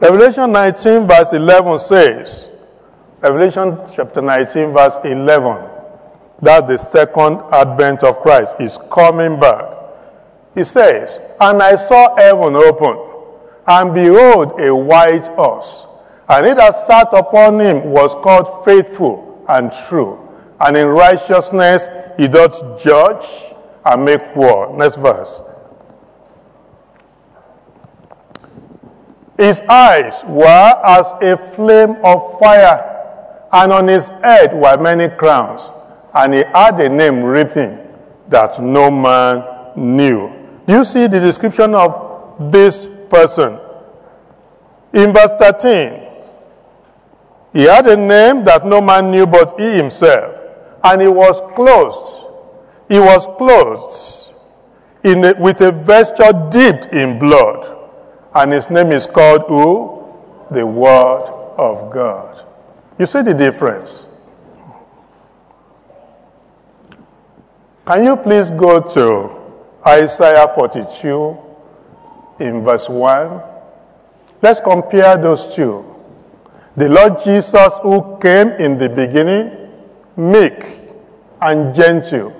Revelation 0.00 0.52
19, 0.52 1.06
verse 1.08 1.32
11 1.32 1.78
says, 1.78 2.50
Revelation 3.20 3.78
chapter 3.92 4.22
19, 4.22 4.72
verse 4.72 4.96
11. 5.04 5.68
That's 6.40 6.68
the 6.68 6.78
second 6.78 7.40
advent 7.52 8.04
of 8.04 8.20
Christ. 8.20 8.54
He's 8.58 8.78
coming 8.90 9.40
back. 9.40 9.64
He 10.54 10.64
says, 10.64 11.18
And 11.40 11.62
I 11.62 11.76
saw 11.76 12.16
heaven 12.16 12.54
open, 12.54 12.96
and 13.66 13.92
behold, 13.92 14.60
a 14.60 14.74
white 14.74 15.26
horse. 15.28 15.86
And 16.28 16.46
he 16.46 16.54
that 16.54 16.74
sat 16.74 17.08
upon 17.12 17.58
him 17.58 17.90
was 17.90 18.14
called 18.14 18.64
faithful 18.64 19.44
and 19.48 19.72
true. 19.88 20.18
And 20.60 20.76
in 20.76 20.88
righteousness 20.88 21.88
he 22.16 22.28
doth 22.28 22.82
judge 22.82 23.26
and 23.84 24.04
make 24.04 24.36
war. 24.36 24.76
Next 24.76 24.96
verse. 24.96 25.42
His 29.38 29.60
eyes 29.60 30.22
were 30.26 30.82
as 30.84 31.12
a 31.22 31.36
flame 31.54 31.96
of 32.04 32.40
fire, 32.40 32.87
and 33.52 33.72
on 33.72 33.88
his 33.88 34.08
head 34.08 34.54
were 34.54 34.76
many 34.78 35.08
crowns, 35.08 35.62
and 36.14 36.34
he 36.34 36.40
had 36.40 36.78
a 36.80 36.88
name 36.88 37.22
written 37.22 37.78
that 38.28 38.60
no 38.60 38.90
man 38.90 39.44
knew. 39.76 40.32
You 40.66 40.84
see 40.84 41.06
the 41.06 41.20
description 41.20 41.74
of 41.74 42.50
this 42.52 42.88
person. 43.08 43.58
In 44.92 45.12
verse 45.12 45.32
13, 45.38 46.06
he 47.52 47.64
had 47.64 47.86
a 47.86 47.96
name 47.96 48.44
that 48.44 48.66
no 48.66 48.80
man 48.80 49.10
knew 49.10 49.26
but 49.26 49.58
he 49.58 49.76
himself, 49.76 50.34
and 50.84 51.00
he 51.00 51.08
was 51.08 51.40
clothed. 51.54 52.26
He 52.88 52.98
was 52.98 53.26
clothed 53.36 54.34
in 55.04 55.24
a, 55.24 55.34
with 55.34 55.60
a 55.60 55.72
vesture 55.72 56.32
dipped 56.50 56.92
in 56.92 57.18
blood 57.18 57.78
and 58.34 58.52
his 58.52 58.70
name 58.70 58.92
is 58.92 59.06
called 59.06 59.42
who? 59.48 60.04
The 60.54 60.66
Word 60.66 61.24
of 61.58 61.90
God. 61.92 62.44
You 62.98 63.06
see 63.06 63.22
the 63.22 63.34
difference? 63.34 64.04
Can 67.86 68.04
you 68.04 68.16
please 68.16 68.50
go 68.50 68.80
to 68.80 69.36
Isaiah 69.86 70.48
42 70.54 71.38
in 72.40 72.64
verse 72.64 72.88
1? 72.88 73.40
Let's 74.42 74.60
compare 74.60 75.16
those 75.16 75.54
two. 75.54 75.84
The 76.76 76.88
Lord 76.88 77.22
Jesus, 77.24 77.72
who 77.82 78.18
came 78.20 78.48
in 78.50 78.78
the 78.78 78.88
beginning, 78.88 79.70
meek 80.16 80.64
and 81.40 81.74
gentle 81.74 82.38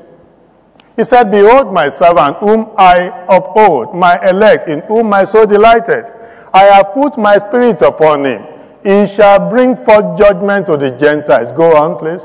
he 0.98 1.04
said, 1.04 1.30
Behold 1.30 1.72
my 1.72 1.90
servant, 1.90 2.38
whom 2.38 2.72
I 2.76 3.24
uphold, 3.28 3.94
my 3.94 4.18
elect, 4.28 4.68
in 4.68 4.80
whom 4.80 5.08
my 5.08 5.22
soul 5.22 5.46
delighted. 5.46 6.06
I 6.52 6.64
have 6.64 6.92
put 6.92 7.16
my 7.16 7.38
spirit 7.38 7.80
upon 7.82 8.24
him. 8.24 8.44
He 8.88 9.06
shall 9.06 9.50
bring 9.50 9.76
forth 9.76 10.16
judgment 10.16 10.64
to 10.68 10.78
the 10.78 10.90
Gentiles. 10.92 11.52
Go 11.52 11.76
on, 11.76 11.98
please. 11.98 12.22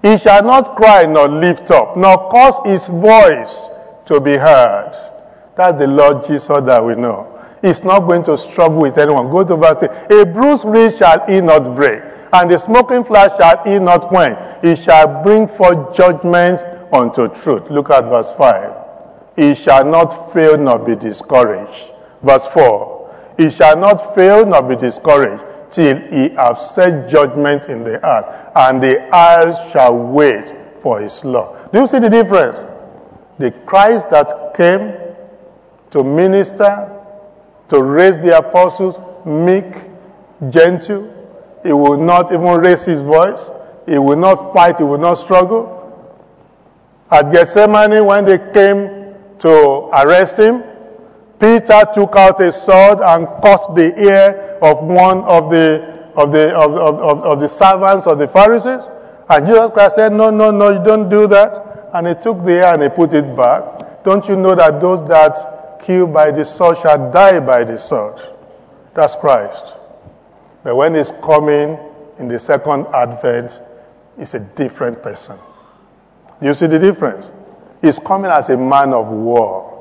He 0.00 0.16
shall 0.16 0.44
not 0.44 0.76
cry 0.76 1.06
nor 1.06 1.26
lift 1.26 1.72
up, 1.72 1.96
nor 1.96 2.30
cause 2.30 2.60
his 2.64 2.86
voice 2.86 3.68
to 4.04 4.20
be 4.20 4.36
heard. 4.36 4.92
That's 5.56 5.76
the 5.76 5.88
Lord 5.88 6.24
Jesus 6.24 6.46
that 6.46 6.84
we 6.84 6.94
know. 6.94 7.36
He's 7.62 7.82
not 7.82 8.06
going 8.06 8.22
to 8.26 8.38
struggle 8.38 8.78
with 8.78 8.96
anyone. 8.96 9.28
Go 9.28 9.42
to 9.42 9.56
verse 9.56 9.88
3. 10.08 10.20
A 10.20 10.24
bruised 10.24 10.64
reed 10.64 10.96
shall 10.96 11.26
he 11.26 11.40
not 11.40 11.74
break, 11.74 12.00
and 12.32 12.48
the 12.48 12.56
smoking 12.56 13.02
flash 13.02 13.36
shall 13.36 13.64
he 13.64 13.80
not 13.80 14.02
quench. 14.02 14.38
He 14.62 14.76
shall 14.76 15.20
bring 15.20 15.48
forth 15.48 15.96
judgment 15.96 16.62
unto 16.92 17.26
truth. 17.26 17.68
Look 17.70 17.90
at 17.90 18.04
verse 18.04 18.30
5. 18.38 18.72
He 19.34 19.56
shall 19.56 19.84
not 19.84 20.32
fail 20.32 20.56
nor 20.56 20.78
be 20.78 20.94
discouraged. 20.94 21.90
Verse 22.22 22.46
4. 22.46 22.95
He 23.36 23.50
shall 23.50 23.76
not 23.76 24.14
fail 24.14 24.46
nor 24.46 24.62
be 24.62 24.76
discouraged 24.76 25.42
till 25.70 25.96
he 26.08 26.30
have 26.30 26.58
set 26.58 27.08
judgment 27.08 27.66
in 27.66 27.84
the 27.84 28.04
earth, 28.04 28.50
and 28.54 28.82
the 28.82 29.00
isles 29.14 29.56
shall 29.72 29.96
wait 29.96 30.52
for 30.80 31.00
his 31.00 31.24
law. 31.24 31.54
Do 31.72 31.80
you 31.80 31.86
see 31.86 31.98
the 31.98 32.08
difference? 32.08 32.58
The 33.38 33.50
Christ 33.50 34.08
that 34.10 34.54
came 34.56 34.94
to 35.90 36.02
minister, 36.02 36.90
to 37.68 37.82
raise 37.82 38.18
the 38.18 38.38
apostles, 38.38 38.98
meek, 39.26 39.74
gentle, 40.50 41.12
he 41.62 41.72
will 41.72 41.98
not 41.98 42.32
even 42.32 42.60
raise 42.60 42.84
his 42.84 43.02
voice, 43.02 43.50
he 43.86 43.98
will 43.98 44.16
not 44.16 44.54
fight, 44.54 44.78
he 44.78 44.84
will 44.84 44.98
not 44.98 45.14
struggle. 45.14 45.72
At 47.10 47.32
Gethsemane, 47.32 48.04
when 48.04 48.24
they 48.24 48.38
came 48.52 49.14
to 49.40 49.50
arrest 49.92 50.38
him, 50.38 50.62
Peter 51.38 51.84
took 51.92 52.16
out 52.16 52.40
a 52.40 52.50
sword 52.50 53.00
and 53.00 53.26
cut 53.42 53.74
the 53.74 53.92
ear 54.00 54.58
of 54.62 54.82
one 54.82 55.20
of 55.24 55.50
the, 55.50 56.10
of 56.16 56.32
the, 56.32 56.54
of, 56.56 56.72
of, 56.72 57.24
of, 57.24 57.40
the 57.40 57.48
servants 57.48 58.06
of 58.06 58.18
the 58.18 58.26
Pharisees. 58.28 58.88
And 59.28 59.46
Jesus 59.46 59.70
Christ 59.72 59.96
said, 59.96 60.12
No, 60.12 60.30
no, 60.30 60.50
no, 60.50 60.70
you 60.70 60.82
don't 60.82 61.08
do 61.08 61.26
that. 61.26 61.90
And 61.92 62.06
he 62.08 62.14
took 62.14 62.44
the 62.44 62.52
ear 62.52 62.74
and 62.74 62.82
he 62.82 62.88
put 62.88 63.12
it 63.12 63.36
back. 63.36 64.02
Don't 64.02 64.26
you 64.28 64.36
know 64.36 64.54
that 64.54 64.80
those 64.80 65.06
that 65.08 65.80
kill 65.84 66.06
by 66.06 66.30
the 66.30 66.44
sword 66.44 66.78
shall 66.78 67.10
die 67.12 67.40
by 67.40 67.64
the 67.64 67.78
sword? 67.78 68.20
That's 68.94 69.14
Christ. 69.14 69.74
But 70.62 70.74
when 70.74 70.94
he's 70.94 71.12
coming 71.22 71.78
in 72.18 72.28
the 72.28 72.38
second 72.38 72.86
advent, 72.94 73.60
he's 74.18 74.32
a 74.34 74.40
different 74.40 75.02
person. 75.02 75.38
You 76.40 76.54
see 76.54 76.66
the 76.66 76.78
difference? 76.78 77.26
He's 77.82 77.98
coming 77.98 78.30
as 78.30 78.48
a 78.48 78.56
man 78.56 78.92
of 78.92 79.08
war. 79.08 79.75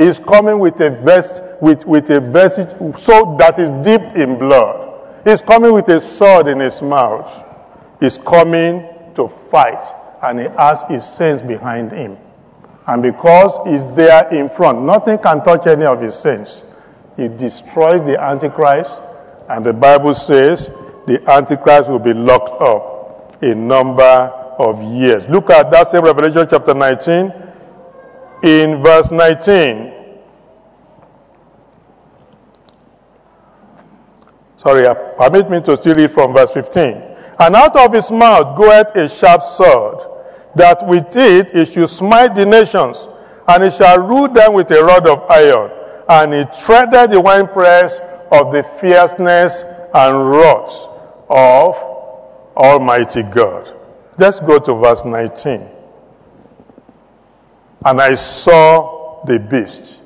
He's 0.00 0.18
coming 0.18 0.58
with 0.58 0.80
a 0.80 0.88
vest, 0.88 1.42
with, 1.60 1.84
with 1.84 2.08
a 2.08 2.20
vest 2.20 2.56
so 2.98 3.36
that 3.38 3.58
is 3.58 3.70
deep 3.84 4.00
in 4.16 4.38
blood. 4.38 4.98
He's 5.24 5.42
coming 5.42 5.74
with 5.74 5.90
a 5.90 6.00
sword 6.00 6.48
in 6.48 6.60
his 6.60 6.80
mouth. 6.80 7.30
He's 8.00 8.16
coming 8.16 8.88
to 9.14 9.28
fight, 9.28 9.84
and 10.22 10.40
he 10.40 10.46
has 10.46 10.82
his 10.88 11.04
saints 11.04 11.42
behind 11.42 11.92
him. 11.92 12.16
And 12.86 13.02
because 13.02 13.58
he's 13.66 13.86
there 13.94 14.26
in 14.32 14.48
front, 14.48 14.80
nothing 14.80 15.18
can 15.18 15.44
touch 15.44 15.66
any 15.66 15.84
of 15.84 16.00
his 16.00 16.18
saints. 16.18 16.64
He 17.18 17.28
destroys 17.28 18.00
the 18.00 18.18
Antichrist, 18.18 18.98
and 19.50 19.66
the 19.66 19.74
Bible 19.74 20.14
says 20.14 20.70
the 21.06 21.22
Antichrist 21.30 21.90
will 21.90 21.98
be 21.98 22.14
locked 22.14 22.58
up 22.62 23.42
a 23.42 23.54
number 23.54 24.02
of 24.02 24.82
years. 24.82 25.28
Look 25.28 25.50
at 25.50 25.70
that 25.70 25.88
same 25.88 26.04
Revelation 26.04 26.46
chapter 26.48 26.72
19 26.72 27.49
in 28.42 28.82
verse 28.82 29.10
19. 29.10 29.92
Sorry, 34.56 34.86
uh, 34.86 34.94
permit 34.94 35.50
me 35.50 35.60
to 35.62 35.76
still 35.76 35.94
read 35.94 36.10
from 36.10 36.34
verse 36.34 36.50
15. 36.52 37.02
And 37.38 37.56
out 37.56 37.74
of 37.76 37.92
his 37.92 38.10
mouth 38.10 38.56
goeth 38.56 38.94
a 38.94 39.08
sharp 39.08 39.42
sword, 39.42 40.06
that 40.54 40.86
with 40.86 41.16
it 41.16 41.50
he 41.52 41.64
should 41.64 41.88
smite 41.88 42.34
the 42.34 42.44
nations, 42.44 43.08
and 43.48 43.64
he 43.64 43.70
shall 43.70 43.98
rule 43.98 44.28
them 44.28 44.52
with 44.52 44.70
a 44.70 44.84
rod 44.84 45.08
of 45.08 45.22
iron. 45.30 45.70
And 46.08 46.34
he 46.34 46.44
treaded 46.62 47.10
the 47.10 47.20
winepress 47.20 48.00
of 48.30 48.52
the 48.52 48.62
fierceness 48.62 49.62
and 49.94 50.30
wrath 50.30 50.86
of 51.30 51.74
Almighty 52.56 53.22
God. 53.22 53.74
Let's 54.18 54.40
go 54.40 54.58
to 54.58 54.74
verse 54.74 55.04
19. 55.04 55.79
And 57.84 58.00
I 58.00 58.14
saw 58.14 59.24
the 59.24 59.38
beast 59.38 59.96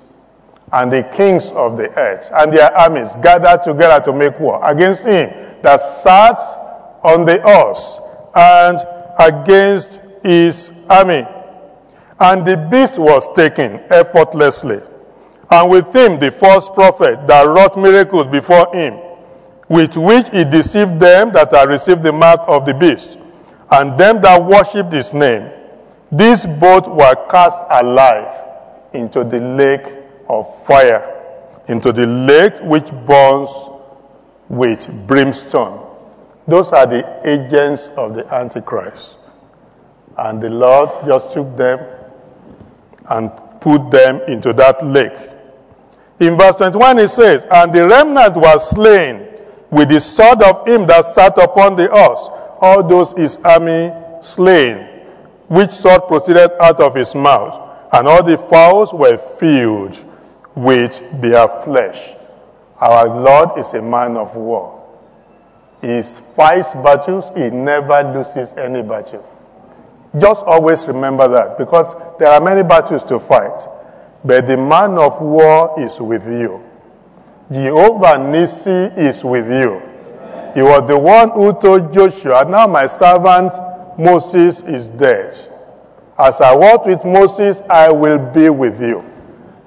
and 0.72 0.92
the 0.92 1.04
kings 1.04 1.46
of 1.52 1.76
the 1.76 1.88
earth 1.96 2.28
and 2.34 2.52
their 2.52 2.72
armies 2.76 3.08
gathered 3.22 3.62
together 3.62 4.04
to 4.04 4.12
make 4.12 4.38
war 4.40 4.60
against 4.68 5.04
him 5.04 5.30
that 5.62 5.78
sat 5.78 6.38
on 7.04 7.24
the 7.24 7.40
horse 7.42 8.00
and 8.34 8.80
against 9.18 10.00
his 10.22 10.72
army. 10.88 11.26
And 12.18 12.46
the 12.46 12.56
beast 12.56 12.98
was 12.98 13.28
taken 13.34 13.80
effortlessly. 13.90 14.80
And 15.50 15.70
with 15.70 15.94
him 15.94 16.18
the 16.18 16.30
false 16.32 16.68
prophet 16.68 17.26
that 17.26 17.42
wrought 17.42 17.76
miracles 17.76 18.26
before 18.26 18.74
him, 18.74 18.98
with 19.68 19.96
which 19.96 20.28
he 20.30 20.44
deceived 20.44 20.98
them 20.98 21.32
that 21.34 21.52
had 21.52 21.68
received 21.68 22.02
the 22.02 22.12
mark 22.12 22.40
of 22.48 22.66
the 22.66 22.74
beast 22.74 23.18
and 23.70 23.98
them 23.98 24.20
that 24.22 24.42
worshipped 24.42 24.92
his 24.92 25.14
name. 25.14 25.50
These 26.16 26.46
both 26.46 26.86
were 26.86 27.16
cast 27.28 27.58
alive 27.70 28.46
into 28.92 29.24
the 29.24 29.40
lake 29.40 29.92
of 30.28 30.64
fire, 30.64 31.02
into 31.66 31.92
the 31.92 32.06
lake 32.06 32.54
which 32.62 32.90
burns 33.04 33.50
with 34.48 34.88
brimstone. 35.08 35.80
Those 36.46 36.70
are 36.70 36.86
the 36.86 37.20
agents 37.28 37.90
of 37.96 38.14
the 38.14 38.32
Antichrist. 38.32 39.16
And 40.16 40.40
the 40.40 40.50
Lord 40.50 40.90
just 41.04 41.32
took 41.32 41.56
them 41.56 41.80
and 43.08 43.32
put 43.60 43.90
them 43.90 44.20
into 44.28 44.52
that 44.52 44.86
lake. 44.86 45.18
In 46.20 46.36
verse 46.36 46.54
21, 46.56 46.98
it 47.00 47.08
says, 47.08 47.44
And 47.50 47.72
the 47.72 47.88
remnant 47.88 48.36
was 48.36 48.70
slain 48.70 49.26
with 49.70 49.88
the 49.88 50.00
sword 50.00 50.42
of 50.44 50.66
him 50.68 50.86
that 50.86 51.06
sat 51.06 51.36
upon 51.38 51.74
the 51.74 51.88
horse 51.88 52.28
all 52.60 52.82
those 52.86 53.12
his 53.14 53.36
army 53.38 53.92
slain, 54.22 54.93
which 55.48 55.70
sword 55.70 56.06
proceeded 56.08 56.50
out 56.60 56.80
of 56.80 56.94
his 56.94 57.14
mouth, 57.14 57.60
and 57.92 58.08
all 58.08 58.22
the 58.22 58.38
fowls 58.38 58.92
were 58.92 59.16
filled 59.16 59.98
with 60.54 61.02
their 61.20 61.46
flesh. 61.48 62.14
Our 62.80 63.08
Lord 63.08 63.58
is 63.58 63.72
a 63.74 63.82
man 63.82 64.16
of 64.16 64.34
war. 64.36 64.82
He 65.80 66.02
fights 66.02 66.72
battles, 66.74 67.26
he 67.36 67.50
never 67.50 68.02
loses 68.14 68.52
any 68.54 68.82
battle. 68.82 69.24
Just 70.18 70.44
always 70.44 70.86
remember 70.86 71.26
that 71.28 71.58
because 71.58 71.94
there 72.18 72.28
are 72.28 72.40
many 72.40 72.62
battles 72.62 73.02
to 73.04 73.18
fight, 73.18 73.66
but 74.24 74.46
the 74.46 74.56
man 74.56 74.96
of 74.96 75.20
war 75.20 75.74
is 75.78 76.00
with 76.00 76.24
you. 76.26 76.62
Jehovah 77.50 78.16
Nissi 78.18 78.96
is 78.96 79.22
with 79.22 79.46
you. 79.48 79.82
He 80.54 80.62
was 80.62 80.88
the 80.88 80.98
one 80.98 81.30
who 81.30 81.52
told 81.60 81.92
Joshua, 81.92 82.44
Now 82.48 82.66
my 82.66 82.86
servant 82.86 83.52
Moses 83.98 84.60
is 84.62 84.86
dead. 84.86 85.50
As 86.18 86.40
I 86.40 86.54
walked 86.54 86.86
with 86.86 87.04
Moses, 87.04 87.62
I 87.68 87.90
will 87.90 88.18
be 88.18 88.48
with 88.48 88.80
you. 88.80 89.04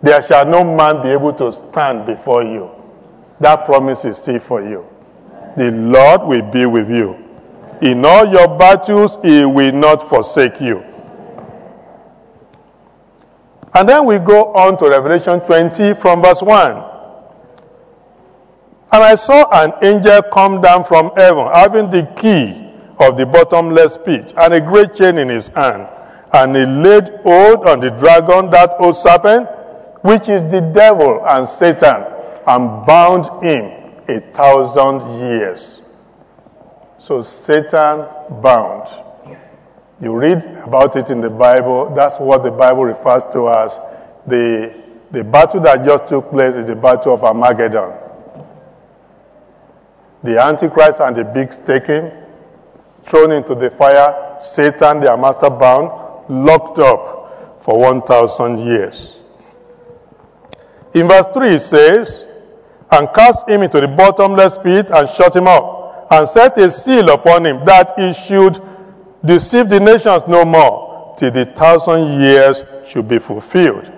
There 0.01 0.21
shall 0.25 0.45
no 0.45 0.63
man 0.63 1.01
be 1.01 1.09
able 1.09 1.34
to 1.34 1.51
stand 1.51 2.05
before 2.05 2.43
you. 2.43 2.69
That 3.39 3.65
promise 3.65 4.05
is 4.05 4.17
still 4.17 4.39
for 4.39 4.61
you. 4.61 4.86
The 5.57 5.71
Lord 5.71 6.23
will 6.23 6.49
be 6.51 6.65
with 6.65 6.89
you. 6.89 7.23
In 7.82 8.05
all 8.05 8.25
your 8.25 8.57
battles, 8.57 9.17
He 9.23 9.45
will 9.45 9.71
not 9.73 10.07
forsake 10.07 10.61
you. 10.61 10.84
And 13.73 13.88
then 13.88 14.05
we 14.05 14.17
go 14.19 14.53
on 14.53 14.78
to 14.80 14.89
Revelation 14.89 15.39
20 15.41 15.93
from 15.95 16.21
verse 16.21 16.41
1. 16.41 16.71
And 18.91 19.03
I 19.03 19.15
saw 19.15 19.47
an 19.63 19.73
angel 19.84 20.21
come 20.23 20.61
down 20.61 20.84
from 20.86 21.11
heaven, 21.15 21.47
having 21.53 21.89
the 21.89 22.11
key 22.15 22.66
of 22.99 23.17
the 23.17 23.25
bottomless 23.25 23.97
pit 23.97 24.33
and 24.37 24.53
a 24.53 24.61
great 24.61 24.93
chain 24.93 25.17
in 25.17 25.29
his 25.29 25.47
hand. 25.49 25.87
And 26.33 26.55
he 26.55 26.65
laid 26.65 27.09
hold 27.23 27.67
on 27.67 27.79
the 27.79 27.91
dragon, 27.91 28.49
that 28.51 28.75
old 28.79 28.97
serpent, 28.97 29.47
which 30.01 30.29
is 30.29 30.43
the 30.51 30.61
devil 30.61 31.23
and 31.25 31.47
Satan, 31.47 32.03
and 32.45 32.85
bound 32.85 33.25
him 33.43 33.93
a 34.07 34.19
thousand 34.33 35.19
years. 35.19 35.81
So 36.99 37.21
Satan 37.21 38.05
bound. 38.41 38.89
You 39.99 40.15
read 40.15 40.43
about 40.63 40.95
it 40.95 41.09
in 41.09 41.21
the 41.21 41.29
Bible. 41.29 41.93
That's 41.95 42.19
what 42.19 42.43
the 42.43 42.51
Bible 42.51 42.83
refers 42.83 43.25
to 43.33 43.49
as 43.49 43.79
the, 44.27 44.73
the 45.11 45.23
battle 45.23 45.61
that 45.61 45.85
just 45.85 46.07
took 46.07 46.29
place 46.29 46.55
is 46.55 46.65
the 46.65 46.75
battle 46.75 47.13
of 47.13 47.23
Armageddon. 47.23 47.93
The 50.23 50.41
Antichrist 50.41 50.99
and 50.99 51.15
the 51.15 51.23
big 51.23 51.51
taken, 51.65 52.11
thrown 53.07 53.31
into 53.31 53.55
the 53.55 53.69
fire, 53.71 54.37
Satan, 54.41 54.99
their 54.99 55.17
master 55.17 55.49
bound, 55.49 55.89
locked 56.29 56.77
up 56.79 57.61
for 57.61 57.79
1,000 57.79 58.59
years. 58.59 59.17
In 60.93 61.07
verse 61.07 61.27
3 61.33 61.47
it 61.55 61.59
says, 61.61 62.27
And 62.91 63.07
cast 63.13 63.47
him 63.47 63.63
into 63.63 63.79
the 63.79 63.87
bottomless 63.87 64.57
pit 64.57 64.91
and 64.91 65.09
shut 65.09 65.35
him 65.35 65.47
up, 65.47 66.07
and 66.11 66.27
set 66.27 66.57
a 66.57 66.69
seal 66.69 67.09
upon 67.09 67.45
him 67.45 67.65
that 67.65 67.93
he 67.97 68.13
should 68.13 68.61
deceive 69.23 69.69
the 69.69 69.79
nations 69.79 70.23
no 70.27 70.45
more, 70.45 71.15
till 71.17 71.31
the 71.31 71.45
thousand 71.45 72.21
years 72.21 72.63
should 72.87 73.07
be 73.07 73.19
fulfilled. 73.19 73.91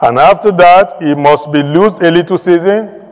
And 0.00 0.18
after 0.18 0.52
that, 0.52 1.02
he 1.02 1.14
must 1.14 1.50
be 1.50 1.62
loosed 1.62 2.02
a 2.02 2.10
little 2.10 2.38
season. 2.38 3.02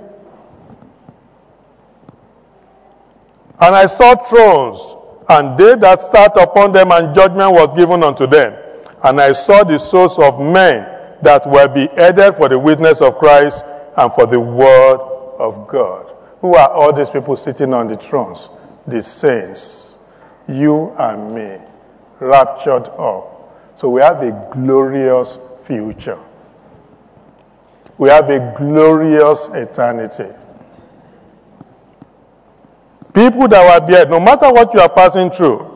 And 3.64 3.74
I 3.74 3.86
saw 3.86 4.14
thrones, 4.14 4.78
and 5.26 5.56
they 5.56 5.74
that 5.76 5.98
sat 5.98 6.36
upon 6.36 6.72
them, 6.72 6.92
and 6.92 7.14
judgment 7.14 7.50
was 7.52 7.74
given 7.74 8.04
unto 8.04 8.26
them. 8.26 8.52
And 9.02 9.18
I 9.18 9.32
saw 9.32 9.64
the 9.64 9.78
souls 9.78 10.18
of 10.18 10.38
men 10.38 10.86
that 11.22 11.46
were 11.46 11.66
beheaded 11.66 12.34
for 12.34 12.50
the 12.50 12.58
witness 12.58 13.00
of 13.00 13.16
Christ 13.16 13.64
and 13.96 14.12
for 14.12 14.26
the 14.26 14.38
word 14.38 15.00
of 15.38 15.66
God. 15.66 16.14
Who 16.42 16.54
are 16.54 16.68
all 16.68 16.92
these 16.92 17.08
people 17.08 17.36
sitting 17.36 17.72
on 17.72 17.88
the 17.88 17.96
thrones? 17.96 18.50
The 18.86 19.02
saints, 19.02 19.94
you 20.46 20.90
and 20.98 21.34
me, 21.34 21.56
raptured 22.20 22.90
up. 22.98 23.56
So 23.76 23.88
we 23.88 24.02
have 24.02 24.20
a 24.22 24.50
glorious 24.52 25.38
future. 25.62 26.18
We 27.96 28.10
have 28.10 28.28
a 28.28 28.52
glorious 28.58 29.48
eternity. 29.54 30.28
People 33.14 33.46
that 33.48 33.80
were 33.80 33.86
dead, 33.86 34.10
no 34.10 34.18
matter 34.18 34.52
what 34.52 34.74
you 34.74 34.80
are 34.80 34.88
passing 34.88 35.30
through, 35.30 35.70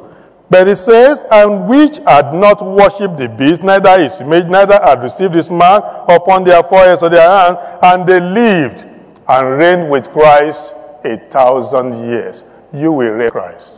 but 0.51 0.66
it 0.66 0.76
says, 0.76 1.22
and 1.30 1.68
which 1.68 1.99
had 1.99 2.34
not 2.34 2.64
worshipped 2.64 3.16
the 3.16 3.28
beast, 3.28 3.62
neither 3.62 4.01
his 4.03 4.20
image, 4.20 4.47
neither 4.47 4.80
had 4.82 5.03
received 5.03 5.34
his 5.34 5.49
mark 5.49 5.84
upon 6.09 6.43
their 6.45 6.62
foreheads 6.62 7.03
or 7.03 7.11
their 7.11 7.28
hands, 7.28 7.59
and 7.82 8.07
they 8.07 8.18
lived 8.18 8.86
and 9.28 9.59
reigned 9.59 9.91
with 9.91 10.11
Christ 10.11 10.74
a 11.05 11.18
thousand 11.30 12.09
years. 12.11 12.43
You 12.72 12.93
will 12.93 13.11
reign 13.11 13.24
with 13.24 13.32
Christ. 13.32 13.74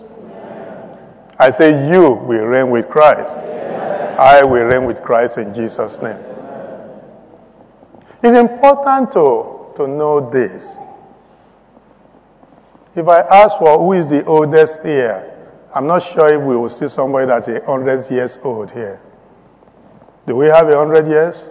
I 1.38 1.50
say, 1.50 1.88
you 1.90 2.12
will 2.12 2.46
reign 2.46 2.70
with 2.70 2.88
Christ. 2.88 3.30
I 4.18 4.44
will 4.44 4.64
reign 4.64 4.84
with 4.84 5.02
Christ 5.02 5.38
in 5.38 5.52
Jesus' 5.54 6.00
name. 6.00 6.18
It's 8.22 8.38
important 8.38 9.12
to, 9.12 9.72
to 9.76 9.88
know 9.88 10.30
this. 10.30 10.72
If 12.94 13.06
I 13.06 13.20
ask 13.20 13.58
for 13.58 13.78
who 13.78 13.92
is 13.92 14.08
the 14.08 14.24
oldest 14.24 14.82
here, 14.82 15.26
I'm 15.74 15.86
not 15.86 16.02
sure 16.02 16.32
if 16.32 16.40
we 16.40 16.56
will 16.56 16.68
see 16.68 16.88
somebody 16.88 17.26
that's 17.26 17.46
a 17.48 17.64
hundred 17.64 18.10
years 18.10 18.38
old 18.42 18.72
here. 18.72 19.00
Do 20.26 20.36
we 20.36 20.46
have 20.46 20.68
a 20.68 20.76
hundred 20.76 21.06
years? 21.06 21.48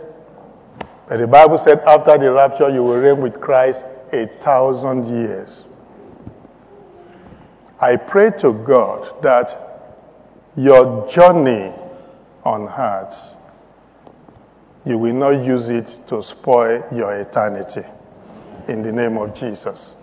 But 1.07 1.17
the 1.17 1.27
Bible 1.27 1.57
said 1.57 1.79
after 1.79 2.17
the 2.17 2.31
rapture 2.31 2.69
you 2.69 2.83
will 2.83 2.97
reign 2.99 3.21
with 3.21 3.39
Christ 3.39 3.85
a 4.11 4.27
thousand 4.39 5.07
years. 5.07 5.65
I 7.79 7.95
pray 7.95 8.31
to 8.39 8.53
God 8.53 9.21
that 9.23 9.57
your 10.57 11.09
journey 11.09 11.73
on 12.43 12.67
earth 12.67 13.35
you 14.85 14.97
will 14.97 15.13
not 15.13 15.45
use 15.45 15.69
it 15.69 15.99
to 16.07 16.21
spoil 16.23 16.83
your 16.91 17.13
eternity. 17.15 17.83
In 18.67 18.81
the 18.81 18.91
name 18.91 19.17
of 19.17 19.33
Jesus. 19.33 19.93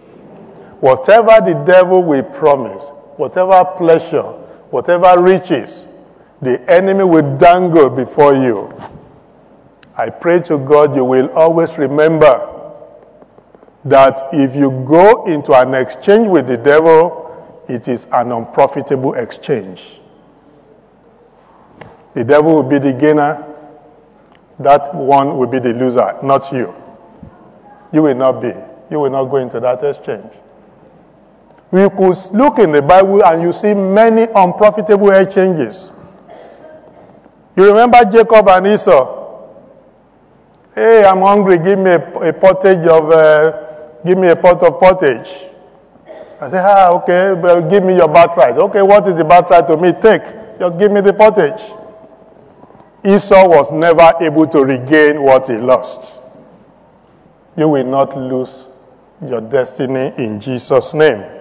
Whatever 0.80 1.40
the 1.44 1.54
devil 1.64 2.02
will 2.02 2.22
promise, 2.22 2.84
whatever 3.16 3.64
pleasure, 3.76 4.22
whatever 4.70 5.22
riches, 5.22 5.84
the 6.42 6.60
enemy 6.70 7.04
will 7.04 7.36
dangle 7.38 7.88
before 7.88 8.34
you. 8.34 8.72
I 9.96 10.10
pray 10.10 10.40
to 10.42 10.58
God 10.58 10.94
you 10.94 11.04
will 11.04 11.30
always 11.30 11.78
remember 11.78 12.52
that 13.86 14.28
if 14.32 14.54
you 14.54 14.70
go 14.86 15.24
into 15.26 15.54
an 15.54 15.72
exchange 15.74 16.28
with 16.28 16.46
the 16.46 16.56
devil, 16.58 17.64
it 17.68 17.88
is 17.88 18.06
an 18.12 18.32
unprofitable 18.32 19.14
exchange. 19.14 20.00
The 22.12 22.24
devil 22.24 22.54
will 22.54 22.62
be 22.62 22.78
the 22.78 22.92
gainer, 22.92 23.44
that 24.58 24.94
one 24.94 25.38
will 25.38 25.46
be 25.46 25.58
the 25.58 25.72
loser, 25.72 26.18
not 26.22 26.52
you. 26.52 26.74
You 27.92 28.02
will 28.02 28.14
not 28.14 28.42
be. 28.42 28.52
You 28.90 29.00
will 29.00 29.10
not 29.10 29.24
go 29.26 29.36
into 29.36 29.60
that 29.60 29.82
exchange. 29.82 30.32
We 31.76 31.90
could 31.90 32.16
look 32.32 32.58
in 32.58 32.72
the 32.72 32.80
Bible 32.80 33.22
and 33.22 33.42
you 33.42 33.52
see 33.52 33.74
many 33.74 34.22
unprofitable 34.34 35.10
exchanges. 35.10 35.90
You 37.54 37.66
remember 37.66 38.02
Jacob 38.10 38.48
and 38.48 38.66
Esau? 38.68 39.52
Hey, 40.74 41.04
I'm 41.04 41.20
hungry. 41.20 41.58
Give 41.58 41.78
me 41.78 41.90
a, 41.90 41.98
a 41.98 42.32
pottage 42.32 42.86
of, 42.86 43.10
uh, 43.10 43.52
give 44.06 44.16
me 44.16 44.28
a 44.28 44.36
pot 44.36 44.62
of 44.62 44.80
pottage. 44.80 45.28
I 46.40 46.50
say, 46.50 46.58
ah, 46.64 46.92
okay, 46.92 47.34
well, 47.34 47.60
give 47.68 47.84
me 47.84 47.96
your 47.96 48.08
birthright. 48.08 48.56
Okay, 48.56 48.80
what 48.80 49.06
is 49.06 49.14
the 49.14 49.24
birthright 49.24 49.66
to 49.66 49.76
me? 49.76 49.92
Take. 50.00 50.58
Just 50.58 50.78
give 50.78 50.90
me 50.90 51.02
the 51.02 51.12
pottage. 51.12 51.60
Esau 53.04 53.48
was 53.48 53.70
never 53.70 54.14
able 54.22 54.46
to 54.46 54.64
regain 54.64 55.22
what 55.22 55.46
he 55.46 55.58
lost. 55.58 56.18
You 57.54 57.68
will 57.68 57.84
not 57.84 58.16
lose 58.16 58.64
your 59.20 59.42
destiny 59.42 60.14
in 60.16 60.40
Jesus' 60.40 60.94
name. 60.94 61.35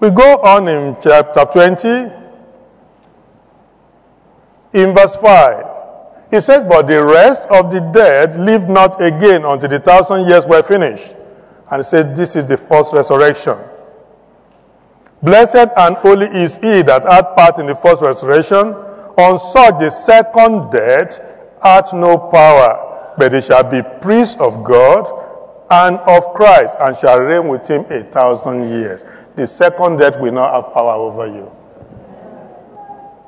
We 0.00 0.10
go 0.10 0.38
on 0.38 0.66
in 0.66 0.96
chapter 1.02 1.44
20, 1.44 1.88
in 4.72 4.94
verse 4.94 5.16
5. 5.16 5.66
He 6.30 6.40
says, 6.40 6.64
But 6.68 6.86
the 6.86 7.04
rest 7.04 7.42
of 7.50 7.70
the 7.70 7.80
dead 7.80 8.38
lived 8.40 8.70
not 8.70 9.00
again 9.02 9.44
until 9.44 9.68
the 9.68 9.78
thousand 9.78 10.26
years 10.28 10.46
were 10.46 10.62
finished. 10.62 11.14
And 11.70 11.80
he 11.80 11.82
said, 11.82 12.16
This 12.16 12.36
is 12.36 12.46
the 12.46 12.56
first 12.56 12.92
resurrection. 12.92 13.58
Blessed 15.22 15.68
and 15.76 15.96
holy 15.96 16.28
is 16.28 16.56
he 16.56 16.80
that 16.82 17.04
hath 17.04 17.36
part 17.36 17.58
in 17.58 17.66
the 17.66 17.74
first 17.74 18.00
resurrection. 18.00 18.68
On 19.18 19.38
such 19.38 19.78
the 19.78 19.90
second 19.90 20.70
death 20.70 21.20
hath 21.62 21.92
no 21.92 22.16
power, 22.16 23.14
but 23.18 23.32
they 23.32 23.42
shall 23.42 23.64
be 23.64 23.82
priests 24.00 24.36
of 24.40 24.64
God 24.64 25.18
and 25.70 25.98
of 25.98 26.32
Christ, 26.34 26.74
and 26.80 26.96
shall 26.96 27.20
reign 27.20 27.48
with 27.48 27.68
him 27.68 27.84
a 27.90 28.02
thousand 28.04 28.70
years. 28.70 29.02
The 29.40 29.46
second 29.46 29.96
death 29.96 30.20
will 30.20 30.32
not 30.32 30.52
have 30.52 30.74
power 30.74 30.92
over 30.92 31.26
you. 31.26 31.50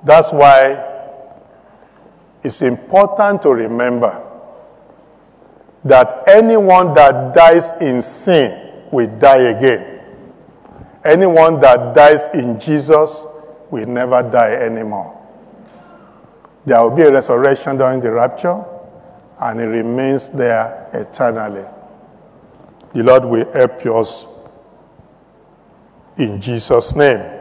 That's 0.04 0.30
why 0.30 0.76
it's 2.42 2.60
important 2.60 3.40
to 3.40 3.48
remember 3.48 4.22
that 5.86 6.24
anyone 6.26 6.92
that 6.92 7.32
dies 7.34 7.70
in 7.80 8.02
sin 8.02 8.84
will 8.90 9.06
die 9.18 9.56
again. 9.56 10.02
Anyone 11.02 11.58
that 11.60 11.94
dies 11.94 12.28
in 12.34 12.60
Jesus 12.60 13.22
will 13.70 13.86
never 13.86 14.22
die 14.22 14.52
anymore. 14.56 15.18
There 16.66 16.78
will 16.82 16.94
be 16.94 17.04
a 17.04 17.10
resurrection 17.10 17.78
during 17.78 18.00
the 18.00 18.12
rapture, 18.12 18.62
and 19.40 19.58
it 19.62 19.64
remains 19.64 20.28
there 20.28 20.90
eternally. 20.92 21.64
The 22.92 23.02
Lord 23.02 23.24
will 23.24 23.50
help 23.54 23.86
us 23.86 24.26
in 26.16 26.40
Jesus' 26.40 26.94
name. 26.94 27.40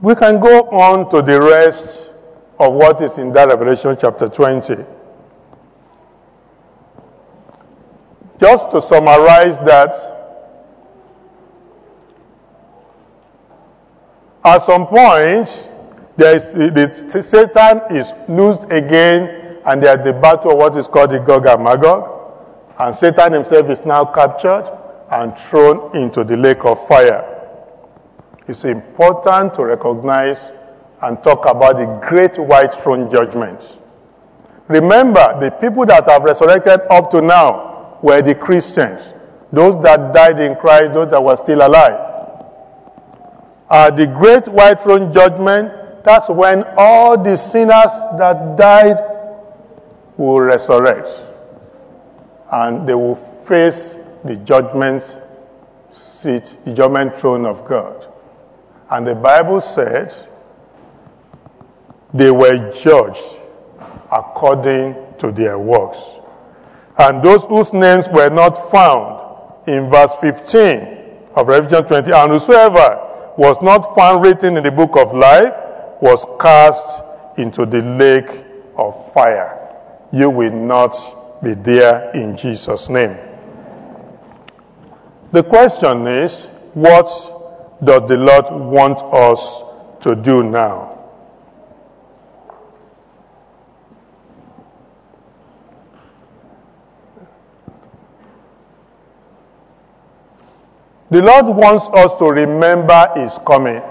We 0.00 0.14
can 0.14 0.40
go 0.40 0.62
on 0.70 1.10
to 1.10 1.22
the 1.22 1.40
rest 1.40 2.08
of 2.58 2.72
what 2.74 3.00
is 3.02 3.18
in 3.18 3.32
that 3.32 3.48
Revelation 3.48 3.96
chapter 4.00 4.28
20. 4.28 4.76
Just 8.38 8.70
to 8.70 8.80
summarize 8.80 9.58
that, 9.60 9.94
at 14.42 14.64
some 14.64 14.86
point, 14.86 15.68
there 16.16 16.36
is, 16.36 17.26
Satan 17.28 17.82
is 17.90 18.12
loosed 18.28 18.64
again, 18.70 19.58
and 19.66 19.82
there's 19.82 20.02
the 20.02 20.14
battle 20.14 20.52
of 20.52 20.56
what 20.56 20.76
is 20.76 20.88
called 20.88 21.10
the 21.10 21.18
Gog 21.18 21.44
and 21.46 21.62
Magog. 21.62 22.32
And 22.78 22.96
Satan 22.96 23.34
himself 23.34 23.68
is 23.68 23.84
now 23.84 24.06
captured 24.06 24.78
and 25.10 25.36
thrown 25.36 25.94
into 25.96 26.24
the 26.24 26.36
lake 26.36 26.64
of 26.64 26.86
fire. 26.86 27.26
It's 28.46 28.64
important 28.64 29.54
to 29.54 29.64
recognize 29.64 30.40
and 31.02 31.22
talk 31.22 31.46
about 31.46 31.76
the 31.76 31.86
great 32.08 32.38
white 32.38 32.74
throne 32.74 33.10
judgment. 33.10 33.78
Remember, 34.68 35.38
the 35.40 35.50
people 35.50 35.84
that 35.86 36.08
have 36.08 36.22
resurrected 36.22 36.80
up 36.90 37.10
to 37.10 37.20
now 37.20 37.98
were 38.02 38.22
the 38.22 38.34
Christians, 38.34 39.12
those 39.52 39.82
that 39.82 40.14
died 40.14 40.40
in 40.40 40.54
Christ, 40.54 40.94
those 40.94 41.10
that 41.10 41.22
were 41.22 41.36
still 41.36 41.66
alive. 41.66 42.06
At 43.68 43.96
the 43.96 44.06
great 44.06 44.46
white 44.48 44.80
throne 44.80 45.12
judgment, 45.12 46.04
that's 46.04 46.28
when 46.28 46.64
all 46.76 47.22
the 47.22 47.36
sinners 47.36 47.92
that 48.18 48.56
died 48.56 48.98
will 50.16 50.40
resurrect 50.40 51.08
and 52.52 52.88
they 52.88 52.94
will 52.94 53.14
face 53.14 53.96
the 54.24 54.36
judgment 54.36 55.16
seat, 55.92 56.54
the 56.64 56.74
judgment 56.74 57.16
throne 57.16 57.46
of 57.46 57.66
God. 57.66 58.06
And 58.90 59.06
the 59.06 59.14
Bible 59.14 59.60
said 59.60 60.14
they 62.12 62.30
were 62.30 62.72
judged 62.72 63.38
according 64.10 64.96
to 65.18 65.30
their 65.30 65.58
works. 65.58 66.02
And 66.98 67.22
those 67.22 67.44
whose 67.46 67.72
names 67.72 68.08
were 68.12 68.30
not 68.30 68.70
found 68.70 69.68
in 69.68 69.88
verse 69.88 70.14
15 70.20 70.98
of 71.34 71.48
Revelation 71.48 71.86
20, 71.86 72.12
and 72.12 72.32
whosoever 72.32 73.34
was 73.38 73.56
not 73.62 73.94
found 73.94 74.24
written 74.24 74.56
in 74.56 74.64
the 74.64 74.72
book 74.72 74.96
of 74.96 75.14
life 75.14 75.52
was 76.02 76.26
cast 76.40 77.02
into 77.38 77.64
the 77.64 77.80
lake 77.80 78.44
of 78.76 79.12
fire. 79.12 79.56
You 80.12 80.30
will 80.30 80.52
not 80.52 80.96
be 81.42 81.54
there 81.54 82.10
in 82.10 82.36
Jesus' 82.36 82.88
name. 82.88 83.16
The 85.32 85.44
question 85.44 86.08
is, 86.08 86.42
what 86.74 87.06
does 87.84 88.08
the 88.08 88.16
Lord 88.16 88.50
want 88.50 89.00
us 89.02 89.62
to 90.00 90.16
do 90.16 90.42
now? 90.42 90.90
The 101.10 101.22
Lord 101.22 101.46
wants 101.46 101.88
us 101.90 102.18
to 102.18 102.24
remember 102.26 103.12
His 103.16 103.38
coming. 103.46 103.82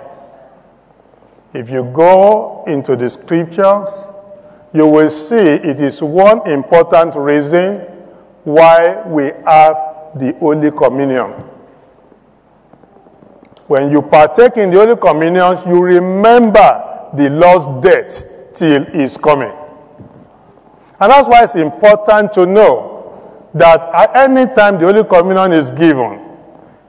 If 1.54 1.70
you 1.70 1.84
go 1.84 2.64
into 2.68 2.96
the 2.96 3.10
scriptures, 3.10 3.90
you 4.74 4.88
will 4.88 5.10
see 5.10 5.36
it 5.36 5.80
is 5.80 6.02
one 6.02 6.48
important 6.50 7.16
reason 7.16 7.80
why 8.44 9.04
we 9.08 9.32
have 9.46 9.89
the 10.16 10.34
Holy 10.40 10.72
Communion. 10.72 11.32
When 13.68 13.92
you 13.92 14.02
partake 14.02 14.58
in 14.58 14.72
the 14.72 14.78
Holy 14.78 14.96
Communion, 14.96 15.58
you 15.68 15.82
remember 15.84 17.10
the 17.14 17.30
Lord's 17.30 17.86
death 17.86 18.26
till 18.56 18.86
His 18.86 19.18
coming. 19.18 19.52
And 21.00 21.12
that's 21.12 21.28
why 21.28 21.44
it's 21.44 21.56
important 21.56 22.34
to 22.34 22.46
know 22.46 23.50
that 23.54 23.82
at 23.94 24.16
any 24.30 24.54
time 24.54 24.80
the 24.80 24.86
Holy 24.86 25.04
Communion 25.04 25.54
is 25.54 25.70
given, 25.72 26.20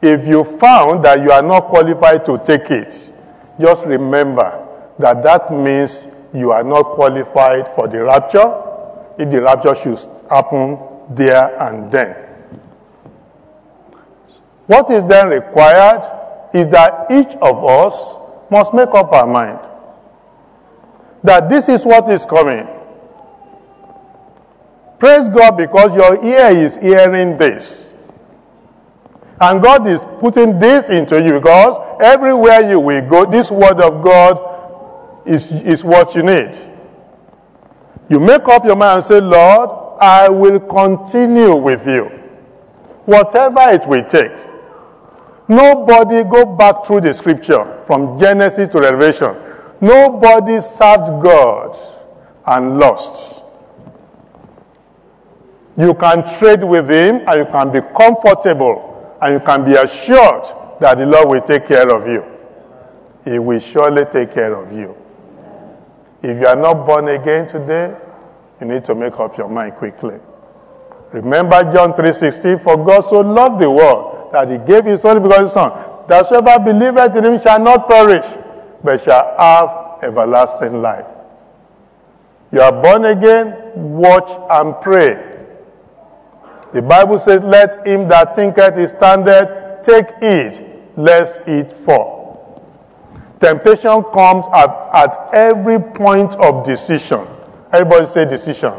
if 0.03 0.27
you 0.27 0.45
found 0.45 1.05
that 1.05 1.23
you 1.23 1.31
are 1.31 1.43
not 1.43 1.66
qualified 1.66 2.25
to 2.27 2.39
take 2.39 2.71
it, 2.71 3.12
just 3.61 3.85
remember 3.85 4.66
that 4.99 5.23
that 5.23 5.53
means 5.53 6.07
you 6.33 6.53
are 6.53 6.64
not 6.64 6.85
qualified 6.95 7.68
for 7.75 7.89
the 7.89 8.03
rapture 8.03 8.49
if 9.18 9.31
the 9.31 9.43
rapture 9.43 9.75
should 9.75 9.99
happen 10.31 10.79
there 11.11 11.61
and 11.61 11.91
then. 11.93 12.30
What 14.71 14.89
is 14.89 15.05
then 15.07 15.31
required 15.31 16.07
is 16.55 16.68
that 16.68 17.11
each 17.11 17.35
of 17.43 17.64
us 17.64 18.14
must 18.53 18.73
make 18.73 18.91
up 18.91 19.12
our 19.12 19.27
mind 19.27 19.59
that 21.25 21.49
this 21.49 21.68
is 21.68 21.85
what 21.85 22.09
is 22.09 22.25
coming. 22.25 22.68
Praise 25.01 25.29
God 25.29 25.57
because 25.57 25.93
your 25.93 26.25
ear 26.25 26.57
is 26.57 26.77
hearing 26.77 27.37
this. 27.37 27.89
And 29.41 29.61
God 29.61 29.89
is 29.89 30.03
putting 30.21 30.61
this 30.61 30.89
into 30.89 31.21
you 31.21 31.33
because 31.33 31.77
everywhere 32.01 32.71
you 32.71 32.79
will 32.79 33.03
go, 33.09 33.29
this 33.29 33.51
word 33.51 33.81
of 33.81 34.05
God 34.05 35.27
is, 35.27 35.51
is 35.51 35.83
what 35.83 36.14
you 36.14 36.23
need. 36.23 36.57
You 38.09 38.21
make 38.21 38.47
up 38.47 38.64
your 38.64 38.77
mind 38.77 38.99
and 38.99 39.05
say, 39.05 39.21
Lord, 39.21 39.99
I 40.01 40.29
will 40.29 40.61
continue 40.61 41.57
with 41.57 41.85
you. 41.89 42.05
Whatever 43.05 43.62
it 43.71 43.85
will 43.89 44.05
take. 44.05 44.49
Nobody 45.51 46.22
go 46.22 46.46
back 46.46 46.86
through 46.86 47.01
the 47.01 47.12
scripture 47.12 47.82
from 47.84 48.16
Genesis 48.16 48.68
to 48.68 48.78
Revelation. 48.78 49.34
Nobody 49.80 50.61
served 50.61 51.20
God 51.20 51.76
and 52.46 52.78
lost. 52.78 53.34
You 55.76 55.92
can 55.94 56.22
trade 56.38 56.62
with 56.62 56.88
him 56.88 57.22
and 57.26 57.38
you 57.40 57.46
can 57.46 57.72
be 57.72 57.80
comfortable 57.80 59.16
and 59.20 59.34
you 59.34 59.40
can 59.40 59.64
be 59.64 59.74
assured 59.74 60.44
that 60.78 60.98
the 60.98 61.07
Lord 61.07 61.28
will 61.28 61.40
take 61.40 61.66
care 61.66 61.90
of 61.90 62.07
you. 62.07 62.24
He 63.24 63.40
will 63.40 63.59
surely 63.59 64.05
take 64.05 64.32
care 64.32 64.55
of 64.55 64.70
you. 64.70 64.96
If 66.22 66.38
you 66.38 66.46
are 66.46 66.55
not 66.55 66.86
born 66.86 67.09
again 67.09 67.48
today, 67.48 67.92
you 68.61 68.68
need 68.68 68.84
to 68.84 68.94
make 68.94 69.18
up 69.18 69.36
your 69.36 69.48
mind 69.48 69.74
quickly. 69.74 70.14
Remember 71.11 71.64
John 71.72 71.92
3:16, 71.92 72.61
for 72.61 72.76
God 72.76 73.01
so 73.01 73.18
loved 73.18 73.59
the 73.59 73.68
world 73.68 74.10
that 74.33 74.51
he 74.51 74.59
gave 74.59 74.85
his 74.85 75.05
only 75.05 75.20
begotten 75.20 75.49
son, 75.49 75.72
that 76.09 76.26
whoever 76.26 76.59
believeth 76.64 77.16
in 77.16 77.24
him 77.24 77.41
shall 77.41 77.59
not 77.61 77.89
perish, 77.89 78.26
but 78.83 79.03
shall 79.03 79.35
have 79.39 80.03
everlasting 80.05 80.81
life. 80.81 81.07
You 82.53 82.61
are 82.62 82.72
born 82.72 83.05
again, 83.05 83.55
watch 83.74 84.31
and 84.51 84.74
pray 84.81 85.31
the 86.72 86.83
Bible 86.83 87.18
says, 87.18 87.41
Let 87.43 87.87
him 87.87 88.09
that 88.09 88.37
thinketh 88.37 88.76
he 88.76 88.87
standeth 88.87 89.83
take 89.83 90.09
heed, 90.20 90.66
lest 90.97 91.41
it 91.47 91.72
fall. 91.72 92.62
Temptation 93.41 94.03
comes 94.12 94.47
at, 94.53 94.70
at 94.93 95.31
every 95.33 95.81
point 95.81 96.35
of 96.37 96.64
decision. 96.64 97.26
Everybody 97.72 98.07
say 98.07 98.24
decision. 98.26 98.74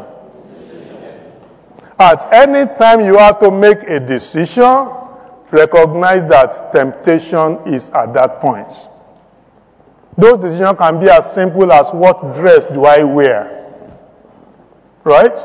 At 1.99 2.31
any 2.33 2.71
time 2.77 3.01
you 3.01 3.17
have 3.17 3.39
to 3.39 3.51
make 3.51 3.79
a 3.83 3.99
decision, 3.99 4.89
recognize 5.51 6.27
that 6.29 6.71
temptation 6.71 7.59
is 7.67 7.89
at 7.89 8.13
that 8.13 8.39
point. 8.39 8.71
Those 10.17 10.39
decisions 10.39 10.77
can 10.77 10.99
be 10.99 11.09
as 11.09 11.33
simple 11.33 11.71
as 11.71 11.89
what 11.91 12.33
dress 12.35 12.65
do 12.73 12.85
I 12.85 13.03
wear? 13.03 13.57
Right? 15.03 15.37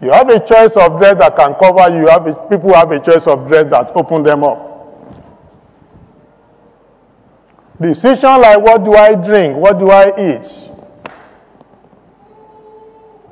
You 0.00 0.10
have 0.10 0.28
a 0.28 0.38
choice 0.38 0.76
of 0.76 0.98
dress 0.98 1.18
that 1.18 1.36
can 1.36 1.54
cover 1.54 1.96
you. 1.96 2.08
have 2.08 2.26
a, 2.26 2.34
people 2.48 2.74
have 2.74 2.90
a 2.90 3.00
choice 3.00 3.26
of 3.26 3.48
dress 3.48 3.70
that 3.70 3.90
open 3.96 4.22
them 4.22 4.44
up. 4.44 4.72
Decision 7.80 8.40
like 8.40 8.60
what 8.60 8.84
do 8.84 8.94
I 8.94 9.14
drink? 9.14 9.56
What 9.56 9.78
do 9.78 9.90
I 9.90 10.08
eat? 10.36 10.70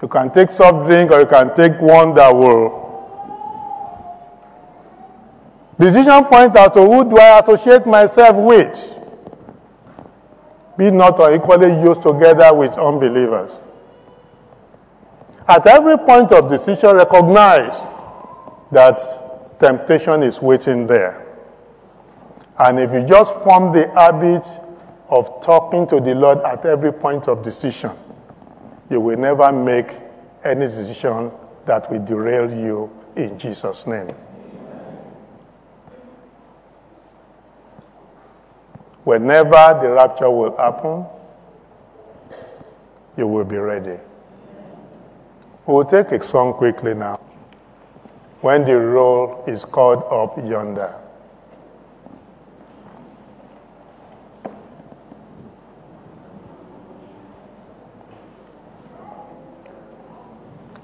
You 0.01 0.09
can 0.09 0.33
take 0.33 0.51
soft 0.51 0.89
drink 0.89 1.11
or 1.13 1.21
you 1.21 1.27
can 1.27 1.55
take 1.55 1.81
one 1.81 2.15
that 2.15 2.35
will. 2.35 2.82
Decision 5.83 6.25
point 6.27 6.55
out 6.55 6.75
to 6.75 6.81
who 6.81 7.11
do 7.11 7.19
I 7.19 7.41
associate 7.41 7.85
myself 7.87 8.37
with? 8.37 8.95
Be 10.77 10.93
not 10.93 11.19
or 11.19 11.35
equally 11.35 11.73
used 11.83 12.03
together 12.03 12.55
with 12.55 12.79
unbelievers. 12.79 13.51
At 15.49 15.67
every 15.67 15.99
point 15.99 16.31
of 16.31 16.49
decision, 16.49 16.95
recognize 16.95 17.77
that 18.71 19.59
temptation 19.59 20.23
is 20.23 20.41
waiting 20.41 20.87
there. 20.87 21.27
And 22.61 22.79
if 22.79 22.93
you 22.93 23.05
just 23.05 23.35
form 23.43 23.73
the 23.73 23.91
habit 23.91 24.47
of 25.09 25.43
talking 25.43 25.89
to 25.89 25.99
the 25.99 26.15
Lord 26.15 26.39
at 26.45 26.65
every 26.65 26.93
point 26.93 27.27
of 27.27 27.43
decision, 27.43 27.91
you 28.89 29.01
will 29.01 29.19
never 29.19 29.51
make 29.51 29.97
any 30.45 30.67
decision 30.67 31.33
that 31.67 31.91
will 31.91 32.05
derail 32.05 32.49
you 32.49 32.89
in 33.17 33.37
Jesus' 33.37 33.85
name. 33.85 34.15
Whenever 39.05 39.79
the 39.83 39.91
rapture 39.91 40.31
will 40.31 40.57
happen, 40.57 41.05
you 43.17 43.27
will 43.27 43.45
be 43.45 43.57
ready. 43.57 43.99
We'll 45.67 45.85
take 45.85 46.13
a 46.13 46.23
song 46.23 46.53
quickly 46.53 46.95
now. 46.95 47.21
When 48.41 48.65
the 48.65 48.77
roll 48.77 49.45
is 49.47 49.65
called 49.65 50.05
up 50.11 50.37
yonder. 50.39 50.95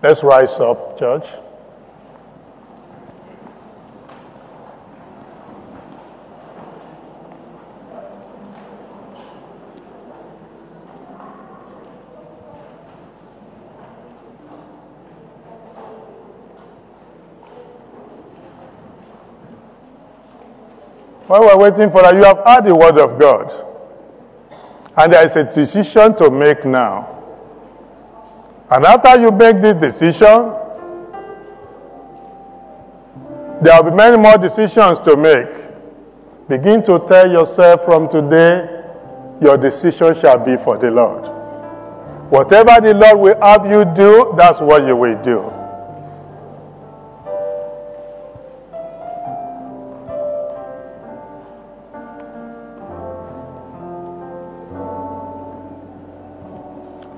Let's 0.00 0.22
rise 0.22 0.52
up, 0.60 0.96
church. 0.98 1.26
While 21.28 21.42
we're 21.42 21.58
waiting 21.70 21.90
for 21.90 22.00
that, 22.00 22.14
you 22.14 22.24
have 22.24 22.38
heard 22.38 22.64
the 22.64 22.74
word 22.74 22.98
of 22.98 23.18
God. 23.18 23.52
And 24.96 25.12
there 25.12 25.26
is 25.26 25.36
a 25.36 25.44
decision 25.44 26.16
to 26.16 26.30
make 26.30 26.64
now. 26.64 27.16
And 28.70 28.84
after 28.86 29.20
you 29.20 29.30
make 29.30 29.60
this 29.60 29.74
decision, 29.74 30.54
there 33.60 33.82
will 33.82 33.90
be 33.90 33.96
many 33.96 34.16
more 34.16 34.38
decisions 34.38 35.00
to 35.00 35.18
make. 35.18 36.48
Begin 36.48 36.82
to 36.84 37.04
tell 37.06 37.30
yourself 37.30 37.84
from 37.84 38.08
today, 38.08 38.66
your 39.42 39.58
decision 39.58 40.18
shall 40.18 40.38
be 40.38 40.56
for 40.56 40.78
the 40.78 40.90
Lord. 40.90 41.28
Whatever 42.30 42.80
the 42.80 42.94
Lord 42.94 43.18
will 43.18 43.40
have 43.42 43.70
you 43.70 43.84
do, 43.94 44.34
that's 44.36 44.60
what 44.60 44.86
you 44.86 44.96
will 44.96 45.22
do. 45.22 45.57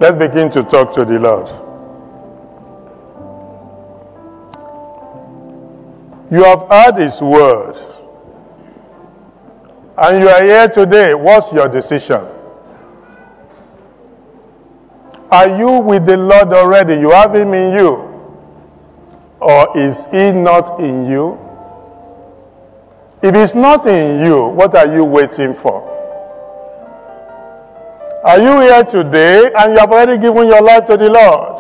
Let's 0.01 0.17
begin 0.17 0.51
to 0.53 0.63
talk 0.63 0.95
to 0.95 1.05
the 1.05 1.19
Lord. 1.19 1.47
You 6.33 6.43
have 6.43 6.67
heard 6.71 6.97
His 6.97 7.21
word. 7.21 7.77
And 9.99 10.23
you 10.23 10.29
are 10.31 10.43
here 10.43 10.69
today. 10.71 11.13
What's 11.13 11.53
your 11.53 11.69
decision? 11.69 12.25
Are 15.31 15.59
you 15.59 15.81
with 15.81 16.07
the 16.07 16.17
Lord 16.17 16.49
already? 16.49 16.95
You 16.95 17.11
have 17.11 17.35
Him 17.35 17.53
in 17.53 17.75
you. 17.75 18.09
Or 19.39 19.77
is 19.77 20.07
He 20.07 20.33
not 20.33 20.81
in 20.81 21.11
you? 21.11 21.39
If 23.21 23.35
He's 23.35 23.55
not 23.55 23.87
in 23.87 24.25
you, 24.25 24.47
what 24.47 24.75
are 24.75 24.91
you 24.91 25.05
waiting 25.05 25.53
for? 25.53 26.00
Are 28.23 28.39
you 28.39 28.61
here 28.61 28.85
today 28.85 29.51
and 29.57 29.73
you 29.73 29.79
have 29.79 29.91
already 29.91 30.21
given 30.21 30.47
your 30.47 30.61
life 30.61 30.85
to 30.87 30.97
the 30.99 31.09
Lord? 31.09 31.57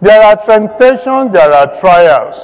There 0.00 0.22
are 0.22 0.36
temptations, 0.36 1.30
there 1.32 1.52
are 1.52 1.78
trials. 1.78 2.36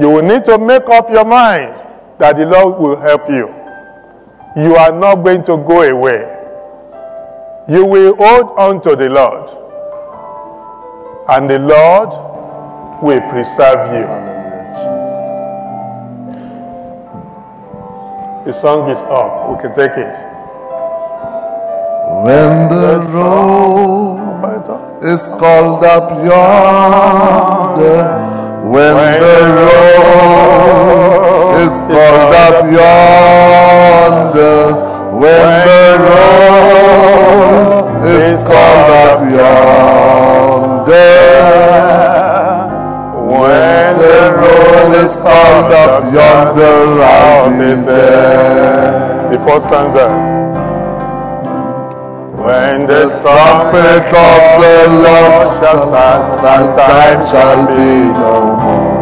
You 0.00 0.08
will 0.10 0.22
need 0.22 0.44
to 0.46 0.58
make 0.58 0.88
up 0.88 1.10
your 1.10 1.24
mind 1.24 1.76
that 2.18 2.36
the 2.36 2.46
Lord 2.46 2.78
will 2.80 2.96
help 3.00 3.28
you. 3.28 3.54
You 4.56 4.74
are 4.76 4.90
not 4.92 5.16
going 5.22 5.44
to 5.44 5.56
go 5.58 5.82
away. 5.82 6.26
You 7.68 7.86
will 7.86 8.16
hold 8.16 8.58
on 8.58 8.82
to 8.82 8.96
the 8.96 9.08
Lord. 9.10 9.48
And 11.28 11.48
the 11.48 11.60
Lord 11.60 12.08
will 13.00 13.20
preserve 13.30 13.94
you. 13.94 14.06
The 18.44 18.52
song 18.60 18.90
is 18.90 18.98
up. 18.98 19.50
We 19.50 19.62
can 19.62 19.72
take 19.76 19.96
it. 19.96 20.31
When 22.20 22.68
the 22.68 23.00
road 23.08 24.20
is 25.02 25.26
called 25.26 25.82
up 25.82 26.10
yonder, 26.24 28.04
when 28.70 28.94
the 29.18 29.38
road 29.56 30.42
is 31.62 31.78
called 31.78 32.34
up 32.36 32.64
yonder, 32.70 34.56
when 35.16 35.64
the 35.66 35.98
road 36.04 37.06
is 38.06 38.44
called 38.44 38.90
up 39.08 39.20
yonder, 39.32 40.76
when 43.26 43.96
the 43.96 44.18
road 44.36 44.92
is 45.02 45.16
called 45.16 45.72
up 45.72 46.12
yonder, 46.12 47.02
I'll 47.02 47.50
be 47.50 47.72
there. 47.84 49.30
The 49.30 49.38
first 49.44 49.66
stanza. 49.66 50.41
When 52.42 52.88
the 52.88 53.06
trumpet 53.22 54.10
of 54.10 54.42
the 54.58 54.78
Lord 54.98 55.62
shall 55.62 55.82
sound, 55.94 56.44
and 56.44 56.74
time 56.74 57.22
shall 57.30 57.66
be 57.70 58.10
no 58.18 58.56
more. 58.58 58.98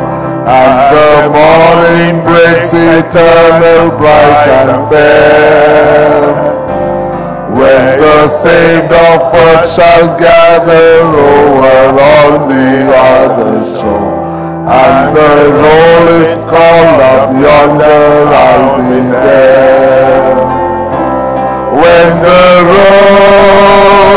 And 0.46 0.76
the 0.92 1.12
morning 1.32 2.14
breaks 2.22 2.68
eternal, 2.74 3.96
bright 3.96 4.46
and 4.60 4.88
fair. 4.90 6.20
When 7.56 7.98
the 7.98 8.28
saved 8.28 8.92
of 8.92 9.32
earth 9.32 9.72
shall 9.74 10.18
gather 10.20 11.00
over 11.00 11.96
on 11.96 12.46
the 12.46 12.92
other 12.92 13.64
shore, 13.80 14.20
and 14.68 15.16
the 15.16 15.32
roll 15.64 16.08
is 16.20 16.34
called 16.44 17.00
up 17.00 17.32
yonder, 17.32 18.28
I'll 18.34 18.76
be 18.86 19.00
there 19.08 20.49
when 21.72 22.22
the 22.22 22.64
road 22.70 24.10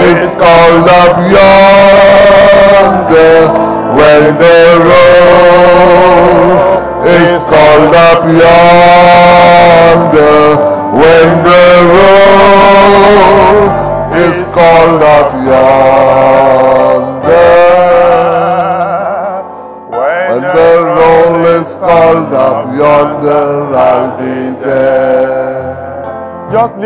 is 0.00 0.26
called 0.36 0.88
up 0.88 1.16
yonder, 1.36 2.56
when 3.96 4.22
the 4.38 4.60
road 4.90 5.96
is 7.06 7.38
called 7.38 7.94
up 7.94 8.24
yonder, 8.28 9.76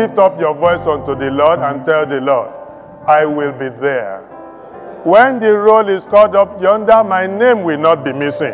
lift 0.01 0.17
up 0.17 0.39
your 0.39 0.55
voice 0.55 0.85
unto 0.87 1.13
the 1.15 1.29
Lord 1.29 1.59
and 1.59 1.85
tell 1.85 2.05
the 2.07 2.19
Lord, 2.19 2.49
I 3.07 3.25
will 3.25 3.51
be 3.51 3.69
there. 3.69 4.21
When 5.03 5.39
the 5.39 5.53
roll 5.53 5.87
is 5.89 6.05
called 6.05 6.35
up 6.35 6.61
yonder, 6.61 7.03
my 7.03 7.27
name 7.27 7.63
will 7.63 7.77
not 7.77 8.03
be 8.03 8.13
missing. 8.13 8.53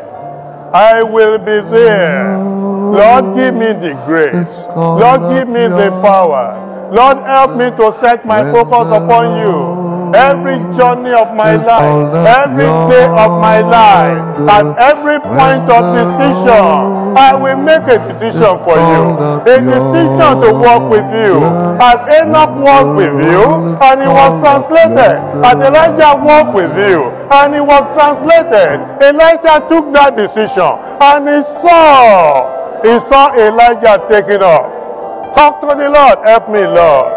I 0.73 1.03
will 1.03 1.37
be 1.37 1.59
there. 1.71 2.37
Lord, 2.37 3.35
give 3.35 3.53
me 3.53 3.71
the 3.85 3.93
grace. 4.05 4.51
Lord, 4.75 5.21
give 5.33 5.47
me 5.47 5.67
the 5.67 5.89
power. 6.03 6.63
Lord, 6.91 7.17
help 7.19 7.51
me 7.55 7.67
to 7.79 7.91
set 7.99 8.25
my 8.25 8.43
focus 8.51 8.87
upon 8.91 9.39
you. 9.39 9.77
Every 10.15 10.55
journey 10.77 11.11
of 11.11 11.35
my 11.35 11.55
life, 11.55 12.13
every 12.43 12.71
day 12.91 13.05
of 13.07 13.31
my 13.43 13.59
life, 13.59 14.49
at 14.49 14.65
every 14.79 15.19
point 15.19 15.67
of 15.67 15.83
decision, 15.99 16.96
I 17.17 17.33
will 17.35 17.57
make 17.57 17.81
a 17.89 17.97
decision 18.13 18.53
for 18.63 18.77
you. 18.77 19.01
A 19.41 19.57
decision 19.57 20.31
to 20.43 20.49
walk 20.53 20.83
with 20.89 21.07
you. 21.17 21.41
As 21.81 21.99
Enoch 22.21 22.53
walked 22.61 22.95
with 22.95 23.15
you, 23.25 23.43
and 23.81 23.95
he 24.01 24.07
was 24.07 24.31
translated. 24.41 25.17
As 25.43 25.57
Elijah 25.57 26.13
walked 26.21 26.53
with 26.53 26.73
you, 26.77 27.09
and 27.33 27.53
he 27.55 27.61
was 27.61 27.83
translated. 27.97 28.77
Elijah 29.01 29.65
took 29.67 29.91
that 29.93 30.15
decision, 30.15 30.71
and 31.01 31.27
he 31.27 31.41
saw, 31.61 32.81
he 32.83 32.93
saw 33.09 33.33
Elijah 33.35 33.97
taking 34.07 34.43
up. 34.43 35.33
Talk 35.35 35.61
to 35.61 35.67
the 35.67 35.89
Lord. 35.89 36.17
Help 36.25 36.49
me, 36.49 36.61
Lord. 36.65 37.13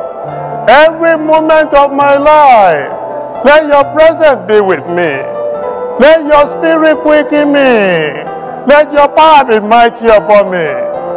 Every 0.68 1.16
moment 1.16 1.72
of 1.74 1.92
my 1.92 2.16
life, 2.16 2.92
Let 3.44 3.66
your 3.68 3.84
presence 3.94 4.46
be 4.46 4.60
with 4.60 4.86
me. 4.86 5.12
Let 5.98 6.26
your 6.28 6.44
spirit 6.60 6.98
quicken 7.00 7.52
me. 7.52 8.29
Let 8.66 8.92
your 8.92 9.08
power 9.08 9.44
be 9.44 9.60
mighty 9.66 10.06
upon 10.08 10.50
me. 10.50 10.66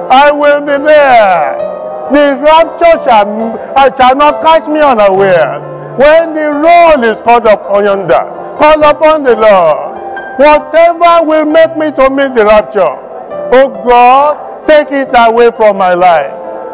I 0.09 0.31
will 0.31 0.61
be 0.61 0.77
there. 0.83 1.57
The 2.11 2.37
rapture 2.41 3.03
shall, 3.03 3.57
I 3.75 3.91
shall 3.97 4.15
not 4.15 4.41
catch 4.41 4.67
me 4.67 4.79
unaware. 4.79 5.59
When 5.97 6.33
the 6.33 6.51
roll 6.51 7.03
is 7.03 7.19
called 7.21 7.47
up 7.47 7.63
uh, 7.69 7.79
yonder, 7.79 8.23
call 8.59 8.83
upon 8.83 9.23
the 9.23 9.35
Lord. 9.35 9.93
Whatever 10.39 11.25
will 11.25 11.45
make 11.45 11.77
me 11.77 11.91
to 11.91 12.09
miss 12.09 12.31
the 12.31 12.45
rapture, 12.45 12.81
oh 13.53 13.69
God, 13.85 14.65
take 14.67 14.91
it 14.91 15.09
away 15.13 15.51
from 15.51 15.77
my 15.77 15.93
life. 15.93 16.31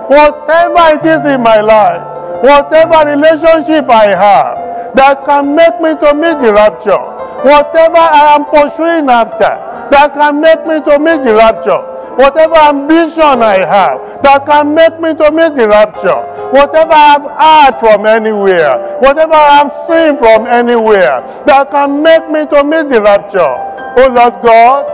Whatever 0.10 0.96
it 0.96 1.06
is 1.06 1.26
in 1.26 1.42
my 1.44 1.62
life, 1.62 2.02
whatever 2.44 3.10
relationship 3.10 3.90
I 3.90 4.08
have 4.16 4.96
that 4.96 5.26
can 5.26 5.56
make 5.56 5.80
me 5.82 5.94
to 6.00 6.14
miss 6.16 6.36
the 6.42 6.54
rapture, 6.54 6.98
whatever 7.44 7.98
I 7.98 8.36
am 8.36 8.46
pursuing 8.46 9.10
after 9.10 9.69
that 9.92 10.14
can 10.14 10.42
make 10.42 10.66
me 10.66 10.80
to 10.82 11.00
miss 11.00 11.20
the 11.26 11.34
rapture, 11.36 11.82
whatever 12.16 12.56
ambition 12.56 13.42
I 13.42 13.66
have 13.66 14.22
that 14.24 14.46
can 14.46 14.74
make 14.76 15.00
me 15.00 15.14
to 15.16 15.32
miss 15.32 15.52
the 15.52 15.68
rapture, 15.68 16.20
whatever 16.52 16.92
I 16.92 17.18
have 17.18 17.26
heard 17.26 17.80
from 17.80 18.06
anywhere, 18.06 18.98
whatever 19.00 19.34
I 19.34 19.64
have 19.64 19.72
seen 19.88 20.18
from 20.18 20.46
anywhere 20.48 21.22
that 21.48 21.72
can 21.72 22.04
make 22.04 22.30
me 22.30 22.46
to 22.48 22.64
miss 22.64 22.86
the 22.92 23.02
rapture. 23.02 23.56
Oh 23.98 24.10
Lord 24.12 24.42
God, 24.44 24.86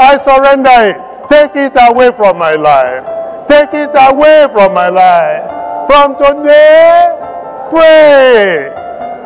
I 0.00 0.16
surrender 0.24 0.96
it. 0.96 1.28
Take 1.28 1.54
it 1.54 1.76
away 1.76 2.10
from 2.16 2.38
my 2.38 2.54
life. 2.54 3.04
Take 3.46 3.74
it 3.74 3.90
away 3.94 4.48
from 4.52 4.74
my 4.74 4.88
life. 4.88 5.86
From 5.86 6.16
today, 6.18 7.06
pray. 7.70 8.72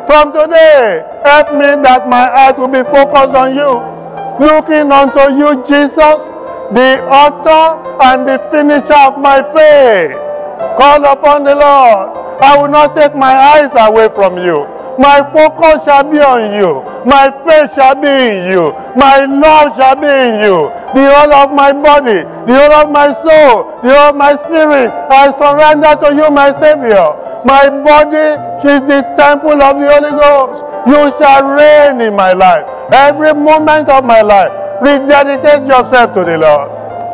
From 0.05 0.31
today, 0.33 1.01
help 1.23 1.53
me 1.53 1.81
that 1.81 2.07
my 2.07 2.27
heart 2.29 2.57
will 2.59 2.67
be 2.67 2.83
focused 2.83 3.33
on 3.33 3.55
you. 3.55 3.94
Looking 4.39 4.91
unto 4.91 5.31
you, 5.39 5.63
Jesus, 5.63 6.19
the 6.75 6.99
author 7.07 7.63
and 8.03 8.27
the 8.27 8.37
finisher 8.51 8.99
of 9.07 9.19
my 9.19 9.41
faith. 9.55 10.17
Call 10.77 11.05
upon 11.05 11.43
the 11.45 11.55
Lord. 11.55 12.25
I 12.41 12.57
will 12.59 12.67
not 12.67 12.95
take 12.95 13.15
my 13.15 13.31
eyes 13.31 13.71
away 13.75 14.09
from 14.13 14.37
you. 14.37 14.67
My 14.99 15.19
focus 15.31 15.83
shall 15.85 16.03
be 16.03 16.19
on 16.19 16.53
you. 16.55 16.83
My 17.05 17.31
faith 17.47 17.75
shall 17.75 17.95
be 17.95 18.07
in 18.07 18.51
you. 18.51 18.71
My 18.95 19.23
love 19.25 19.75
shall 19.75 19.95
be 19.95 20.07
in 20.07 20.43
you. 20.43 20.71
The 20.95 21.03
whole 21.15 21.33
of 21.33 21.51
my 21.53 21.71
body, 21.71 22.23
the 22.47 22.55
whole 22.55 22.73
of 22.83 22.91
my 22.91 23.11
soul, 23.13 23.79
the 23.83 23.91
whole 23.91 24.09
of 24.11 24.15
my 24.15 24.35
spirit, 24.35 24.91
I 24.91 25.31
surrender 25.35 25.95
to 25.99 26.15
you, 26.15 26.31
my 26.31 26.51
Savior. 26.59 27.07
My 27.43 27.69
body 27.69 28.35
is 28.67 28.81
the 28.87 29.03
temple 29.15 29.61
of 29.61 29.79
the 29.79 29.87
Holy 29.87 30.11
Ghost. 30.11 30.63
You 30.87 31.11
shall 31.19 31.43
reign 31.43 32.01
in 32.01 32.15
my 32.15 32.33
life. 32.33 32.65
Every 32.91 33.33
moment 33.33 33.89
of 33.89 34.05
my 34.05 34.21
life, 34.21 34.51
rededicate 34.81 35.67
yourself 35.67 36.13
to 36.13 36.23
the 36.23 36.37
Lord. 36.37 36.69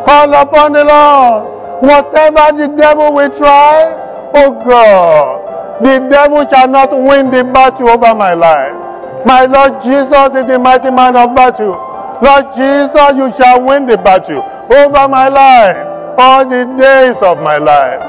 Call 0.06 0.34
upon 0.34 0.74
the 0.74 0.84
Lord. 0.84 1.84
Whatever 1.84 2.58
the 2.58 2.68
devil 2.78 3.14
will 3.14 3.30
try, 3.30 3.94
oh 4.36 4.52
God, 4.66 5.84
the 5.84 5.98
devil 6.10 6.46
shall 6.50 6.68
not 6.68 6.92
win 6.92 7.32
the 7.32 7.44
battle 7.44 7.90
over 7.90 8.14
my 8.14 8.34
life. 8.34 9.26
My 9.26 9.46
Lord 9.46 9.82
Jesus 9.84 10.36
is 10.36 10.46
the 10.48 10.60
mighty 10.60 10.92
man 10.92 11.16
of 11.16 11.36
battle. 11.36 11.74
Lord 12.22 12.54
Jesus, 12.56 13.18
you 13.18 13.34
shall 13.36 13.64
win 13.66 13.88
the 13.88 13.98
battle 13.98 14.44
over 14.72 15.08
my 15.08 15.28
life 15.28 15.88
all 16.20 16.46
the 16.46 16.66
days 16.78 17.16
of 17.22 17.42
my 17.42 17.58
life. 17.58 18.02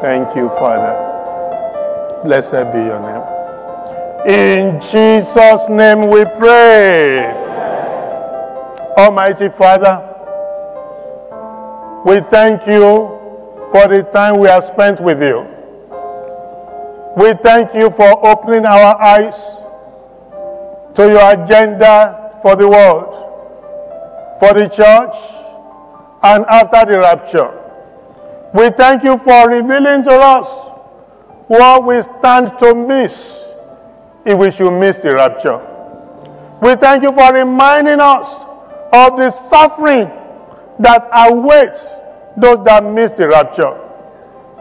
Thank 0.00 0.34
you, 0.34 0.48
Father. 0.58 0.94
Blessed 2.24 2.72
be 2.72 2.78
your 2.80 2.98
name. 3.00 3.21
In 4.26 4.80
Jesus' 4.80 5.68
name 5.68 6.08
we 6.08 6.24
pray. 6.24 7.24
Almighty 8.96 9.48
Father, 9.48 9.98
we 12.06 12.20
thank 12.30 12.64
you 12.64 13.18
for 13.72 13.88
the 13.88 14.06
time 14.12 14.38
we 14.38 14.46
have 14.46 14.64
spent 14.66 15.00
with 15.00 15.20
you. 15.20 15.40
We 17.16 17.32
thank 17.42 17.74
you 17.74 17.90
for 17.90 18.24
opening 18.24 18.64
our 18.64 18.94
eyes 19.02 19.34
to 20.94 21.08
your 21.08 21.32
agenda 21.32 22.38
for 22.42 22.54
the 22.54 22.68
world, 22.68 23.10
for 24.38 24.54
the 24.54 24.68
church, 24.68 25.16
and 26.22 26.44
after 26.46 26.92
the 26.92 26.98
rapture. 27.00 27.58
We 28.54 28.70
thank 28.70 29.02
you 29.02 29.18
for 29.18 29.48
revealing 29.48 30.04
to 30.04 30.12
us 30.12 30.46
what 31.48 31.84
we 31.84 32.00
stand 32.02 32.56
to 32.60 32.72
miss 32.72 33.42
if 34.24 34.38
we 34.38 34.50
should 34.50 34.70
miss 34.78 34.96
the 34.98 35.12
rapture. 35.14 35.60
We 36.60 36.76
thank 36.76 37.02
you 37.02 37.12
for 37.12 37.32
reminding 37.32 38.00
us 38.00 38.26
of 38.92 39.16
the 39.16 39.30
suffering 39.50 40.10
that 40.78 41.08
awaits 41.12 41.86
those 42.36 42.64
that 42.64 42.84
miss 42.84 43.12
the 43.12 43.28
rapture. 43.28 43.78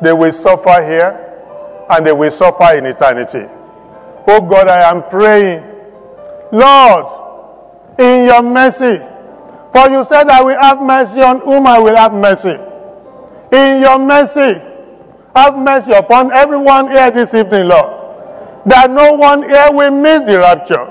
They 0.02 0.14
will 0.14 0.32
suffer 0.34 0.84
here 0.84 1.86
and 1.90 2.06
they 2.06 2.12
will 2.12 2.32
suffer 2.32 2.76
in 2.76 2.86
eternity. 2.86 3.46
Oh 4.28 4.42
God, 4.42 4.68
I 4.68 4.90
am 4.90 5.04
praying, 5.10 5.64
Lord, 6.52 8.00
in 8.00 8.26
your 8.26 8.42
mercy, 8.42 8.98
for 9.72 9.90
you 9.90 10.04
said 10.06 10.28
I 10.30 10.42
will 10.42 10.60
have 10.60 10.82
mercy 10.82 11.22
on 11.22 11.40
whom 11.42 11.68
I 11.68 11.80
will 11.80 11.96
have 11.96 12.14
mercy. 12.14 12.58
In 13.52 13.82
your 13.82 14.00
mercy, 14.00 14.62
have 15.36 15.58
mercy 15.58 15.92
upon 15.92 16.32
everyone 16.32 16.90
here 16.90 17.12
this 17.12 17.34
evening, 17.34 17.68
Lord, 17.68 18.01
that 18.66 18.90
no 18.90 19.14
one 19.14 19.44
here 19.44 19.70
will 19.72 19.92
miss 19.92 20.22
the 20.24 20.38
rapture. 20.40 20.86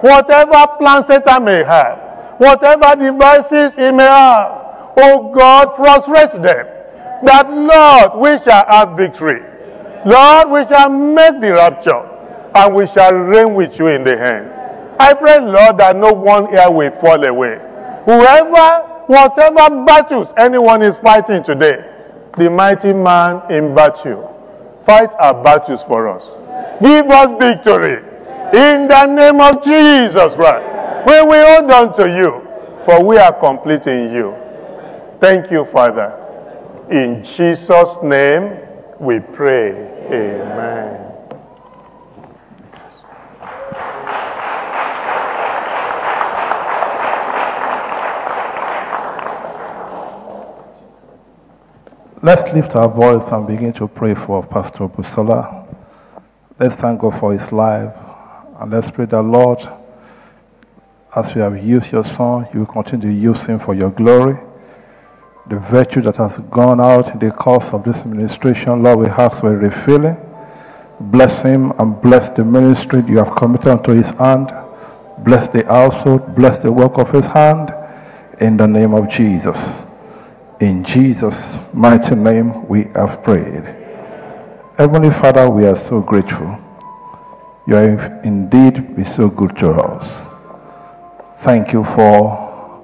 Whatever 0.00 0.66
plan 0.78 1.06
Satan 1.06 1.44
may 1.44 1.64
have, 1.64 1.98
whatever 2.38 2.96
devices 2.96 3.74
he 3.74 3.90
may 3.90 4.04
have, 4.04 4.92
oh 4.96 5.32
God, 5.34 5.76
frustrate 5.76 6.42
them. 6.42 6.66
That, 7.24 7.50
Lord, 7.50 8.20
we 8.20 8.42
shall 8.44 8.66
have 8.66 8.96
victory. 8.96 9.42
Lord, 10.04 10.50
we 10.50 10.66
shall 10.66 10.90
make 10.90 11.40
the 11.40 11.52
rapture 11.52 12.10
and 12.54 12.74
we 12.74 12.86
shall 12.86 13.12
reign 13.14 13.54
with 13.54 13.78
you 13.78 13.86
in 13.88 14.04
the 14.04 14.16
hand. 14.16 14.50
I 15.00 15.14
pray, 15.14 15.40
Lord, 15.40 15.78
that 15.78 15.96
no 15.96 16.12
one 16.12 16.48
here 16.50 16.70
will 16.70 16.90
fall 16.90 17.24
away. 17.24 17.58
Whoever, 18.04 19.04
whatever 19.06 19.84
battles 19.84 20.32
anyone 20.36 20.82
is 20.82 20.96
fighting 20.98 21.42
today, 21.42 21.90
the 22.36 22.50
mighty 22.50 22.92
man 22.92 23.50
in 23.50 23.74
battle, 23.74 24.30
fight 24.84 25.10
our 25.18 25.42
battles 25.42 25.82
for 25.82 26.08
us. 26.08 26.28
Give 26.80 27.08
us 27.08 27.38
victory 27.38 27.98
in 28.52 28.88
the 28.88 29.06
name 29.06 29.40
of 29.40 29.62
Jesus 29.64 30.34
Christ. 30.36 31.06
We 31.06 31.22
will 31.22 31.60
hold 31.60 31.70
on 31.70 31.94
to 31.96 32.08
you, 32.08 32.84
for 32.84 33.04
we 33.04 33.18
are 33.18 33.32
complete 33.32 33.86
in 33.86 34.12
you. 34.12 34.34
Thank 35.20 35.50
you, 35.50 35.64
Father. 35.64 36.20
In 36.90 37.24
Jesus' 37.24 37.96
name 38.02 38.58
we 38.98 39.20
pray. 39.20 39.70
Amen. 40.06 41.00
Let's 52.22 52.50
lift 52.54 52.74
our 52.74 52.88
voice 52.88 53.28
and 53.28 53.46
begin 53.46 53.74
to 53.74 53.86
pray 53.86 54.14
for 54.14 54.42
Pastor 54.42 54.88
Busola. 54.88 55.63
Let's 56.56 56.76
thank 56.76 57.00
God 57.00 57.18
for 57.18 57.32
his 57.32 57.50
life. 57.50 57.92
And 58.60 58.70
let's 58.70 58.88
pray 58.88 59.06
that, 59.06 59.22
Lord, 59.22 59.58
as 61.14 61.34
you 61.34 61.40
have 61.40 61.64
used 61.64 61.90
your 61.90 62.04
son, 62.04 62.46
you 62.54 62.60
will 62.60 62.66
continue 62.66 63.08
to 63.08 63.12
use 63.12 63.42
him 63.42 63.58
for 63.58 63.74
your 63.74 63.90
glory. 63.90 64.38
The 65.48 65.58
virtue 65.58 66.00
that 66.02 66.16
has 66.16 66.38
gone 66.50 66.80
out 66.80 67.08
in 67.08 67.18
the 67.18 67.32
course 67.32 67.66
of 67.72 67.82
this 67.82 67.96
administration, 67.96 68.84
Lord, 68.84 69.00
we 69.00 69.06
ask 69.06 69.40
for 69.40 69.56
refilling. 69.56 70.16
Bless 71.00 71.42
him 71.42 71.72
and 71.72 72.00
bless 72.00 72.28
the 72.30 72.44
ministry 72.44 73.02
you 73.08 73.18
have 73.18 73.34
committed 73.34 73.66
unto 73.66 73.92
his 73.92 74.10
hand. 74.10 74.52
Bless 75.18 75.48
the 75.48 75.64
household, 75.64 76.36
bless 76.36 76.60
the 76.60 76.70
work 76.70 76.98
of 76.98 77.10
his 77.10 77.26
hand. 77.26 77.74
In 78.40 78.56
the 78.56 78.68
name 78.68 78.94
of 78.94 79.08
Jesus. 79.08 79.58
In 80.60 80.84
Jesus' 80.84 81.56
mighty 81.72 82.14
name 82.14 82.68
we 82.68 82.84
have 82.94 83.24
prayed. 83.24 83.83
Heavenly 84.76 85.10
Father, 85.12 85.48
we 85.48 85.64
are 85.66 85.76
so 85.76 86.00
grateful. 86.00 86.58
You 87.64 87.76
have 87.76 88.24
indeed 88.24 88.96
been 88.96 89.04
so 89.04 89.28
good 89.28 89.56
to 89.58 89.70
us. 89.70 90.04
Thank 91.44 91.72
you 91.72 91.84
for 91.84 92.82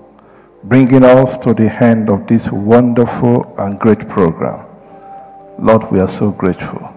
bringing 0.62 1.02
us 1.02 1.36
to 1.38 1.52
the 1.52 1.68
end 1.82 2.08
of 2.08 2.28
this 2.28 2.46
wonderful 2.46 3.56
and 3.58 3.76
great 3.80 4.08
program. 4.08 4.66
Lord, 5.58 5.90
we 5.90 5.98
are 5.98 6.06
so 6.08 6.30
grateful. 6.30 6.94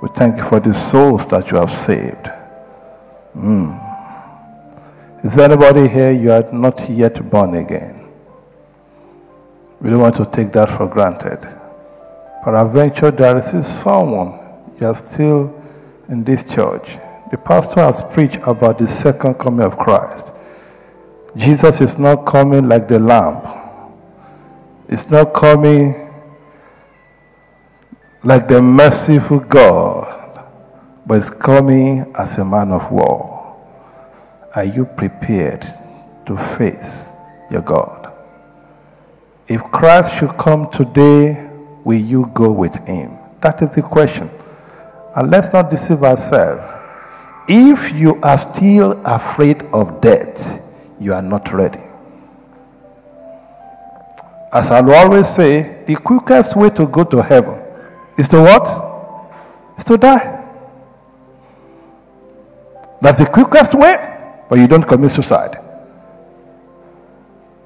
We 0.00 0.08
thank 0.14 0.36
you 0.36 0.44
for 0.44 0.60
the 0.60 0.74
souls 0.74 1.26
that 1.26 1.50
you 1.50 1.56
have 1.56 1.72
saved. 1.72 2.30
Mm. 3.36 3.74
Is 5.24 5.34
there 5.34 5.50
anybody 5.50 5.88
here 5.88 6.12
you 6.12 6.30
are 6.30 6.48
not 6.52 6.88
yet 6.88 7.28
born 7.30 7.56
again? 7.56 8.06
We 9.80 9.90
don't 9.90 9.98
want 9.98 10.14
to 10.18 10.26
take 10.26 10.52
that 10.52 10.70
for 10.70 10.86
granted. 10.86 11.63
Peradventure, 12.44 13.10
there 13.10 13.38
is 13.38 13.66
someone 13.82 14.38
you 14.78 14.86
are 14.86 14.96
still 14.96 15.62
in 16.10 16.24
this 16.24 16.44
church 16.44 16.98
The 17.30 17.38
pastor 17.38 17.80
has 17.80 18.04
preached 18.12 18.38
about 18.44 18.78
the 18.78 18.86
second 18.86 19.34
coming 19.34 19.66
of 19.66 19.76
Christ. 19.76 20.26
Jesus 21.36 21.80
is 21.80 21.98
not 21.98 22.26
coming 22.26 22.68
like 22.68 22.86
the 22.86 23.00
lamb. 23.00 23.42
It's 24.88 25.10
not 25.10 25.34
coming 25.34 26.12
like 28.22 28.46
the 28.46 28.62
merciful 28.62 29.40
God, 29.40 30.44
but 31.04 31.18
it's 31.18 31.30
coming 31.30 32.14
as 32.16 32.38
a 32.38 32.44
man 32.44 32.70
of 32.70 32.92
war. 32.92 33.56
Are 34.54 34.64
you 34.64 34.84
prepared 34.84 35.62
to 36.26 36.36
face 36.36 37.08
your 37.50 37.62
God? 37.62 38.12
If 39.48 39.60
Christ 39.72 40.14
should 40.18 40.36
come 40.38 40.70
today, 40.70 41.43
will 41.84 42.00
you 42.00 42.30
go 42.34 42.50
with 42.50 42.74
him? 42.86 43.18
That 43.42 43.62
is 43.62 43.70
the 43.74 43.82
question. 43.82 44.30
And 45.14 45.30
let's 45.30 45.52
not 45.52 45.70
deceive 45.70 46.02
ourselves. 46.02 46.62
If 47.46 47.92
you 47.92 48.20
are 48.22 48.38
still 48.38 49.00
afraid 49.04 49.62
of 49.72 50.00
death, 50.00 50.62
you 50.98 51.12
are 51.12 51.22
not 51.22 51.52
ready. 51.52 51.80
As 54.52 54.70
I 54.70 54.80
will 54.80 54.94
always 54.94 55.28
say, 55.34 55.84
the 55.86 55.96
quickest 55.96 56.56
way 56.56 56.70
to 56.70 56.86
go 56.86 57.04
to 57.04 57.22
heaven 57.22 57.60
is 58.16 58.28
to 58.28 58.40
what? 58.40 59.76
Is 59.78 59.84
to 59.84 59.98
die. 59.98 60.42
That's 63.02 63.18
the 63.18 63.26
quickest 63.26 63.74
way, 63.74 63.96
but 64.48 64.58
you 64.58 64.66
don't 64.66 64.84
commit 64.84 65.10
suicide. 65.10 65.60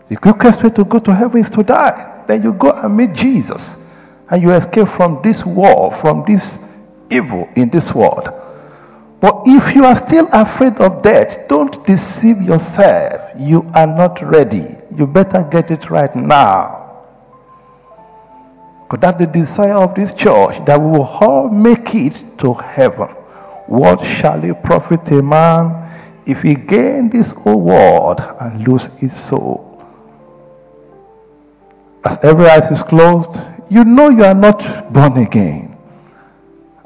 The 0.09 0.17
quickest 0.17 0.63
way 0.63 0.71
to 0.71 0.85
go 0.85 0.99
to 0.99 1.15
heaven 1.15 1.41
is 1.41 1.51
to 1.51 1.63
die. 1.63 2.25
Then 2.27 2.43
you 2.43 2.55
go 2.55 2.73
and 2.73 2.97
meet 2.97 3.13
Jesus. 3.13 3.63
And 4.31 4.43
you 4.43 4.53
escape 4.53 4.89
from 4.89 5.21
this 5.23 5.45
war, 5.45 5.93
from 5.93 6.25
this 6.27 6.59
evil 7.11 7.49
in 7.57 7.71
this 7.71 7.95
world. 7.95 8.29
But 9.21 9.43
if 9.47 9.75
you 9.75 9.85
are 9.85 9.97
still 9.97 10.29
afraid 10.33 10.77
of 10.77 11.03
death, 11.03 11.49
don't 11.49 11.85
deceive 11.87 12.41
yourself. 12.41 13.21
You 13.37 13.71
are 13.75 13.87
not 13.87 14.23
ready. 14.23 14.77
You 14.95 15.07
better 15.07 15.43
get 15.51 15.71
it 15.71 15.91
right 15.91 16.15
now. 16.15 17.05
Because 18.85 19.01
that's 19.01 19.19
the 19.19 19.27
desire 19.27 19.75
of 19.75 19.95
this 19.95 20.13
church 20.13 20.65
that 20.67 20.81
we 20.81 20.91
will 20.99 21.05
all 21.05 21.49
make 21.49 21.95
it 21.95 22.25
to 22.39 22.55
heaven. 22.55 23.09
What 23.67 24.05
shall 24.05 24.43
it 24.45 24.63
profit 24.63 25.11
a 25.11 25.23
man 25.23 26.23
if 26.25 26.43
he 26.43 26.55
gain 26.55 27.11
this 27.11 27.31
whole 27.33 27.61
world 27.61 28.21
and 28.41 28.67
lose 28.67 28.89
his 28.99 29.15
soul? 29.15 29.65
As 32.05 32.19
every 32.23 32.47
eye 32.47 32.67
is 32.71 32.83
closed, 32.83 33.37
you 33.71 33.85
know 33.85 34.09
you 34.09 34.25
are 34.25 34.35
not 34.35 34.93
born 34.93 35.17
again. 35.19 35.77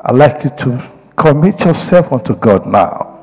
I'd 0.00 0.14
like 0.14 0.44
you 0.44 0.50
to 0.50 0.92
commit 1.16 1.60
yourself 1.60 2.12
unto 2.12 2.34
God 2.34 2.66
now. 2.66 3.20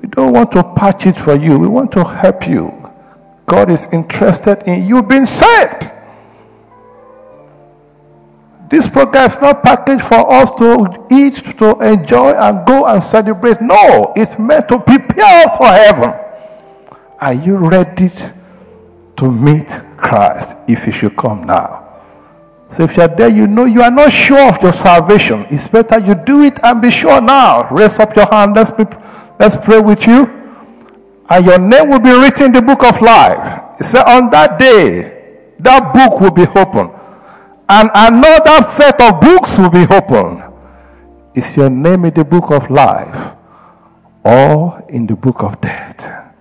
We 0.00 0.08
don't 0.08 0.32
want 0.32 0.52
to 0.52 0.62
patch 0.62 1.06
it 1.06 1.16
for 1.16 1.36
you. 1.36 1.58
We 1.58 1.68
want 1.68 1.92
to 1.92 2.04
help 2.04 2.46
you. 2.46 2.72
God 3.46 3.70
is 3.70 3.86
interested 3.92 4.62
in 4.66 4.86
you 4.86 5.02
being 5.02 5.26
saved. 5.26 5.90
This 8.70 8.88
program 8.88 9.28
is 9.28 9.36
not 9.40 9.64
packaged 9.64 10.04
for 10.04 10.32
us 10.32 10.48
to 10.52 11.06
eat, 11.10 11.34
to 11.58 11.76
enjoy, 11.80 12.30
and 12.34 12.64
go 12.64 12.86
and 12.86 13.02
celebrate. 13.02 13.60
No, 13.60 14.12
it's 14.14 14.38
meant 14.38 14.68
to 14.68 14.78
prepare 14.78 15.46
us 15.46 15.56
for 15.56 15.66
heaven. 15.66 16.14
Are 17.20 17.34
you 17.34 17.56
ready 17.56 18.10
to 19.16 19.30
meet 19.30 19.68
Christ 19.96 20.56
if 20.68 20.84
He 20.84 20.92
should 20.92 21.16
come 21.16 21.42
now? 21.42 21.79
So 22.76 22.84
if 22.84 22.96
you're 22.96 23.08
there, 23.08 23.28
you 23.28 23.46
know 23.46 23.64
you 23.64 23.82
are 23.82 23.90
not 23.90 24.12
sure 24.12 24.48
of 24.48 24.62
your 24.62 24.72
salvation. 24.72 25.46
It's 25.50 25.66
better 25.68 25.98
you 25.98 26.14
do 26.14 26.42
it 26.42 26.58
and 26.62 26.80
be 26.80 26.90
sure 26.90 27.20
now. 27.20 27.68
Raise 27.70 27.98
up 27.98 28.14
your 28.14 28.26
hand. 28.30 28.54
Let's, 28.54 28.70
be, 28.70 28.84
let's 29.38 29.56
pray 29.56 29.80
with 29.80 30.06
you. 30.06 30.26
And 31.28 31.46
your 31.46 31.58
name 31.58 31.90
will 31.90 32.00
be 32.00 32.12
written 32.12 32.46
in 32.46 32.52
the 32.52 32.62
book 32.62 32.84
of 32.84 33.00
life. 33.02 33.80
It 33.80 33.84
said 33.84 34.04
on 34.04 34.30
that 34.30 34.58
day, 34.58 35.52
that 35.58 35.92
book 35.92 36.20
will 36.20 36.30
be 36.30 36.46
opened. 36.58 36.90
And 37.68 37.90
another 37.94 38.64
set 38.64 39.00
of 39.00 39.20
books 39.20 39.58
will 39.58 39.70
be 39.70 39.86
opened. 39.92 40.42
Is 41.34 41.56
your 41.56 41.70
name 41.70 42.04
in 42.04 42.14
the 42.14 42.24
book 42.24 42.50
of 42.50 42.70
life 42.70 43.34
or 44.24 44.84
in 44.88 45.06
the 45.06 45.14
book 45.14 45.42
of 45.42 45.60
death? 45.60 46.34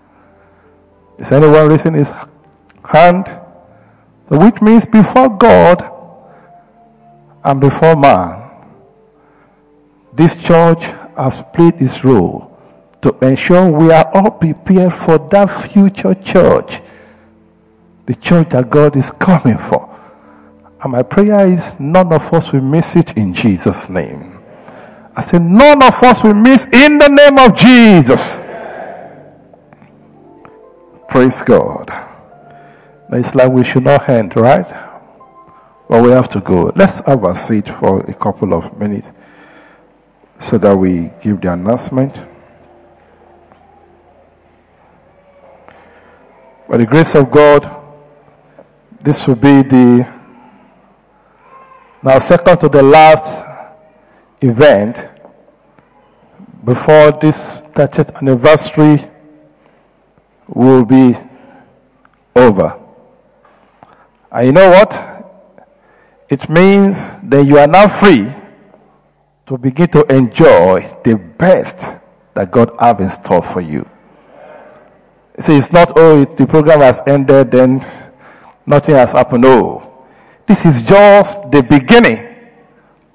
Is 1.18 1.32
anyone 1.32 1.70
raising 1.70 1.94
his 1.94 2.12
hand? 2.84 3.28
Which 4.28 4.62
means 4.62 4.86
before 4.86 5.30
God, 5.30 5.99
and 7.50 7.60
before 7.60 7.96
man, 7.96 8.48
this 10.14 10.36
church 10.36 10.84
has 11.18 11.42
played 11.52 11.82
its 11.82 12.04
role 12.04 12.56
to 13.02 13.18
ensure 13.26 13.72
we 13.72 13.92
are 13.92 14.08
all 14.14 14.30
prepared 14.30 14.94
for 14.94 15.18
that 15.18 15.48
future 15.48 16.14
church, 16.14 16.80
the 18.06 18.14
church 18.14 18.50
that 18.50 18.70
God 18.70 18.96
is 18.96 19.10
coming 19.10 19.58
for. 19.58 19.90
And 20.84 20.92
my 20.92 21.02
prayer 21.02 21.48
is 21.48 21.74
none 21.80 22.14
of 22.14 22.32
us 22.32 22.54
will 22.54 22.62
miss 22.62 22.96
it 22.96 23.18
in 23.18 23.34
Jesus' 23.34 23.90
name. 23.90 24.38
I 25.16 25.24
say 25.24 25.40
none 25.40 25.82
of 25.82 26.04
us 26.04 26.24
will 26.24 26.36
miss 26.36 26.66
in 26.66 27.00
the 27.00 27.08
name 27.08 27.40
of 27.40 27.58
Jesus. 27.58 28.38
Praise 31.08 31.42
God. 31.42 31.90
It's 33.12 33.34
like 33.34 33.52
we 33.52 33.64
should 33.64 33.86
not 33.86 34.08
end, 34.08 34.36
right? 34.36 34.89
Well, 35.90 36.04
we 36.04 36.12
have 36.12 36.30
to 36.30 36.40
go. 36.40 36.72
Let's 36.76 37.00
have 37.00 37.24
a 37.24 37.34
seat 37.34 37.68
for 37.68 38.02
a 38.02 38.14
couple 38.14 38.54
of 38.54 38.78
minutes 38.78 39.08
so 40.40 40.60
that 40.60 40.78
we 40.78 41.10
give 41.20 41.42
the 41.42 41.52
announcement. 41.52 42.14
By 46.70 46.78
the 46.78 46.86
grace 46.86 47.16
of 47.16 47.32
God, 47.32 47.68
this 49.02 49.26
will 49.26 49.34
be 49.34 49.64
the 49.64 50.08
now 52.04 52.20
second 52.20 52.60
to 52.60 52.70
the 52.70 52.84
last 52.84 53.44
event 54.42 55.10
before 56.64 57.14
this 57.14 57.62
30th 57.74 58.16
anniversary 58.18 59.10
will 60.48 60.86
be 60.86 61.18
over. 62.36 62.80
And 64.32 64.46
you 64.46 64.54
know 64.54 64.70
what? 64.70 65.09
It 66.30 66.48
means 66.48 66.98
that 67.24 67.46
you 67.46 67.58
are 67.58 67.68
now 67.68 67.88
free 67.88 68.28
to 69.48 69.58
begin 69.58 69.88
to 69.90 70.04
enjoy 70.14 70.82
the 71.04 71.16
best 71.16 72.00
that 72.36 72.52
God 72.52 72.72
has 72.80 73.00
in 73.00 73.10
store 73.10 73.42
for 73.42 73.62
you. 73.62 73.90
See, 75.40 75.58
it's 75.58 75.72
not, 75.72 75.94
oh, 75.96 76.26
the 76.26 76.46
program 76.46 76.82
has 76.82 77.02
ended, 77.08 77.50
then 77.50 77.84
nothing 78.66 78.94
has 78.96 79.14
happened. 79.14 79.42
No. 79.42 80.06
This 80.46 80.66
is 80.66 80.82
just 80.82 81.50
the 81.50 81.64
beginning 81.64 82.26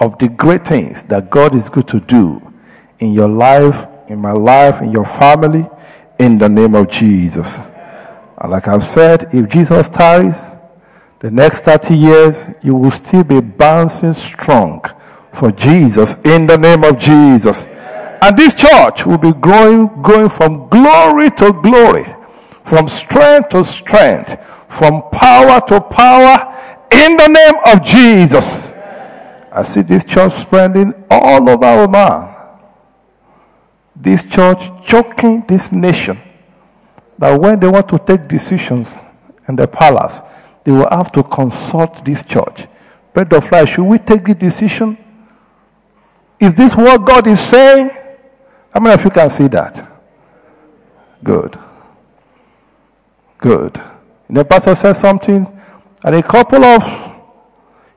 of 0.01 0.19
the 0.19 0.29
great 0.29 0.67
things 0.67 1.05
that 1.05 1.31
God 1.31 1.55
is 1.55 1.69
going 1.69 1.87
to 1.87 2.01
do 2.01 2.43
in 2.99 3.13
your 3.13 3.29
life, 3.29 3.87
in 4.09 4.19
my 4.19 4.33
life, 4.33 4.83
in 4.83 4.91
your 4.91 5.05
family, 5.05 5.69
in 6.19 6.39
the 6.39 6.49
name 6.49 6.75
of 6.75 6.91
Jesus. 6.91 7.59
And 8.39 8.51
like 8.51 8.67
I've 8.67 8.85
said, 8.85 9.29
if 9.33 9.49
Jesus 9.49 9.89
tarries, 9.89 10.35
the 11.25 11.31
next 11.31 11.63
30 11.63 11.95
years, 11.95 12.47
you 12.63 12.75
will 12.75 12.91
still 12.91 13.25
be 13.25 13.41
bouncing 13.41 14.13
strong 14.13 14.85
for 15.33 15.51
Jesus 15.51 16.17
in 16.23 16.47
the 16.47 16.59
name 16.59 16.85
of 16.85 16.99
Jesus. 16.99 17.65
And 18.21 18.37
this 18.37 18.53
church 18.53 19.07
will 19.07 19.17
be 19.17 19.33
growing, 19.33 20.03
going 20.03 20.29
from 20.29 20.69
glory 20.69 21.31
to 21.31 21.51
glory, 21.63 22.05
from 22.65 22.91
strength 22.91 23.49
to 23.49 23.65
strength, 23.65 24.39
from 24.69 25.03
power 25.13 25.63
to 25.69 25.81
power 25.81 26.55
in 26.93 27.17
the 27.17 27.29
name 27.29 27.55
of 27.73 27.83
Jesus. 27.83 28.71
I 29.51 29.63
see 29.63 29.81
this 29.81 30.05
church 30.05 30.35
spreading 30.35 30.93
all 31.11 31.49
over 31.49 31.65
Oman. 31.65 32.37
This 33.97 34.25
church 34.25 34.61
choking 34.87 35.43
this 35.49 35.73
nation. 35.73 36.21
That 37.17 37.41
when 37.41 37.61
they 37.61 37.69
want 37.69 37.89
to 37.89 37.99
take 37.99 38.29
decisions 38.29 38.95
in 39.49 39.57
the 39.57 39.67
palace, 39.67 40.21
they 40.65 40.73
will 40.73 40.89
have 40.89 41.13
to 41.13 41.23
consult 41.23 42.05
this 42.05 42.25
church. 42.25 42.67
Bread 43.13 43.33
of 43.33 43.51
life, 43.53 43.69
should 43.69 43.85
we 43.85 43.99
take 43.99 44.25
the 44.25 44.35
decision? 44.35 44.99
Is 46.41 46.55
this 46.55 46.75
what 46.75 47.05
God 47.05 47.27
is 47.27 47.41
saying? 47.41 47.91
How 48.73 48.81
many 48.81 48.95
of 48.95 49.05
you 49.05 49.11
can 49.11 49.31
see 49.31 49.47
that? 49.49 49.91
Good. 51.23 51.59
Good. 53.39 53.81
And 54.29 54.37
The 54.37 54.45
pastor 54.45 54.75
said 54.75 54.95
something, 54.95 55.47
and 56.03 56.15
a 56.15 56.23
couple 56.23 56.65
of 56.65 57.15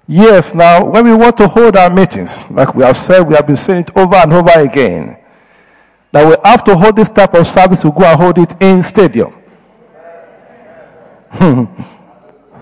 years 0.08 0.54
now, 0.54 0.86
when 0.86 1.06
we 1.06 1.16
want 1.16 1.38
to 1.38 1.48
hold 1.48 1.76
our 1.76 1.90
meetings, 1.90 2.44
like 2.52 2.76
we 2.76 2.84
have 2.84 2.98
said, 2.98 3.22
we 3.22 3.36
have 3.36 3.48
been 3.48 3.58
saying 3.58 3.82
it 3.82 3.98
over 3.98 4.16
and 4.16 4.34
over 4.34 4.52
again, 4.52 5.18
that 6.12 6.28
we 6.28 6.36
have 6.44 6.64
to 6.66 6.76
hold 6.78 6.96
this 6.96 7.10
type 7.10 7.34
of 7.34 7.48
service, 7.48 7.84
we 7.84 7.92
go 7.92 8.04
and 8.04 8.20
hold 8.20 8.38
it 8.38 8.62
in 8.62 8.84
stadium. 8.84 9.34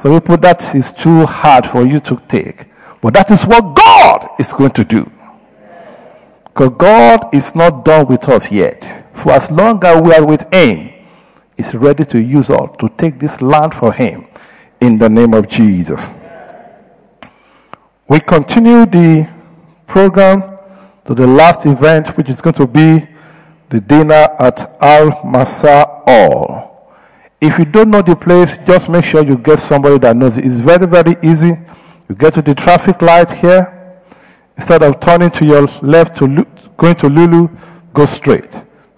So 0.06 0.20
people, 0.20 0.38
that 0.38 0.76
is 0.76 0.92
too 0.92 1.26
hard 1.26 1.66
for 1.66 1.84
you 1.84 2.00
to 2.02 2.22
take. 2.28 2.66
But 3.02 3.16
that 3.16 3.32
is 3.32 3.44
what 3.44 3.74
God 3.74 4.30
is 4.40 4.54
going 4.54 4.70
to 4.74 4.84
do. 4.84 5.12
Because 6.44 6.70
God 6.78 7.34
is 7.34 7.56
not 7.56 7.84
done 7.84 8.06
with 8.06 8.30
us 8.30 8.52
yet. 8.52 9.10
For 9.16 9.32
as 9.32 9.50
long 9.50 9.84
as 9.84 10.00
we 10.04 10.14
are 10.14 10.24
with 10.24 10.46
Him, 10.54 10.94
He's 11.58 11.74
ready 11.74 12.06
to 12.06 12.20
use 12.20 12.52
us 12.52 12.70
to 12.82 12.90
take 12.90 13.20
this 13.20 13.42
land 13.42 13.74
for 13.74 13.92
Him 13.92 14.28
in 14.80 15.00
the 15.00 15.10
name 15.10 15.34
of 15.34 15.48
Jesus. 15.48 16.08
We 18.08 18.20
continue 18.20 18.86
the 18.86 19.28
program 19.88 20.60
to 21.08 21.16
the 21.16 21.26
last 21.26 21.66
event, 21.66 22.16
which 22.16 22.30
is 22.30 22.42
going 22.42 22.54
to 22.58 22.68
be 22.68 23.08
the 23.72 23.82
dinner 23.82 24.30
at 24.38 24.78
Al 24.80 25.10
Masa 25.24 26.04
Hall. 26.06 26.65
If 27.42 27.60
you 27.60 27.66
don't 27.66 27.92
know 27.92 28.02
the 28.02 28.16
place, 28.16 28.58
just 28.66 28.90
make 28.90 29.06
sure 29.06 29.24
you 29.24 29.38
get 29.38 29.60
somebody 29.60 29.98
that 30.00 30.16
knows 30.16 30.38
it. 30.38 30.46
It's 30.46 30.60
very, 30.60 30.88
very 30.88 31.16
easy. 31.22 31.58
You 32.10 32.16
get 32.16 32.34
to 32.36 32.42
the 32.42 32.56
traffic 32.56 33.02
light 33.02 33.30
here. 33.30 33.72
Instead 34.58 34.84
of 34.84 35.00
turning 35.00 35.32
to 35.32 35.46
your 35.46 35.68
left 35.82 36.18
to 36.18 36.46
going 36.78 36.96
to 36.96 37.10
Lulu, 37.10 37.50
go 37.94 38.06
straight. 38.06 38.52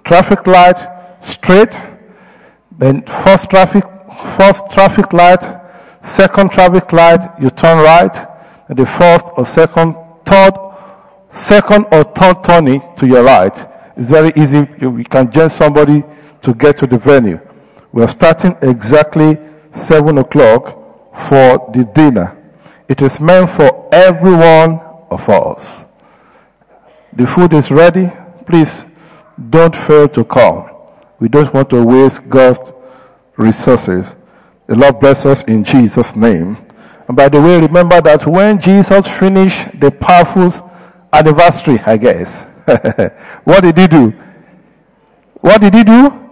Traffic 0.03 0.45
light, 0.45 0.77
straight. 1.19 1.75
Then 2.77 3.01
first 3.03 3.49
traffic, 3.49 3.83
first 4.37 4.69
traffic 4.69 5.13
light, 5.13 5.41
second 6.03 6.51
traffic 6.51 6.91
light, 6.93 7.41
you 7.41 7.49
turn 7.49 7.79
right. 7.79 8.15
And 8.69 8.77
the 8.77 8.85
first 8.85 9.25
or 9.35 9.45
second, 9.45 9.95
third, 10.25 10.53
second 11.31 11.85
or 11.91 12.03
third 12.03 12.43
turning 12.43 12.81
to 12.97 13.07
your 13.07 13.23
right. 13.23 13.67
It's 13.95 14.09
very 14.09 14.31
easy. 14.35 14.67
You, 14.79 14.97
you 14.97 15.05
can 15.05 15.31
join 15.31 15.49
somebody 15.49 16.03
to 16.41 16.53
get 16.53 16.77
to 16.77 16.87
the 16.87 16.99
venue. 16.99 17.39
We 17.91 18.03
are 18.03 18.07
starting 18.07 18.55
exactly 18.61 19.37
seven 19.71 20.17
o'clock 20.17 21.15
for 21.15 21.69
the 21.73 21.89
dinner. 21.93 22.37
It 22.87 23.01
is 23.01 23.19
meant 23.19 23.49
for 23.49 23.89
everyone 23.91 24.79
of 25.09 25.27
us. 25.29 25.85
The 27.13 27.25
food 27.25 27.53
is 27.53 27.71
ready. 27.71 28.11
Please 28.45 28.85
don't 29.49 29.75
fail 29.75 30.07
to 30.09 30.23
come. 30.23 30.69
We 31.19 31.27
don't 31.27 31.51
want 31.53 31.69
to 31.71 31.83
waste 31.83 32.27
God's 32.29 32.59
resources. 33.35 34.15
The 34.67 34.75
Lord 34.75 34.99
bless 34.99 35.25
us 35.25 35.43
in 35.43 35.63
Jesus' 35.63 36.15
name. 36.15 36.57
And 37.07 37.15
by 37.15 37.29
the 37.29 37.41
way, 37.41 37.59
remember 37.59 38.01
that 38.01 38.25
when 38.27 38.59
Jesus 38.59 39.07
finished 39.07 39.79
the 39.79 39.91
powerful 39.91 40.51
anniversary, 41.11 41.79
I 41.85 41.97
guess, 41.97 42.45
what 43.45 43.61
did 43.61 43.77
he 43.77 43.87
do? 43.87 44.09
What 45.39 45.61
did 45.61 45.73
he 45.73 45.83
do? 45.83 46.26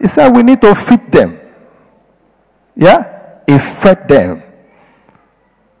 He 0.00 0.08
said, 0.08 0.34
We 0.34 0.42
need 0.42 0.60
to 0.60 0.74
feed 0.74 1.10
them. 1.10 1.38
Yeah? 2.76 3.40
He 3.46 3.58
fed 3.58 4.08
them. 4.08 4.42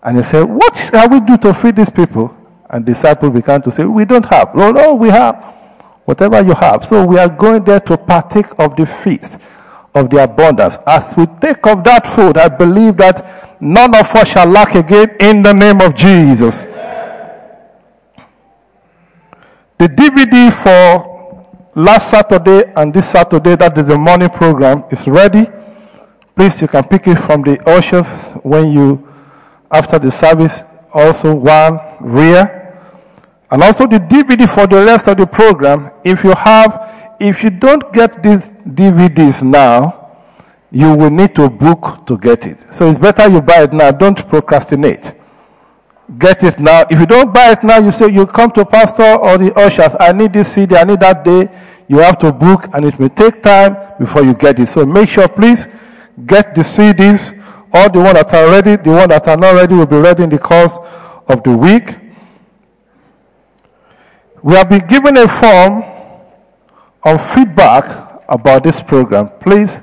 And 0.02 0.16
he 0.16 0.22
said, 0.22 0.44
What 0.44 0.76
shall 0.76 1.08
we 1.08 1.20
do 1.20 1.36
to 1.38 1.54
feed 1.54 1.76
these 1.76 1.90
people? 1.90 2.34
And 2.70 2.84
disciples 2.84 3.32
began 3.32 3.62
to 3.62 3.70
say, 3.70 3.84
We 3.84 4.04
don't 4.04 4.26
have. 4.26 4.54
No, 4.54 4.72
no, 4.72 4.94
we 4.94 5.08
have. 5.08 5.36
Whatever 6.04 6.42
you 6.42 6.54
have. 6.54 6.84
So 6.86 7.04
we 7.04 7.18
are 7.18 7.28
going 7.28 7.64
there 7.64 7.80
to 7.80 7.96
partake 7.96 8.46
of 8.58 8.76
the 8.76 8.86
feast 8.86 9.38
of 9.94 10.10
the 10.10 10.22
abundance. 10.22 10.76
As 10.86 11.14
we 11.16 11.26
take 11.40 11.66
of 11.66 11.84
that 11.84 12.06
food, 12.06 12.38
I 12.38 12.48
believe 12.48 12.96
that 12.96 13.60
none 13.60 13.94
of 13.94 14.14
us 14.14 14.28
shall 14.28 14.46
lack 14.46 14.74
again 14.74 15.16
in 15.20 15.42
the 15.42 15.52
name 15.52 15.80
of 15.80 15.94
Jesus. 15.94 16.62
The 19.78 19.88
DVD 19.88 20.52
for 20.52 21.07
last 21.78 22.10
Saturday 22.10 22.72
and 22.76 22.92
this 22.92 23.08
Saturday, 23.08 23.54
that 23.56 23.78
is 23.78 23.86
the 23.86 23.96
morning 23.96 24.28
program, 24.28 24.84
is 24.90 25.06
ready. 25.06 25.46
Please, 26.34 26.60
you 26.60 26.68
can 26.68 26.84
pick 26.84 27.06
it 27.06 27.16
from 27.16 27.42
the 27.42 27.58
ushers 27.68 28.06
when 28.42 28.72
you 28.72 29.08
after 29.70 29.98
the 29.98 30.10
service, 30.10 30.62
also 30.92 31.34
one 31.34 31.78
rear. 32.00 32.54
And 33.50 33.62
also 33.62 33.86
the 33.86 33.98
DVD 33.98 34.48
for 34.48 34.66
the 34.66 34.84
rest 34.84 35.08
of 35.08 35.16
the 35.16 35.26
program. 35.26 35.90
If 36.04 36.24
you 36.24 36.32
have, 36.34 37.16
if 37.20 37.42
you 37.42 37.50
don't 37.50 37.92
get 37.92 38.22
these 38.22 38.50
DVDs 38.50 39.42
now, 39.42 40.16
you 40.70 40.94
will 40.94 41.10
need 41.10 41.34
to 41.36 41.48
book 41.48 42.06
to 42.06 42.18
get 42.18 42.46
it. 42.46 42.58
So 42.72 42.90
it's 42.90 43.00
better 43.00 43.28
you 43.28 43.40
buy 43.40 43.62
it 43.62 43.72
now. 43.72 43.90
Don't 43.90 44.26
procrastinate. 44.28 45.14
Get 46.16 46.42
it 46.42 46.58
now. 46.58 46.86
If 46.88 46.98
you 46.98 47.06
don't 47.06 47.34
buy 47.34 47.52
it 47.52 47.62
now, 47.62 47.78
you 47.78 47.92
say 47.92 48.08
you 48.08 48.26
come 48.26 48.50
to 48.52 48.64
pastor 48.64 49.16
or 49.16 49.36
the 49.36 49.52
ushers. 49.58 49.92
I 50.00 50.12
need 50.12 50.32
this 50.32 50.52
CD. 50.52 50.76
I 50.76 50.84
need 50.84 51.00
that 51.00 51.24
day. 51.24 51.48
You 51.86 51.98
have 51.98 52.18
to 52.20 52.32
book, 52.32 52.68
and 52.72 52.84
it 52.84 52.98
may 52.98 53.08
take 53.08 53.42
time 53.42 53.76
before 53.98 54.22
you 54.22 54.34
get 54.34 54.58
it. 54.60 54.68
So 54.68 54.86
make 54.86 55.08
sure, 55.08 55.28
please, 55.28 55.66
get 56.26 56.54
the 56.54 56.62
CDs 56.62 57.34
all 57.72 57.90
the 57.90 57.98
ones 57.98 58.14
that 58.14 58.32
are 58.32 58.50
ready, 58.50 58.76
the 58.76 58.90
ones 58.90 59.08
that 59.08 59.26
are 59.28 59.36
not 59.36 59.54
ready 59.54 59.74
will 59.74 59.86
be 59.86 59.96
ready 59.96 60.22
in 60.22 60.30
the 60.30 60.38
course 60.38 60.76
of 61.26 61.42
the 61.42 61.56
week. 61.56 61.96
We 64.42 64.54
have 64.54 64.68
been 64.68 64.86
given 64.86 65.16
a 65.18 65.28
form 65.28 65.84
of 67.02 67.34
feedback 67.34 68.22
about 68.28 68.62
this 68.64 68.82
program. 68.82 69.28
Please, 69.40 69.80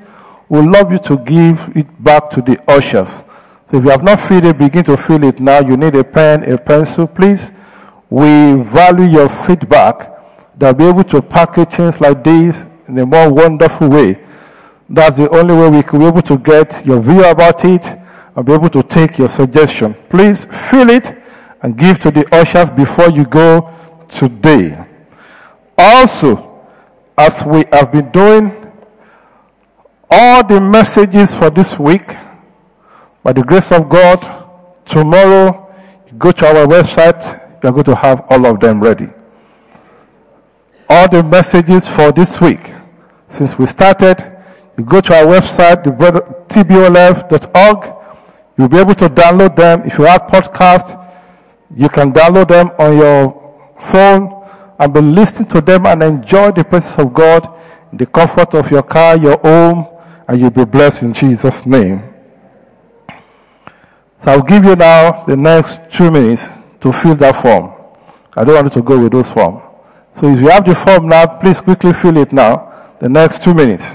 we 0.49 0.59
love 0.61 0.91
you 0.91 0.99
to 0.99 1.17
give 1.17 1.75
it 1.75 2.03
back 2.03 2.29
to 2.31 2.41
the 2.41 2.59
ushers. 2.69 3.23
So 3.71 3.77
if 3.77 3.83
you 3.83 3.89
have 3.89 4.03
not 4.03 4.19
filled 4.19 4.45
it, 4.45 4.57
begin 4.57 4.83
to 4.85 4.97
fill 4.97 5.23
it 5.23 5.39
now. 5.39 5.59
You 5.59 5.77
need 5.77 5.95
a 5.95 6.03
pen, 6.03 6.43
a 6.51 6.57
pencil, 6.57 7.07
please. 7.07 7.51
We 8.09 8.61
value 8.61 9.05
your 9.05 9.29
feedback. 9.29 10.11
They'll 10.57 10.73
be 10.73 10.85
able 10.85 11.03
to 11.05 11.21
package 11.21 11.69
things 11.69 11.99
like 11.99 12.23
this 12.23 12.63
in 12.87 12.97
a 12.99 13.05
more 13.05 13.31
wonderful 13.31 13.89
way 13.89 14.25
that's 14.89 15.17
the 15.17 15.29
only 15.29 15.55
way 15.55 15.69
we 15.69 15.83
could 15.83 15.99
be 15.99 16.05
able 16.05 16.21
to 16.21 16.37
get 16.37 16.85
your 16.85 17.01
view 17.01 17.23
about 17.25 17.63
it 17.65 17.83
and 18.35 18.45
be 18.45 18.53
able 18.53 18.69
to 18.69 18.83
take 18.83 19.17
your 19.17 19.29
suggestion. 19.29 19.93
Please 20.09 20.45
fill 20.45 20.89
it 20.89 21.17
and 21.61 21.77
give 21.77 21.99
to 21.99 22.11
the 22.11 22.27
ushers 22.35 22.69
before 22.69 23.09
you 23.09 23.25
go 23.25 23.73
today. 24.09 24.85
Also, 25.77 26.61
as 27.17 27.43
we 27.43 27.65
have 27.71 27.91
been 27.91 28.11
doing 28.11 28.71
all 30.09 30.45
the 30.45 30.61
messages 30.61 31.33
for 31.33 31.49
this 31.49 31.79
week, 31.79 32.15
by 33.25 33.33
the 33.33 33.41
grace 33.41 33.71
of 33.71 33.89
God, 33.89 34.21
tomorrow 34.85 35.73
you 36.05 36.13
go 36.13 36.31
to 36.31 36.45
our 36.45 36.67
website, 36.67 37.19
you're 37.63 37.71
going 37.71 37.83
to 37.85 37.95
have 37.95 38.23
all 38.29 38.45
of 38.45 38.59
them 38.59 38.79
ready. 38.79 39.09
All 40.87 41.09
the 41.09 41.23
messages 41.23 41.87
for 41.87 42.11
this 42.11 42.39
week, 42.39 42.71
since 43.29 43.57
we 43.57 43.65
started, 43.65 44.21
you 44.77 44.83
go 44.83 45.01
to 45.01 45.15
our 45.15 45.25
website, 45.25 45.81
tbolf.org. 46.49 47.95
You'll 48.59 48.69
be 48.69 48.77
able 48.77 48.93
to 48.93 49.09
download 49.09 49.55
them. 49.55 49.81
If 49.81 49.97
you 49.97 50.03
have 50.05 50.27
podcast, 50.27 50.93
you 51.75 51.89
can 51.89 52.13
download 52.13 52.49
them 52.49 52.69
on 52.77 52.95
your 52.95 53.73
phone 53.81 54.45
and 54.77 54.93
be 54.93 55.01
listening 55.01 55.49
to 55.49 55.61
them 55.61 55.87
and 55.87 56.03
enjoy 56.03 56.51
the 56.51 56.63
presence 56.63 56.99
of 56.99 57.11
God 57.11 57.51
the 57.91 58.05
comfort 58.05 58.53
of 58.53 58.69
your 58.69 58.83
car, 58.83 59.17
your 59.17 59.39
home, 59.39 59.87
and 60.27 60.39
you'll 60.39 60.51
be 60.51 60.65
blessed 60.65 61.01
in 61.01 61.13
Jesus' 61.13 61.65
name. 61.65 62.14
So 64.25 64.31
I'll 64.31 64.41
give 64.41 64.65
you 64.65 64.75
now 64.75 65.23
the 65.25 65.37
next 65.37 65.91
two 65.93 66.09
minutes 66.09 66.41
to 66.81 66.91
fill 66.91 67.13
that 67.17 67.35
form. 67.35 67.71
I 68.35 68.43
don't 68.43 68.55
want 68.55 68.65
you 68.73 68.81
to 68.81 68.83
go 68.83 68.99
with 68.99 69.11
those 69.11 69.29
forms. 69.29 69.61
So 70.15 70.33
if 70.33 70.39
you 70.41 70.49
have 70.49 70.65
the 70.65 70.73
form 70.73 71.09
now, 71.09 71.27
please 71.27 71.61
quickly 71.61 71.93
fill 71.93 72.17
it 72.17 72.33
now, 72.33 72.95
the 72.99 73.07
next 73.07 73.43
two 73.43 73.53
minutes. 73.53 73.85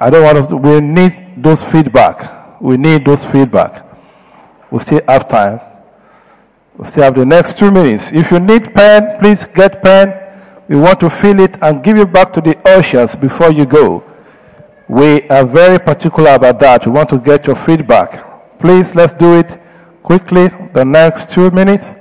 I 0.00 0.08
don't 0.08 0.24
want 0.24 0.48
to, 0.48 0.56
we 0.56 0.80
need 0.80 1.34
those 1.36 1.62
feedback. 1.62 2.58
We 2.58 2.78
need 2.78 3.04
those 3.04 3.22
feedback. 3.22 3.84
We 4.70 4.78
still 4.78 5.02
have 5.06 5.28
time. 5.28 5.60
We 6.78 6.88
still 6.88 7.02
have 7.02 7.14
the 7.14 7.26
next 7.26 7.58
two 7.58 7.70
minutes. 7.70 8.12
If 8.12 8.30
you 8.30 8.40
need 8.40 8.72
pen, 8.72 9.20
please 9.20 9.44
get 9.44 9.82
pen. 9.82 10.14
We 10.68 10.76
want 10.76 11.00
to 11.00 11.10
fill 11.10 11.38
it 11.40 11.62
and 11.62 11.84
give 11.84 11.98
it 11.98 12.10
back 12.10 12.32
to 12.32 12.40
the 12.40 12.56
ushers 12.66 13.14
before 13.14 13.52
you 13.52 13.66
go. 13.66 14.04
We 14.88 15.28
are 15.28 15.44
very 15.44 15.78
particular 15.78 16.30
about 16.30 16.58
that. 16.60 16.86
We 16.86 16.92
want 16.92 17.10
to 17.10 17.18
get 17.18 17.46
your 17.46 17.56
feedback. 17.56 18.31
Please, 18.62 18.94
let's 18.94 19.12
do 19.14 19.40
it 19.40 19.60
quickly, 20.04 20.46
the 20.72 20.84
next 20.84 21.32
two 21.32 21.50
minutes. 21.50 21.96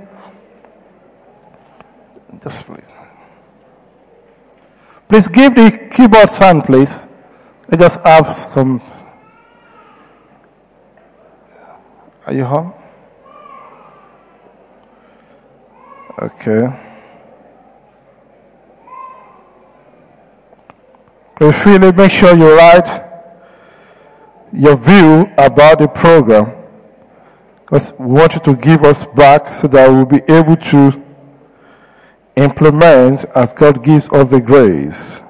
Just 2.44 2.68
please. 2.68 2.84
Please 5.10 5.28
give 5.28 5.56
the 5.56 5.90
keyboard 5.92 6.30
sound, 6.30 6.66
please. 6.66 7.08
I 7.68 7.78
just 7.78 8.00
have 8.02 8.28
some. 8.54 8.80
Are 12.28 12.34
you 12.34 12.46
home? 12.46 12.74
Okay. 16.22 16.80
Please 21.38 21.66
really 21.66 21.92
make 21.92 22.12
sure 22.12 22.38
you 22.38 22.56
write 22.56 23.11
your 24.54 24.78
view 24.78 25.32
about 25.38 25.80
the 25.80 25.88
program. 25.88 26.52
Because 27.62 27.94
we 27.98 28.06
want 28.06 28.34
you 28.36 28.42
to 28.42 28.56
give 28.56 28.84
us 28.84 29.06
back 29.06 29.48
so 29.48 29.68
that 29.68 29.90
we'll 29.90 30.06
be 30.06 30.22
able 30.28 30.58
to 30.58 31.02
implement 32.36 33.26
as 33.36 33.54
God 33.54 33.84
gives 33.84 34.10
us 34.10 34.30
the 34.30 34.42
grace. 34.42 35.22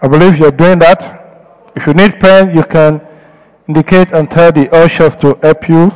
I 0.00 0.08
believe 0.08 0.38
you're 0.38 0.50
doing 0.50 0.78
that. 0.80 1.70
If 1.74 1.86
you 1.86 1.94
need 1.94 2.20
pen, 2.20 2.54
you 2.54 2.62
can 2.62 3.00
indicate 3.68 4.12
and 4.12 4.30
tell 4.30 4.52
the 4.52 4.70
ushers 4.74 5.16
to 5.16 5.34
help 5.42 5.68
you, 5.68 5.90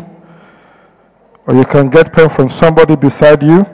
or 1.47 1.55
you 1.55 1.65
can 1.65 1.89
get 1.90 2.12
pen 2.12 2.28
from 2.28 2.49
somebody 2.49 2.97
beside 2.97 3.43
you. 3.43 3.66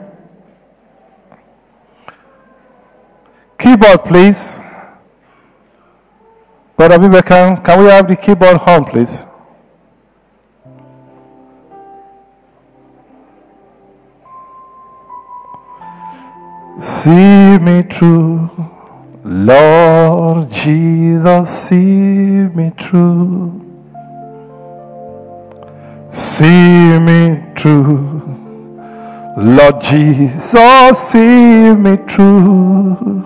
Keyboard, 3.57 4.03
please. 4.03 4.64
Brother 6.77 6.99
Vivekan, 6.99 7.63
can 7.63 7.79
we 7.79 7.85
have 7.89 8.05
the 8.05 8.17
keyboard 8.17 8.57
home, 8.57 8.83
please? 8.83 9.25
See 16.77 17.57
me 17.59 17.83
through, 17.83 18.49
Lord 19.23 20.51
Jesus, 20.51 21.49
see 21.49 22.49
me 22.53 22.73
through. 22.77 23.61
See 26.11 26.99
me 26.99 27.41
through, 27.55 28.21
Lord 29.37 29.79
Jesus, 29.79 30.99
see 31.09 31.73
me 31.73 31.95
through. 32.05 33.23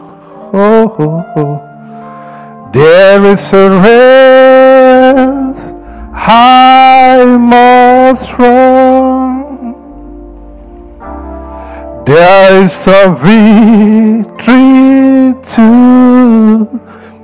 Oh, 0.54 0.96
oh, 1.00 1.34
oh. 1.36 1.69
There 2.72 3.26
is 3.26 3.52
a 3.52 3.70
race 3.82 5.60
I 6.14 7.26
must 7.26 8.38
run. 8.38 9.74
There 12.06 12.64
is 12.64 12.88
a 12.88 13.10
victory 13.26 14.54
to 15.56 15.68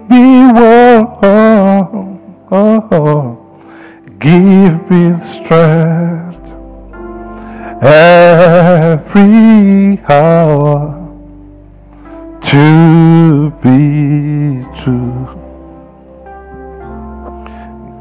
be 0.10 0.26
won. 0.52 2.18
Give 4.18 4.90
me 4.90 5.14
strength 5.20 6.54
every 7.84 9.14
hour 10.10 11.05
to 12.48 13.50
be 13.64 14.64
true. 14.80 15.28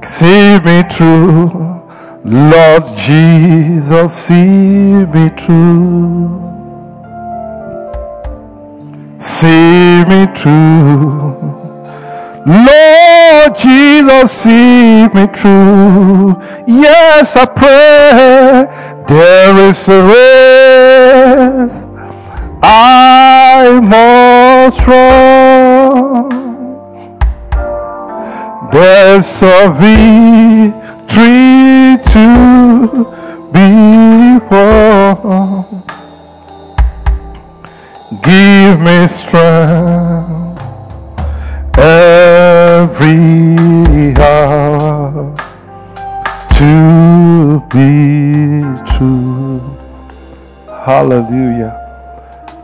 See 0.05 0.59
me 0.67 0.83
true, 0.91 1.83
Lord 2.25 2.85
Jesus, 2.97 4.13
see 4.13 5.07
me 5.15 5.31
true. 5.31 6.41
See 9.19 10.05
me 10.11 10.27
true. 10.35 11.55
Lord 12.47 13.57
Jesus, 13.57 14.31
see 14.31 15.09
me 15.15 15.27
true. 15.29 16.37
Yes, 16.67 17.35
I 17.35 17.47
pray 17.47 18.67
there 19.09 19.69
is 19.69 19.89
a 19.89 20.03
race 21.73 21.84
I 22.67 23.79
must 23.83 24.81
run. 24.87 26.31
There's 28.73 29.43
a 29.43 29.71
victory 29.85 31.21
to 32.15 32.27
be 33.53 33.69
won. 34.49 35.83
Give 38.23 38.81
me 38.81 39.07
strength 39.09 40.59
every 41.79 43.05
hour 44.17 45.37
to 46.57 47.61
be 47.69 47.85
true. 48.97 49.61
Hallelujah. 50.87 51.84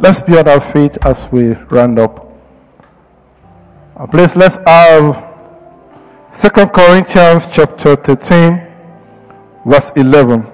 Let's 0.03 0.23
be 0.23 0.39
on 0.39 0.49
our 0.49 0.61
feet 0.61 0.97
as 1.03 1.31
we 1.31 1.53
round 1.69 1.99
up. 1.99 2.27
Uh, 3.95 4.07
Please 4.07 4.35
let's 4.35 4.57
have 4.67 5.13
2 6.41 6.49
Corinthians 6.69 7.47
chapter 7.53 7.97
13, 7.97 8.67
verse 9.67 9.93
11. 9.95 10.47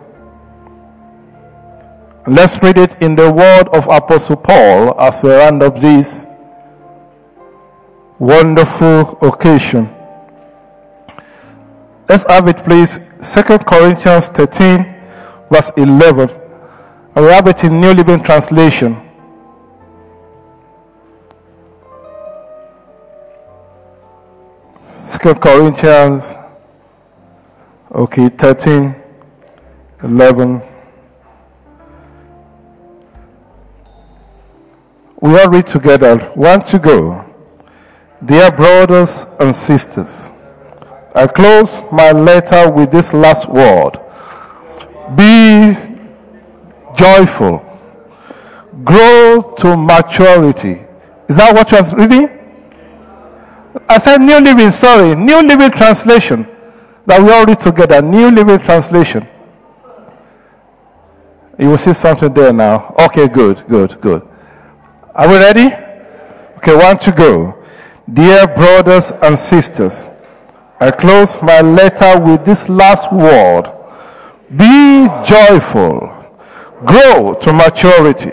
Let's 2.27 2.61
read 2.61 2.77
it 2.77 3.01
in 3.01 3.15
the 3.15 3.31
word 3.31 3.69
of 3.69 3.87
Apostle 3.87 4.35
Paul 4.35 5.01
as 5.01 5.23
we 5.23 5.31
round 5.31 5.63
up 5.63 5.81
this 5.81 6.27
wonderful 8.19 9.17
occasion. 9.23 9.89
Let's 12.09 12.25
have 12.25 12.49
it, 12.49 12.57
please. 12.65 12.99
2 13.23 13.59
Corinthians 13.61 14.27
13, 14.27 14.83
verse 15.53 15.71
11. 15.77 16.31
And 17.15 17.25
we 17.25 17.31
have 17.31 17.47
it 17.47 17.63
in 17.63 17.81
New 17.81 17.93
Living 17.95 18.21
Translation. 18.25 19.06
Second 25.17 25.41
Corinthians, 25.41 26.25
okay, 27.91 28.29
13, 28.29 28.95
11. 30.03 30.63
We 35.23 35.41
all 35.41 35.49
read 35.49 35.67
together. 35.67 36.19
One 36.35 36.63
to 36.65 36.79
go. 36.79 37.25
Dear 38.27 38.51
brothers 38.51 39.25
and 39.41 39.57
sisters, 39.57 40.29
I 41.15 41.27
close 41.29 41.81
my 41.91 42.13
letter 42.13 42.71
with 42.71 42.91
this 42.91 43.15
last 43.15 43.49
word. 43.49 43.93
Be 45.17 45.73
joyful. 46.95 47.65
Grow 48.85 49.55
to 49.61 49.79
maturity. 49.79 50.85
Is 51.27 51.39
that 51.39 51.55
what 51.55 51.73
you 51.73 51.79
are 51.79 51.97
reading? 51.97 52.36
I 53.89 53.99
said 53.99 54.21
New 54.21 54.41
Living, 54.41 54.71
sorry. 54.71 55.15
New 55.15 55.43
Living 55.43 55.71
Translation. 55.71 56.47
That 57.07 57.23
we 57.23 57.31
all 57.31 57.45
read 57.45 57.61
together. 57.61 58.03
New 58.03 58.31
Living 58.31 58.59
Translation. 58.59 59.27
You 61.59 61.71
will 61.71 61.79
see 61.79 61.95
something 61.95 62.33
there 62.33 62.53
now. 62.53 62.95
Okay, 62.99 63.29
good, 63.29 63.67
good, 63.69 64.01
good. 64.01 64.27
Are 65.15 65.29
we 65.29 65.37
ready? 65.37 65.75
Okay, 66.59 66.77
one 66.77 66.99
to 66.99 67.13
go. 67.13 67.65
Dear 68.13 68.47
brothers 68.47 69.13
and 69.23 69.39
sisters, 69.39 70.09
I 70.79 70.91
close 70.91 71.41
my 71.43 71.61
letter 71.61 72.21
with 72.21 72.45
this 72.45 72.69
last 72.69 73.13
word. 73.13 73.73
Be 74.55 75.09
joyful. 75.27 76.13
Grow 76.85 77.35
to 77.35 77.53
maturity. 77.53 78.33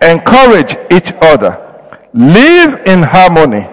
Encourage 0.00 0.76
each 0.90 1.12
other. 1.20 1.62
Live 2.14 2.86
in 2.86 3.02
harmony 3.02 3.68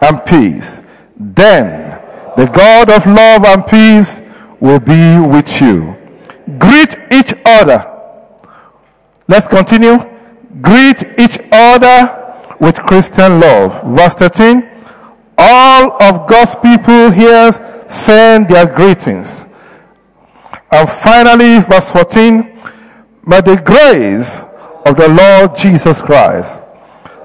and 0.00 0.24
peace. 0.24 0.82
Then 1.16 2.00
the 2.36 2.46
God 2.46 2.90
of 2.90 3.06
love 3.06 3.44
and 3.44 3.66
peace 3.66 4.20
will 4.60 4.80
be 4.80 5.18
with 5.18 5.60
you. 5.60 5.96
Greet 6.58 6.96
each 7.10 7.32
other. 7.44 7.84
Let's 9.28 9.48
continue. 9.48 9.98
Greet 10.60 11.02
each 11.18 11.38
other 11.50 12.44
with 12.60 12.76
Christian 12.76 13.40
love. 13.40 13.82
Verse 13.96 14.14
13. 14.14 14.68
All 15.38 16.02
of 16.02 16.28
God's 16.28 16.54
people 16.56 17.10
here 17.10 17.52
send 17.88 18.48
their 18.48 18.66
greetings. 18.66 19.44
And 20.70 20.88
finally, 20.88 21.60
verse 21.60 21.90
14. 21.90 22.60
May 23.26 23.40
the 23.40 23.56
grace 23.56 24.40
of 24.86 24.96
the 24.96 25.08
Lord 25.08 25.58
Jesus 25.58 26.00
Christ, 26.00 26.62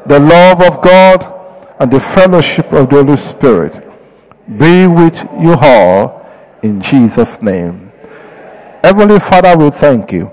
the 0.08 0.20
love 0.20 0.62
of 0.62 0.82
God, 0.82 1.41
and 1.82 1.90
the 1.90 2.00
fellowship 2.00 2.72
of 2.74 2.92
the 2.92 3.04
Holy 3.04 3.18
Spirit 3.18 3.74
be 4.56 4.86
with 4.86 5.18
you 5.42 5.56
all 5.60 6.24
in 6.62 6.80
Jesus' 6.80 7.42
name. 7.42 7.92
Heavenly 8.84 9.20
Father, 9.20 9.58
we 9.58 9.72
thank 9.72 10.12
you. 10.12 10.32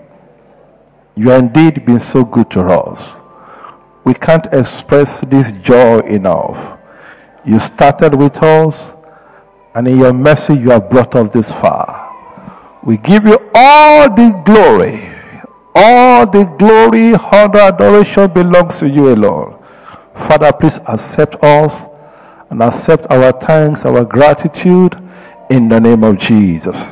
You 1.17 1.31
have 1.31 1.45
indeed 1.45 1.87
been 1.87 2.01
so 2.01 2.23
good 2.23 2.51
to 2.51 2.61
us. 2.61 3.19
We 4.05 4.13
can't 4.13 4.47
express 4.53 5.23
this 5.23 5.53
joy 5.53 6.01
enough. 6.01 6.79
You 7.47 7.59
started 7.61 8.15
with 8.15 8.43
us, 8.43 8.93
and 9.75 9.89
in 9.89 10.01
your 10.01 10.13
mercy, 10.13 10.53
you 10.53 10.69
have 10.69 10.91
brought 10.91 11.15
us 11.15 11.31
this 11.31 11.51
far. 11.51 12.15
We 12.85 12.99
give 12.99 13.25
you 13.25 13.39
all 13.55 14.15
the 14.15 14.39
glory. 14.45 15.01
All 15.75 16.27
the 16.27 16.45
glory, 16.45 17.15
honor, 17.15 17.61
adoration 17.61 18.31
belongs 18.35 18.81
to 18.81 18.89
you 18.89 19.15
alone. 19.15 19.58
Father, 20.27 20.53
please 20.53 20.79
accept 20.87 21.43
us 21.43 21.87
and 22.51 22.63
accept 22.63 23.07
our 23.11 23.33
thanks, 23.33 23.85
our 23.85 24.05
gratitude 24.05 24.97
in 25.51 25.69
the 25.69 25.81
name 25.81 26.05
of 26.05 26.19
Jesus. 26.19 26.87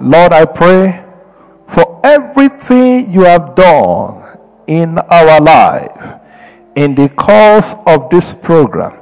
Lord, 0.00 0.32
I 0.32 0.44
pray 0.44 1.04
for 1.68 2.00
everything 2.04 3.12
you 3.12 3.22
have 3.22 3.54
done 3.54 4.22
in 4.66 4.98
our 4.98 5.40
life 5.40 6.20
in 6.74 6.94
the 6.94 7.08
course 7.08 7.74
of 7.86 8.10
this 8.10 8.34
program. 8.34 8.92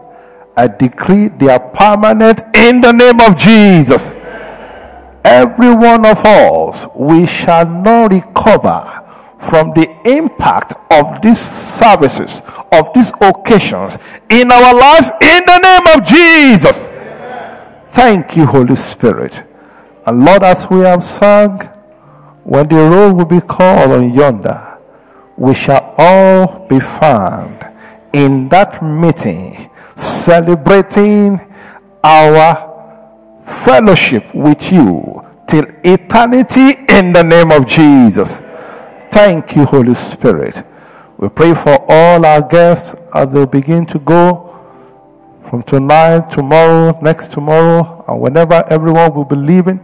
I 0.56 0.68
decree 0.68 1.28
they 1.28 1.48
are 1.48 1.60
permanent 1.60 2.40
in 2.56 2.80
the 2.80 2.92
name 2.92 3.20
of 3.20 3.36
Jesus. 3.36 4.12
Every 5.24 5.74
one 5.74 6.06
of 6.06 6.24
us, 6.24 6.86
we 6.94 7.26
shall 7.26 7.68
not 7.68 8.12
recover 8.12 9.03
from 9.48 9.72
the 9.74 9.88
impact 10.04 10.74
of 10.90 11.20
these 11.22 11.38
services, 11.40 12.40
of 12.72 12.92
these 12.94 13.12
occasions 13.20 13.98
in 14.30 14.50
our 14.50 14.74
life 14.74 15.10
in 15.20 15.44
the 15.44 15.58
name 15.62 15.86
of 15.96 16.06
Jesus. 16.06 16.88
Thank 17.92 18.36
you, 18.36 18.46
Holy 18.46 18.76
Spirit. 18.76 19.44
And 20.06 20.24
Lord, 20.24 20.42
as 20.42 20.68
we 20.68 20.80
have 20.80 21.04
sung, 21.04 21.60
when 22.42 22.68
the 22.68 22.76
roll 22.76 23.14
will 23.14 23.24
be 23.24 23.40
called 23.40 23.92
on 23.92 24.12
yonder, 24.12 24.78
we 25.36 25.54
shall 25.54 25.94
all 25.96 26.66
be 26.68 26.80
found 26.80 27.64
in 28.12 28.48
that 28.48 28.82
meeting 28.82 29.70
celebrating 29.96 31.40
our 32.02 33.42
fellowship 33.46 34.34
with 34.34 34.72
you 34.72 35.24
till 35.48 35.64
eternity 35.84 36.76
in 36.88 37.12
the 37.12 37.22
name 37.22 37.50
of 37.50 37.66
Jesus. 37.66 38.40
Thank 39.14 39.54
you, 39.54 39.64
Holy 39.64 39.94
Spirit. 39.94 40.66
We 41.18 41.28
pray 41.28 41.54
for 41.54 41.86
all 41.88 42.26
our 42.26 42.42
guests 42.42 42.96
as 43.14 43.28
they 43.28 43.46
begin 43.46 43.86
to 43.86 44.00
go 44.00 44.58
from 45.48 45.62
tonight, 45.62 46.32
tomorrow, 46.32 46.98
next 47.00 47.30
tomorrow, 47.30 48.04
and 48.08 48.20
whenever 48.20 48.64
everyone 48.68 49.14
will 49.14 49.24
be 49.24 49.36
leaving. 49.36 49.78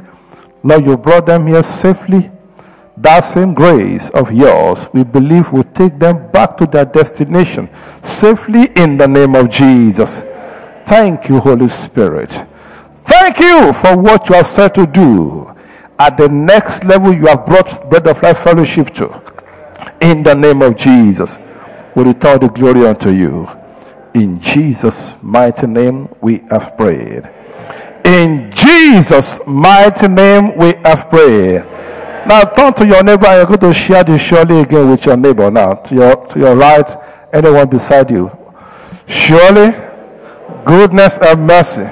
Lord, 0.64 0.84
you 0.84 0.96
brought 0.96 1.26
them 1.26 1.46
here 1.46 1.62
safely. 1.62 2.28
That 2.96 3.20
same 3.20 3.54
grace 3.54 4.10
of 4.10 4.32
yours, 4.32 4.88
we 4.92 5.04
believe, 5.04 5.52
will 5.52 5.62
take 5.62 5.96
them 6.00 6.28
back 6.32 6.56
to 6.56 6.66
their 6.66 6.86
destination 6.86 7.68
safely 8.02 8.64
in 8.74 8.98
the 8.98 9.06
name 9.06 9.36
of 9.36 9.48
Jesus. 9.48 10.22
Thank 10.86 11.28
you, 11.28 11.38
Holy 11.38 11.68
Spirit. 11.68 12.32
Thank 12.94 13.38
you 13.38 13.72
for 13.74 13.96
what 13.96 14.28
you 14.28 14.34
are 14.34 14.42
set 14.42 14.74
to 14.74 14.88
do 14.88 15.54
at 16.00 16.16
the 16.16 16.28
next 16.28 16.82
level 16.84 17.12
you 17.12 17.26
have 17.26 17.44
brought 17.44 17.88
Bread 17.90 18.08
of 18.08 18.22
Life 18.22 18.38
Fellowship 18.38 18.94
to. 18.94 19.22
In 20.00 20.22
the 20.22 20.34
name 20.34 20.62
of 20.62 20.74
Jesus, 20.76 21.38
we 21.94 22.04
return 22.04 22.40
the 22.40 22.48
glory 22.48 22.86
unto 22.86 23.10
you. 23.10 23.46
In 24.14 24.40
Jesus' 24.40 25.12
mighty 25.20 25.66
name, 25.66 26.08
we 26.22 26.38
have 26.50 26.74
prayed. 26.76 27.28
In 28.04 28.50
Jesus' 28.50 29.38
mighty 29.46 30.08
name, 30.08 30.56
we 30.56 30.72
have 30.84 31.10
prayed. 31.10 31.64
Now 32.26 32.44
turn 32.44 32.72
to 32.74 32.86
your 32.86 33.02
neighbor 33.02 33.26
you're 33.36 33.46
going 33.46 33.60
to 33.60 33.74
share 33.74 34.02
this 34.02 34.22
surely 34.22 34.60
again 34.60 34.90
with 34.90 35.04
your 35.04 35.18
neighbor 35.18 35.50
now. 35.50 35.74
To 35.74 35.94
your, 35.94 36.26
to 36.28 36.38
your 36.38 36.56
right, 36.56 36.88
anyone 37.32 37.68
beside 37.68 38.10
you. 38.10 38.30
Surely, 39.06 39.72
goodness 40.64 41.18
and 41.18 41.46
mercy 41.46 41.88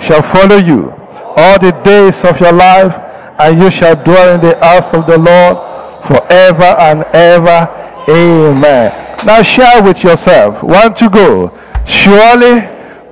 shall 0.00 0.22
follow 0.22 0.56
you 0.58 0.90
all 1.36 1.58
the 1.58 1.72
days 1.84 2.24
of 2.24 2.40
your 2.40 2.52
life, 2.52 3.07
and 3.38 3.58
you 3.58 3.70
shall 3.70 3.96
dwell 4.02 4.34
in 4.34 4.40
the 4.40 4.58
house 4.58 4.92
of 4.94 5.06
the 5.06 5.18
Lord 5.18 5.56
forever 6.04 6.76
and 6.78 7.04
ever. 7.14 7.68
Amen. 8.08 9.16
Now 9.24 9.42
share 9.42 9.82
with 9.82 10.02
yourself. 10.02 10.62
One 10.62 10.94
to 10.94 11.08
go. 11.08 11.56
Surely 11.86 12.60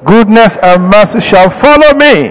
goodness 0.04 0.56
and 0.62 0.84
mercy 0.88 1.20
shall 1.20 1.50
follow 1.50 1.94
me 1.94 2.30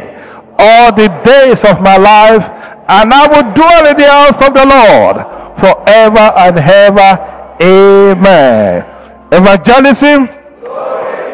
all 0.58 0.94
the 0.94 1.10
days 1.24 1.64
of 1.66 1.82
my 1.82 1.98
life, 1.98 2.50
and 2.88 3.14
I 3.14 3.28
will 3.28 3.54
dwell 3.54 3.88
in 3.88 3.98
the 3.98 4.08
house 4.08 4.42
of 4.42 4.54
the 4.54 4.66
Lord 4.66 5.18
forever 5.60 6.32
and 6.38 6.58
ever. 6.58 7.56
Amen. 7.62 8.86
Evangelism 9.32 10.30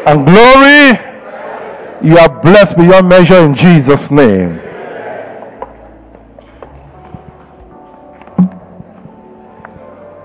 and 0.06 0.26
glory. 0.26 0.98
You 2.02 2.18
are 2.18 2.40
blessed 2.42 2.76
beyond 2.76 3.08
measure 3.08 3.38
in 3.38 3.54
Jesus' 3.54 4.10
name. 4.10 4.61